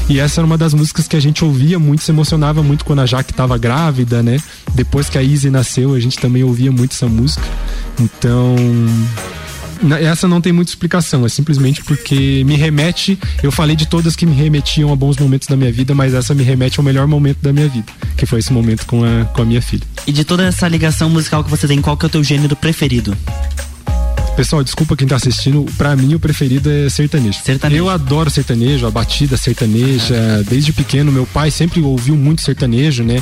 E 0.08 0.18
essa 0.18 0.40
era 0.40 0.46
uma 0.46 0.58
das 0.58 0.74
músicas 0.74 1.06
que 1.06 1.16
a 1.16 1.20
gente 1.20 1.44
ouvia 1.44 1.78
muito, 1.78 2.02
se 2.02 2.10
emocionava 2.10 2.62
muito 2.62 2.84
quando 2.84 3.00
a 3.00 3.06
Jaque 3.06 3.30
estava 3.30 3.56
grávida, 3.56 4.22
né? 4.22 4.38
Depois 4.74 5.08
que 5.08 5.16
a 5.16 5.22
Izzy 5.22 5.50
nasceu, 5.50 5.94
a 5.94 6.00
gente 6.00 6.18
também 6.18 6.42
ouvia 6.42 6.72
muito 6.72 6.92
essa 6.92 7.06
música. 7.06 7.42
Então. 7.98 8.56
Essa 10.00 10.26
não 10.26 10.40
tem 10.40 10.52
muita 10.52 10.70
explicação, 10.70 11.24
é 11.24 11.28
simplesmente 11.28 11.82
porque 11.84 12.42
me 12.44 12.56
remete. 12.56 13.18
Eu 13.42 13.52
falei 13.52 13.76
de 13.76 13.86
todas 13.86 14.16
que 14.16 14.26
me 14.26 14.34
remetiam 14.34 14.92
a 14.92 14.96
bons 14.96 15.16
momentos 15.16 15.48
da 15.48 15.56
minha 15.56 15.72
vida, 15.72 15.94
mas 15.94 16.14
essa 16.14 16.34
me 16.34 16.42
remete 16.42 16.78
ao 16.78 16.84
melhor 16.84 17.06
momento 17.06 17.38
da 17.42 17.52
minha 17.52 17.68
vida, 17.68 17.86
que 18.16 18.26
foi 18.26 18.40
esse 18.40 18.52
momento 18.52 18.86
com 18.86 19.04
a, 19.04 19.24
com 19.26 19.42
a 19.42 19.44
minha 19.44 19.62
filha. 19.62 19.84
E 20.06 20.12
de 20.12 20.24
toda 20.24 20.44
essa 20.44 20.66
ligação 20.66 21.08
musical 21.10 21.44
que 21.44 21.50
você 21.50 21.66
tem, 21.66 21.80
qual 21.80 21.96
que 21.96 22.04
é 22.04 22.08
o 22.08 22.10
teu 22.10 22.24
gênero 22.24 22.56
preferido? 22.56 23.16
Pessoal, 24.38 24.62
desculpa 24.62 24.94
quem 24.94 25.08
tá 25.08 25.16
assistindo, 25.16 25.66
pra 25.76 25.96
mim 25.96 26.14
o 26.14 26.20
preferido 26.20 26.70
é 26.70 26.88
sertanejo. 26.88 27.40
Sertanejo. 27.42 27.82
Eu 27.82 27.88
adoro 27.90 28.30
sertanejo, 28.30 28.86
a 28.86 28.90
batida 28.90 29.36
sertaneja. 29.36 30.44
Desde 30.48 30.72
pequeno, 30.72 31.10
meu 31.10 31.26
pai 31.26 31.50
sempre 31.50 31.80
ouviu 31.80 32.14
muito 32.14 32.42
sertanejo, 32.42 33.02
né? 33.02 33.20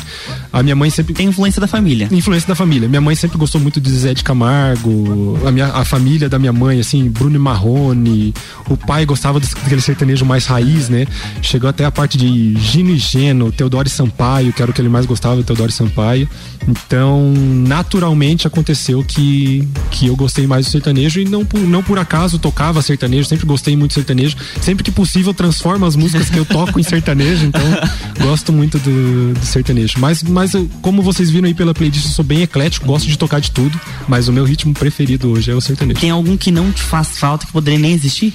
A 0.52 0.62
minha 0.62 0.76
mãe 0.76 0.90
sempre. 0.90 1.14
Tem 1.14 1.26
influência 1.26 1.58
da 1.58 1.66
família. 1.66 2.06
Influência 2.12 2.46
da 2.46 2.54
família. 2.54 2.86
Minha 2.86 3.00
mãe 3.00 3.14
sempre 3.14 3.38
gostou 3.38 3.58
muito 3.58 3.80
de 3.80 3.90
Zé 3.92 4.12
de 4.12 4.22
Camargo, 4.22 5.38
a, 5.46 5.50
minha, 5.50 5.68
a 5.68 5.86
família 5.86 6.28
da 6.28 6.38
minha 6.38 6.52
mãe, 6.52 6.80
assim, 6.80 7.08
Bruno 7.08 7.36
e 7.36 7.38
Marrone. 7.38 8.34
O 8.68 8.76
pai 8.76 9.06
gostava 9.06 9.40
daquele 9.40 9.80
sertanejo 9.80 10.26
mais 10.26 10.44
raiz, 10.44 10.90
né? 10.90 11.06
Chegou 11.40 11.70
até 11.70 11.86
a 11.86 11.90
parte 11.90 12.18
de 12.18 12.54
Gino 12.60 12.90
e 12.90 12.98
Geno, 12.98 13.50
Teodoro 13.50 13.88
e 13.88 13.90
Sampaio, 13.90 14.52
que 14.52 14.60
era 14.60 14.70
o 14.70 14.74
que 14.74 14.82
ele 14.82 14.90
mais 14.90 15.06
gostava, 15.06 15.42
Teodoro 15.42 15.70
e 15.70 15.72
Sampaio. 15.72 16.28
Então, 16.68 17.32
naturalmente 17.66 18.46
aconteceu 18.46 19.02
que, 19.02 19.66
que 19.90 20.08
eu 20.08 20.16
gostei 20.16 20.46
mais 20.46 20.66
do 20.66 20.72
sertanejo 20.72 21.05
e 21.14 21.24
não 21.24 21.44
por, 21.44 21.60
não 21.60 21.82
por 21.82 21.98
acaso 21.98 22.38
tocava 22.38 22.82
sertanejo, 22.82 23.28
sempre 23.28 23.46
gostei 23.46 23.76
muito 23.76 23.90
de 23.90 23.94
sertanejo. 23.94 24.36
Sempre 24.60 24.84
que 24.84 24.90
possível, 24.90 25.32
transformo 25.32 25.84
as 25.86 25.94
músicas 25.96 26.28
que 26.30 26.36
eu 26.38 26.44
toco 26.44 26.78
em 26.80 26.82
sertanejo, 26.82 27.46
então 27.46 27.62
gosto 28.20 28.52
muito 28.52 28.78
do, 28.78 29.34
do 29.34 29.44
sertanejo. 29.46 29.94
Mas, 29.98 30.22
mas 30.22 30.54
eu- 30.54 30.68
como 30.82 31.02
vocês 31.02 31.30
viram 31.30 31.46
aí 31.46 31.54
pela 31.54 31.72
playlist, 31.74 32.04
eu 32.04 32.10
sou 32.10 32.24
bem 32.24 32.42
eclético, 32.42 32.86
gosto 32.86 33.06
de 33.06 33.16
tocar 33.16 33.40
de 33.40 33.50
tudo, 33.50 33.78
mas 34.08 34.28
o 34.28 34.32
meu 34.32 34.44
ritmo 34.44 34.72
preferido 34.74 35.30
hoje 35.30 35.50
é 35.50 35.54
o 35.54 35.60
sertanejo. 35.60 36.00
Tem 36.00 36.10
algum 36.10 36.36
que 36.36 36.50
não 36.50 36.70
te 36.72 36.82
faz 36.82 37.18
falta, 37.18 37.46
que 37.46 37.52
poderia 37.52 37.78
nem 37.78 37.92
existir? 37.92 38.32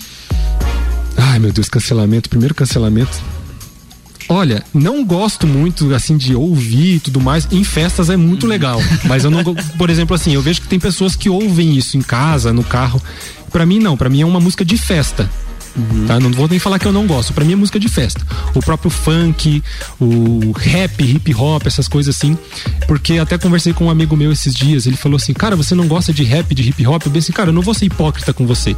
Ai, 1.18 1.40
meu 1.40 1.52
Deus, 1.52 1.70
cancelamento, 1.70 2.30
primeiro 2.30 2.56
cancelamento. 2.56 3.22
Olha, 4.32 4.64
não 4.74 5.04
gosto 5.04 5.46
muito 5.46 5.94
assim 5.94 6.16
de 6.16 6.34
ouvir 6.34 6.96
e 6.96 7.00
tudo 7.02 7.20
mais. 7.20 7.46
Em 7.52 7.66
festas 7.66 8.10
é 8.10 8.16
muito 8.16 8.48
legal, 8.48 8.80
mas 9.04 9.26
eu 9.26 9.30
não, 9.30 9.44
por 9.78 9.90
exemplo, 9.90 10.16
assim, 10.16 10.34
eu 10.34 10.42
vejo 10.42 10.62
que 10.62 10.70
tem 10.70 10.80
pessoas 10.80 11.18
que 11.18 11.30
ouvem 11.30 11.76
isso 11.76 11.98
em 11.98 12.02
casa, 12.02 12.54
no 12.54 12.64
carro. 12.64 13.02
Pra 13.52 13.66
mim 13.66 13.78
não, 13.78 13.98
pra 13.98 14.08
mim 14.10 14.22
é 14.22 14.26
uma 14.26 14.40
música 14.40 14.64
de 14.64 14.78
festa. 14.78 15.30
Tá? 16.08 16.20
Não 16.20 16.32
vou 16.32 16.48
nem 16.48 16.60
falar 16.60 16.80
que 16.80 16.86
eu 16.86 16.92
não 16.92 17.08
gosto. 17.08 17.34
Pra 17.34 17.46
mim 17.46 17.54
é 17.54 17.56
música 17.56 17.80
de 17.80 17.88
festa. 17.88 18.22
O 18.54 18.60
próprio 18.60 18.90
funk, 18.90 19.64
o 20.00 20.52
rap, 20.52 21.04
hip 21.04 21.34
hop, 21.36 21.66
essas 21.66 21.88
coisas 21.88 22.16
assim. 22.16 22.38
Porque 22.88 23.18
até 23.18 23.38
conversei 23.38 23.74
com 23.74 23.86
um 23.86 23.90
amigo 23.90 24.16
meu 24.16 24.32
esses 24.32 24.54
dias. 24.54 24.86
Ele 24.86 24.98
falou 24.98 25.18
assim: 25.18 25.34
Cara, 25.34 25.56
você 25.56 25.76
não 25.76 25.88
gosta 25.88 26.14
de 26.14 26.24
rap, 26.24 26.54
de 26.54 26.70
hip 26.70 26.86
hop? 26.86 27.06
Eu 27.06 27.12
pensei, 27.12 27.34
cara, 27.34 27.50
eu 27.50 27.54
não 27.54 27.62
vou 27.62 27.74
ser 27.74 27.86
hipócrita 27.86 28.34
com 28.34 28.46
você. 28.46 28.76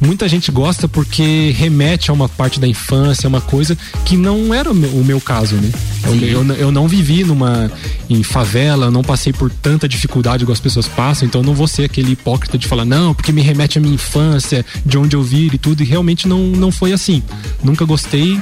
Muita 0.00 0.28
gente 0.28 0.50
gosta 0.50 0.88
porque 0.88 1.54
remete 1.56 2.10
a 2.10 2.14
uma 2.14 2.28
parte 2.28 2.58
da 2.58 2.66
infância, 2.66 3.28
uma 3.28 3.40
coisa 3.40 3.76
que 4.04 4.16
não 4.16 4.52
era 4.52 4.70
o 4.70 4.74
meu, 4.74 4.90
o 4.90 5.04
meu 5.04 5.20
caso, 5.20 5.56
né? 5.56 5.70
Eu, 6.04 6.44
eu, 6.44 6.54
eu 6.56 6.72
não 6.72 6.86
vivi 6.86 7.24
numa 7.24 7.70
em 8.08 8.22
favela, 8.22 8.90
não 8.90 9.02
passei 9.02 9.32
por 9.32 9.50
tanta 9.50 9.88
dificuldade 9.88 10.42
igual 10.42 10.52
as 10.52 10.60
pessoas 10.60 10.86
passam, 10.86 11.26
então 11.26 11.40
eu 11.40 11.46
não 11.46 11.54
vou 11.54 11.66
ser 11.66 11.84
aquele 11.84 12.12
hipócrita 12.12 12.58
de 12.58 12.66
falar, 12.66 12.84
não, 12.84 13.14
porque 13.14 13.32
me 13.32 13.40
remete 13.40 13.78
à 13.78 13.80
minha 13.80 13.94
infância, 13.94 14.64
de 14.84 14.98
onde 14.98 15.16
eu 15.16 15.22
vi 15.22 15.50
e 15.52 15.58
tudo, 15.58 15.82
e 15.82 15.86
realmente 15.86 16.23
não, 16.28 16.38
não 16.38 16.70
foi 16.70 16.92
assim. 16.92 17.22
Nunca 17.62 17.84
gostei 17.84 18.40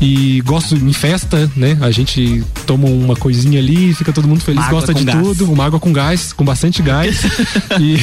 e 0.00 0.42
gosto 0.42 0.74
em 0.74 0.92
festa, 0.92 1.50
né? 1.56 1.78
A 1.80 1.90
gente 1.90 2.44
toma 2.66 2.86
uma 2.88 3.16
coisinha 3.16 3.58
ali, 3.58 3.94
fica 3.94 4.12
todo 4.12 4.28
mundo 4.28 4.40
feliz, 4.40 4.62
Uma 4.62 4.70
gosta 4.70 4.92
de 4.92 5.04
gás. 5.04 5.18
tudo, 5.18 5.50
uma 5.50 5.64
água 5.64 5.80
com 5.80 5.92
gás, 5.92 6.32
com 6.32 6.44
bastante 6.44 6.82
gás. 6.82 7.22
e, 7.80 7.96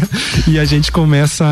e 0.52 0.58
a 0.58 0.64
gente 0.64 0.90
começa 0.90 1.44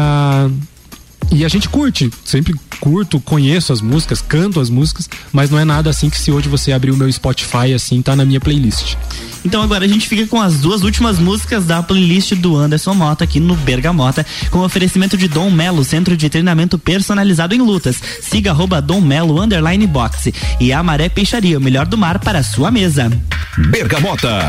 e 1.33 1.45
a 1.45 1.49
gente 1.49 1.69
curte, 1.69 2.11
sempre 2.25 2.55
curto, 2.79 3.19
conheço 3.19 3.73
as 3.73 3.81
músicas, 3.81 4.21
canto 4.21 4.61
as 4.61 4.69
músicas, 4.69 5.09
mas 5.33 5.51
não 5.51 5.59
é 5.59 5.65
nada 5.65 5.89
assim 5.89 6.11
que 6.11 6.19
se 6.19 6.31
hoje 6.31 6.49
você 6.49 6.73
abrir 6.73 6.91
o 6.91 6.97
meu 6.97 7.11
Spotify 7.11 7.73
assim, 7.75 8.03
tá 8.03 8.15
na 8.15 8.25
minha 8.25 8.41
playlist. 8.41 8.97
Então 9.45 9.63
agora 9.63 9.85
a 9.85 9.89
gente 9.89 10.09
fica 10.09 10.27
com 10.27 10.41
as 10.41 10.59
duas 10.59 10.83
últimas 10.83 11.19
músicas 11.19 11.65
da 11.65 11.83
playlist 11.83 12.35
do 12.35 12.57
Anderson 12.57 12.95
Mota 12.95 13.25
aqui 13.25 13.41
no 13.41 13.57
Bergamota, 13.57 14.27
com 14.51 14.61
oferecimento 14.61 15.17
de 15.17 15.27
Dom 15.27 15.51
Melo, 15.51 15.85
centro 15.85 16.17
de 16.17 16.29
treinamento 16.29 16.79
personalizado 16.79 17.55
em 17.55 17.63
lutas. 17.63 18.01
Siga 18.21 18.51
arroba 18.51 18.83
Dom 18.83 19.01
Melo 19.01 19.41
underline 19.41 19.87
boxe 19.87 20.35
e 20.61 20.73
a 20.73 20.83
Maré 20.83 21.09
Peixaria, 21.09 21.59
o 21.59 21.63
melhor 21.63 21.87
do 21.87 21.97
mar 21.97 22.19
para 22.19 22.41
a 22.41 22.45
sua 22.45 22.71
mesa. 22.71 23.11
Bergamota. 23.71 24.49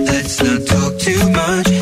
let's 0.31 0.43
not 0.43 0.67
talk 0.67 0.97
too 0.97 1.29
much. 1.31 1.80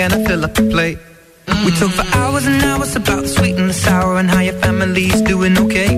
And 0.00 0.12
I 0.14 0.24
fill 0.24 0.44
up 0.44 0.54
the 0.54 0.62
plate. 0.70 0.98
We 1.64 1.70
talk 1.72 1.92
for 1.92 2.06
hours 2.16 2.46
and 2.46 2.62
hours 2.62 2.94
about 2.94 3.22
the 3.22 3.28
sweet 3.28 3.56
and 3.56 3.68
the 3.70 3.74
sour 3.74 4.18
and 4.18 4.28
how 4.30 4.40
your 4.40 4.54
family's 4.54 5.20
doing 5.22 5.56
okay. 5.58 5.90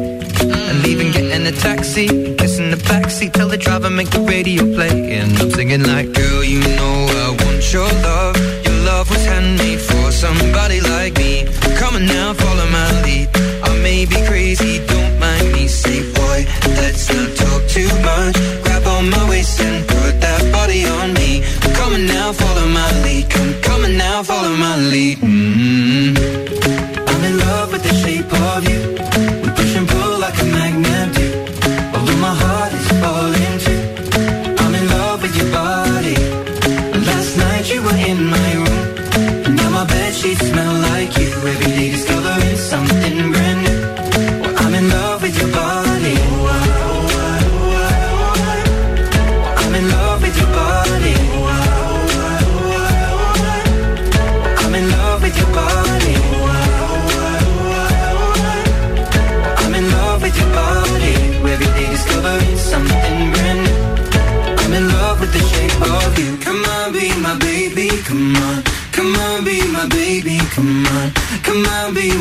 And 0.69 0.83
leaving, 0.83 1.13
getting 1.13 1.47
a 1.47 1.53
taxi, 1.53 2.07
kissing 2.37 2.71
the 2.71 2.77
backseat, 2.77 3.33
tell 3.33 3.49
the 3.49 3.57
driver 3.57 3.91
make 3.91 4.11
the 4.11 4.21
radio 4.21 4.63
play. 4.75 5.19
And 5.19 5.37
I'm 5.39 5.51
singing 5.51 5.83
like, 5.83 6.13
girl, 6.13 6.45
you 6.45 6.61
know 6.77 6.90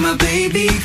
my 0.09 0.15
baby. 0.17 0.78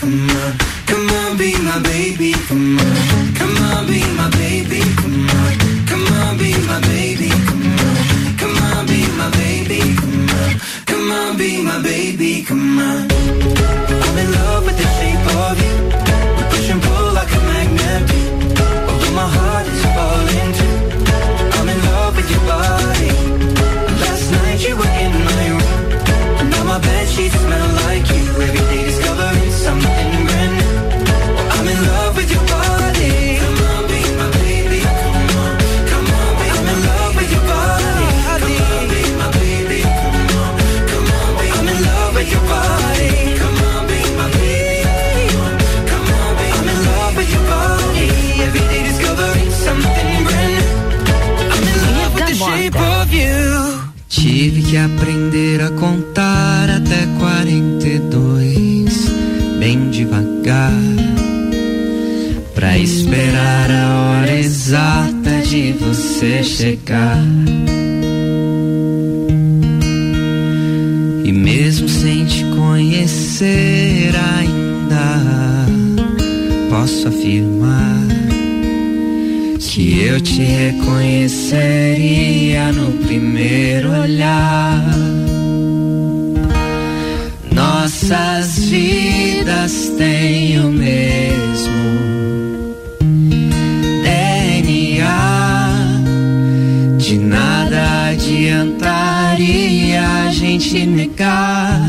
Negar. 100.80 101.80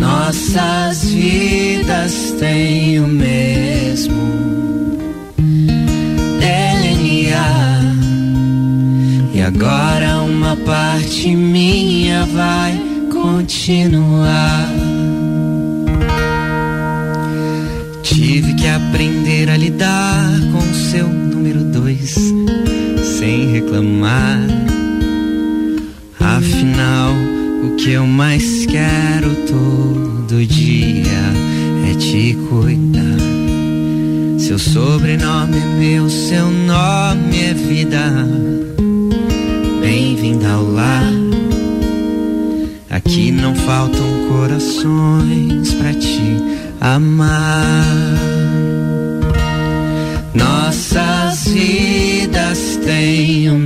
Nossas 0.00 1.04
vidas 1.04 2.34
têm 2.38 2.98
o 3.00 3.06
mesmo 3.06 4.98
DNA. 6.40 7.80
E 9.34 9.40
agora 9.40 10.22
uma 10.22 10.56
parte 10.56 11.34
minha 11.34 12.26
vai 12.26 12.72
continuar. 13.12 14.68
Tive 18.02 18.54
que 18.54 18.66
aprender 18.66 19.50
a 19.50 19.56
lidar 19.56 20.30
com 20.52 20.58
o 20.58 20.74
seu 20.74 21.06
número 21.08 21.64
dois, 21.64 22.14
sem 23.18 23.52
reclamar. 23.52 24.53
Afinal, 26.44 27.14
o 27.62 27.74
que 27.76 27.92
eu 27.92 28.06
mais 28.06 28.66
quero 28.66 29.34
todo 29.46 30.44
dia 30.44 31.32
é 31.90 31.94
te 31.94 32.36
cuidar. 32.50 33.18
Seu 34.38 34.58
sobrenome 34.58 35.56
é 35.56 35.78
meu, 35.78 36.10
seu 36.10 36.50
nome 36.50 37.44
é 37.44 37.54
vida. 37.54 38.28
Bem-vinda 39.80 40.50
ao 40.50 40.70
lar. 40.70 41.12
Aqui 42.90 43.30
não 43.30 43.54
faltam 43.54 44.06
corações 44.28 45.72
pra 45.72 45.94
te 45.94 46.36
amar. 46.78 47.86
Nossas 50.34 51.48
vidas 51.48 52.78
têm 52.84 53.50
o 53.50 53.63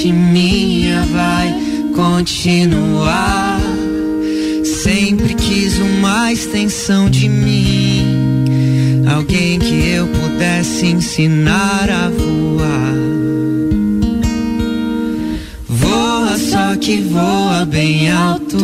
parte 0.00 0.12
minha 0.12 1.02
vai 1.12 1.54
continuar. 1.94 3.60
Sempre 4.64 5.34
quis 5.34 5.78
uma 5.78 6.32
extensão 6.32 7.10
de 7.10 7.28
mim. 7.28 9.04
Alguém 9.14 9.58
que 9.58 9.90
eu 9.90 10.06
pudesse 10.06 10.86
ensinar 10.86 11.90
a 11.90 12.08
voar. 12.08 12.94
Voa 15.68 16.38
só 16.38 16.76
que 16.76 17.02
voa 17.02 17.66
bem 17.66 18.10
alto. 18.10 18.56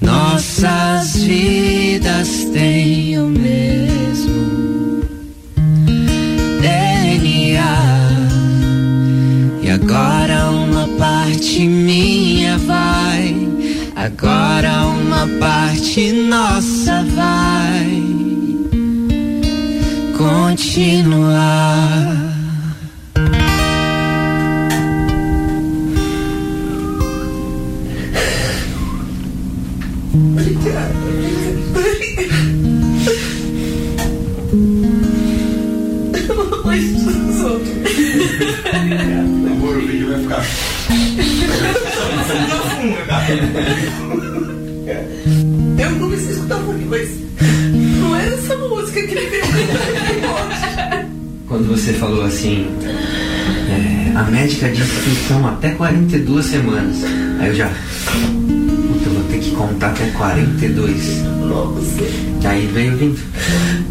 Nossas 0.00 1.16
vidas 1.16 1.63
nossa 16.12 17.04
vai 17.14 18.02
continuar. 20.18 21.93
Médica 54.44 54.68
disse 54.68 55.00
que 55.00 55.28
são 55.28 55.46
até 55.46 55.70
42 55.70 56.44
semanas. 56.44 56.96
Aí 57.40 57.48
eu 57.48 57.54
já. 57.54 57.68
Puta, 57.68 59.06
eu 59.06 59.12
vou 59.14 59.24
ter 59.30 59.38
que 59.38 59.50
contar 59.52 59.88
até 59.88 60.06
42. 60.10 61.22
Nossa, 61.48 62.48
Aí 62.48 62.66
veio 62.66 62.96
vindo. 62.96 63.18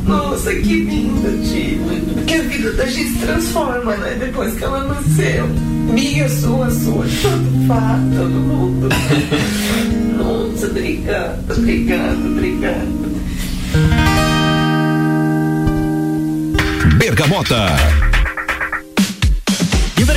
nossa, 0.05 0.53
que 0.53 0.83
lindo, 0.83 1.43
tio. 1.43 2.13
Porque 2.13 2.33
a 2.35 2.41
vida 2.43 2.71
da 2.73 2.85
gente 2.85 3.13
se 3.13 3.19
transforma, 3.19 3.95
né? 3.97 4.15
Depois 4.19 4.53
que 4.53 4.63
ela 4.63 4.83
nasceu. 4.83 5.47
Minha, 5.91 6.29
sua, 6.29 6.69
sua, 6.69 7.05
todo 7.21 7.67
faz, 7.67 7.99
todo 8.15 8.29
mundo. 8.29 8.89
Nossa, 10.17 10.67
obrigada, 10.67 11.43
obrigada, 11.49 12.15
obrigada. 12.15 12.87
Bergamota. 16.97 18.02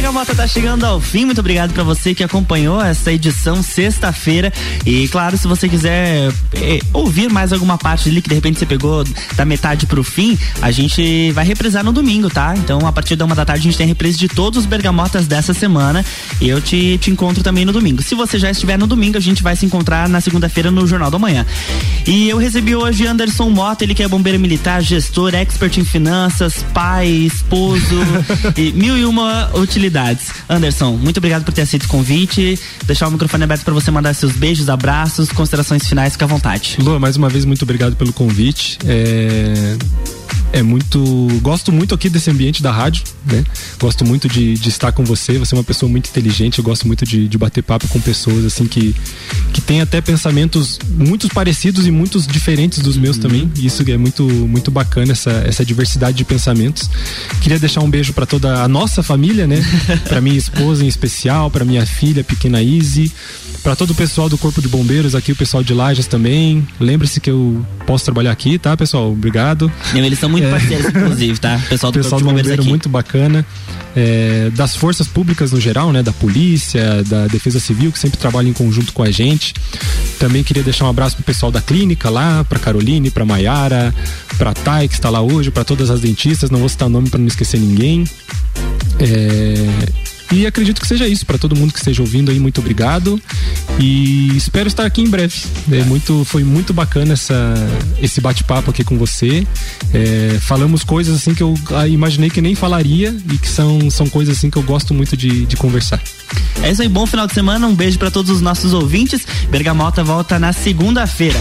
Bergamota 0.06 0.36
tá 0.36 0.46
chegando 0.46 0.84
ao 0.84 1.00
fim. 1.00 1.24
Muito 1.24 1.40
obrigado 1.40 1.72
para 1.72 1.82
você 1.82 2.14
que 2.14 2.22
acompanhou 2.22 2.80
essa 2.80 3.12
edição 3.12 3.60
sexta-feira. 3.60 4.52
E 4.84 5.08
claro, 5.08 5.36
se 5.36 5.48
você 5.48 5.68
quiser 5.68 6.32
eh, 6.54 6.78
ouvir 6.92 7.28
mais 7.28 7.52
alguma 7.52 7.76
parte 7.76 8.08
ali 8.08 8.22
que 8.22 8.28
de 8.28 8.36
repente 8.36 8.56
você 8.56 8.64
pegou 8.64 9.02
da 9.34 9.44
metade 9.44 9.84
pro 9.84 10.04
fim, 10.04 10.38
a 10.62 10.70
gente 10.70 11.32
vai 11.32 11.44
represar 11.44 11.82
no 11.82 11.92
domingo, 11.92 12.30
tá? 12.30 12.54
Então, 12.56 12.86
a 12.86 12.92
partir 12.92 13.16
da 13.16 13.24
uma 13.24 13.34
da 13.34 13.44
tarde, 13.44 13.62
a 13.62 13.64
gente 13.64 13.76
tem 13.76 13.84
a 13.84 13.88
reprise 13.88 14.16
de 14.16 14.28
todos 14.28 14.60
os 14.60 14.66
Bergamotas 14.66 15.26
dessa 15.26 15.52
semana. 15.52 16.04
E 16.40 16.48
eu 16.48 16.60
te, 16.60 16.98
te 16.98 17.10
encontro 17.10 17.42
também 17.42 17.64
no 17.64 17.72
domingo. 17.72 18.00
Se 18.00 18.14
você 18.14 18.38
já 18.38 18.48
estiver 18.48 18.78
no 18.78 18.86
domingo, 18.86 19.16
a 19.16 19.20
gente 19.20 19.42
vai 19.42 19.56
se 19.56 19.66
encontrar 19.66 20.08
na 20.08 20.20
segunda-feira 20.20 20.70
no 20.70 20.86
Jornal 20.86 21.10
da 21.10 21.18
Manhã. 21.18 21.44
E 22.06 22.28
eu 22.28 22.38
recebi 22.38 22.76
hoje 22.76 23.04
Anderson 23.08 23.50
Mota, 23.50 23.82
ele 23.82 23.92
que 23.92 24.04
é 24.04 24.08
bombeiro 24.08 24.38
militar, 24.38 24.80
gestor, 24.80 25.34
expert 25.34 25.76
em 25.78 25.84
finanças, 25.84 26.64
pai, 26.72 27.08
esposo 27.08 27.82
e 28.56 28.72
mil 28.72 28.96
e 28.96 29.04
uma 29.04 29.50
utilidades. 29.56 29.95
Anderson, 30.48 30.92
muito 30.92 31.18
obrigado 31.18 31.44
por 31.44 31.52
ter 31.52 31.62
aceito 31.62 31.84
o 31.84 31.88
convite. 31.88 32.58
Deixar 32.84 33.08
o 33.08 33.10
microfone 33.10 33.44
aberto 33.44 33.64
para 33.64 33.74
você 33.74 33.90
mandar 33.90 34.14
seus 34.14 34.32
beijos, 34.32 34.68
abraços, 34.68 35.30
considerações 35.30 35.86
finais, 35.86 36.12
fica 36.12 36.24
à 36.24 36.28
vontade. 36.28 36.76
Lua, 36.80 36.98
mais 36.98 37.16
uma 37.16 37.28
vez, 37.28 37.44
muito 37.44 37.62
obrigado 37.62 37.96
pelo 37.96 38.12
convite. 38.12 38.78
É, 38.84 39.76
é 40.52 40.62
muito. 40.62 41.28
Gosto 41.42 41.70
muito 41.70 41.94
aqui 41.94 42.08
desse 42.08 42.30
ambiente 42.30 42.62
da 42.62 42.72
rádio, 42.72 43.04
né? 43.26 43.44
Gosto 43.78 44.04
muito 44.04 44.28
de, 44.28 44.54
de 44.54 44.68
estar 44.68 44.92
com 44.92 45.04
você. 45.04 45.38
Você 45.38 45.54
é 45.54 45.58
uma 45.58 45.64
pessoa 45.64 45.90
muito 45.90 46.08
inteligente. 46.08 46.58
Eu 46.58 46.64
gosto 46.64 46.86
muito 46.86 47.04
de, 47.04 47.28
de 47.28 47.38
bater 47.38 47.62
papo 47.62 47.86
com 47.88 48.00
pessoas, 48.00 48.44
assim, 48.44 48.66
que, 48.66 48.94
que 49.52 49.60
tem 49.60 49.80
até 49.80 50.00
pensamentos 50.00 50.78
muito 50.88 51.28
parecidos 51.28 51.86
e 51.86 51.90
muitos 51.90 52.26
diferentes 52.26 52.78
dos 52.78 52.96
meus 52.96 53.18
também. 53.18 53.50
E 53.56 53.66
isso 53.66 53.84
é 53.90 53.96
muito, 53.96 54.22
muito 54.24 54.70
bacana, 54.70 55.12
essa, 55.12 55.30
essa 55.46 55.64
diversidade 55.64 56.16
de 56.16 56.24
pensamentos. 56.24 56.88
Queria 57.40 57.58
deixar 57.58 57.82
um 57.82 57.90
beijo 57.90 58.12
para 58.12 58.26
toda 58.26 58.62
a 58.62 58.68
nossa 58.68 59.02
família, 59.02 59.46
né? 59.46 59.62
para 60.08 60.20
minha 60.20 60.36
esposa 60.36 60.84
em 60.84 60.88
especial, 60.88 61.50
para 61.50 61.64
minha 61.64 61.84
filha, 61.84 62.24
pequena 62.24 62.62
Izzy. 62.62 63.12
Para 63.62 63.74
todo 63.74 63.90
o 63.90 63.94
pessoal 63.96 64.28
do 64.28 64.38
Corpo 64.38 64.62
de 64.62 64.68
Bombeiros, 64.68 65.16
aqui 65.16 65.32
o 65.32 65.36
pessoal 65.36 65.60
de 65.60 65.74
Lages 65.74 66.06
também. 66.06 66.66
Lembre-se 66.78 67.18
que 67.18 67.28
eu 67.28 67.66
posso 67.84 68.04
trabalhar 68.04 68.30
aqui, 68.30 68.58
tá, 68.58 68.76
pessoal? 68.76 69.10
Obrigado. 69.10 69.72
Não, 69.92 70.04
eles 70.04 70.15
Eles 70.16 70.20
são 70.20 70.30
muito 70.30 70.48
parceiros, 70.48 70.86
inclusive, 70.86 71.38
tá? 71.38 71.60
Pessoal 71.68 71.92
do, 71.92 71.98
Pessoal 71.98 72.20
do 72.20 72.24
Bombeiro 72.24 72.54
aqui. 72.54 72.68
muito 72.68 72.88
bacana. 72.88 73.44
É, 73.94 74.50
das 74.54 74.76
forças 74.76 75.06
públicas 75.06 75.52
no 75.52 75.60
geral, 75.60 75.92
né? 75.92 76.02
Da 76.02 76.12
polícia, 76.12 77.02
da 77.04 77.26
defesa 77.26 77.60
civil, 77.60 77.92
que 77.92 77.98
sempre 77.98 78.18
trabalham 78.18 78.50
em 78.50 78.52
conjunto 78.52 78.92
com 78.92 79.02
a 79.02 79.10
gente. 79.10 79.54
Também 80.18 80.42
queria 80.42 80.62
deixar 80.62 80.86
um 80.86 80.88
abraço 80.88 81.16
pro 81.16 81.24
pessoal 81.24 81.52
da 81.52 81.60
clínica 81.60 82.08
lá, 82.08 82.44
pra 82.44 82.58
Caroline, 82.58 83.10
pra 83.10 83.24
Maiara, 83.24 83.94
pra 84.38 84.54
Thay, 84.54 84.88
que 84.88 84.94
está 84.94 85.10
lá 85.10 85.20
hoje, 85.20 85.50
para 85.50 85.64
todas 85.64 85.90
as 85.90 86.00
dentistas, 86.00 86.50
não 86.50 86.58
vou 86.58 86.68
citar 86.68 86.88
o 86.88 86.90
nome 86.90 87.10
para 87.10 87.18
não 87.18 87.26
esquecer 87.26 87.60
ninguém. 87.60 88.04
É, 88.98 90.05
e 90.32 90.46
acredito 90.46 90.80
que 90.80 90.86
seja 90.86 91.06
isso. 91.06 91.24
Para 91.24 91.38
todo 91.38 91.54
mundo 91.56 91.72
que 91.72 91.78
esteja 91.78 92.02
ouvindo 92.02 92.30
aí, 92.30 92.38
muito 92.38 92.60
obrigado. 92.60 93.20
E 93.78 94.36
espero 94.36 94.68
estar 94.68 94.84
aqui 94.84 95.02
em 95.02 95.08
breve. 95.08 95.34
É 95.70 95.82
muito, 95.84 96.24
foi 96.24 96.44
muito 96.44 96.72
bacana 96.72 97.12
essa, 97.12 97.54
esse 98.00 98.20
bate-papo 98.20 98.70
aqui 98.70 98.82
com 98.82 98.98
você. 98.98 99.46
É, 99.92 100.38
falamos 100.40 100.82
coisas 100.82 101.16
assim 101.16 101.34
que 101.34 101.42
eu 101.42 101.54
ah, 101.74 101.86
imaginei 101.86 102.30
que 102.30 102.40
nem 102.40 102.54
falaria 102.54 103.14
e 103.32 103.38
que 103.38 103.48
são, 103.48 103.90
são 103.90 104.08
coisas 104.08 104.36
assim 104.36 104.50
que 104.50 104.56
eu 104.56 104.62
gosto 104.62 104.92
muito 104.92 105.16
de, 105.16 105.46
de 105.46 105.56
conversar. 105.56 106.00
É 106.62 106.70
isso 106.70 106.82
aí, 106.82 106.88
bom 106.88 107.06
final 107.06 107.26
de 107.26 107.34
semana. 107.34 107.66
Um 107.66 107.74
beijo 107.74 107.98
para 107.98 108.10
todos 108.10 108.30
os 108.30 108.40
nossos 108.40 108.72
ouvintes. 108.72 109.26
Bergamota 109.50 110.02
volta 110.02 110.38
na 110.38 110.52
segunda-feira. 110.52 111.38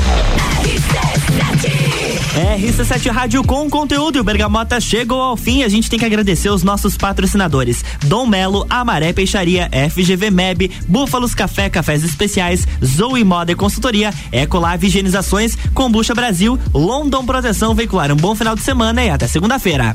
RC7 2.35 3.09
Rádio 3.11 3.43
com 3.45 3.69
conteúdo 3.69 4.17
e 4.17 4.19
o 4.19 4.23
Bergamota 4.23 4.81
chegou 4.81 5.21
ao 5.21 5.37
fim. 5.37 5.63
A 5.63 5.69
gente 5.69 5.89
tem 5.89 5.97
que 5.97 6.03
agradecer 6.03 6.49
os 6.49 6.63
nossos 6.63 6.97
patrocinadores: 6.97 7.83
Dom 8.03 8.25
Melo, 8.25 8.65
Amaré 8.69 9.13
Peixaria, 9.13 9.69
FGV 9.89 10.31
Meb, 10.31 10.69
Búfalos 10.85 11.33
Café, 11.33 11.69
Cafés 11.69 12.03
Especiais, 12.03 12.67
Zoe 12.83 13.23
Moda 13.23 13.53
e 13.53 13.55
Consultoria, 13.55 14.13
Ecolave 14.33 14.87
Higienizações, 14.87 15.57
Combucha 15.73 16.13
Brasil, 16.13 16.59
London 16.73 17.25
Proteção 17.25 17.73
Veicular. 17.73 18.11
Um 18.11 18.17
bom 18.17 18.35
final 18.35 18.53
de 18.53 18.61
semana 18.61 19.01
e 19.01 19.09
até 19.09 19.27
segunda-feira. 19.27 19.93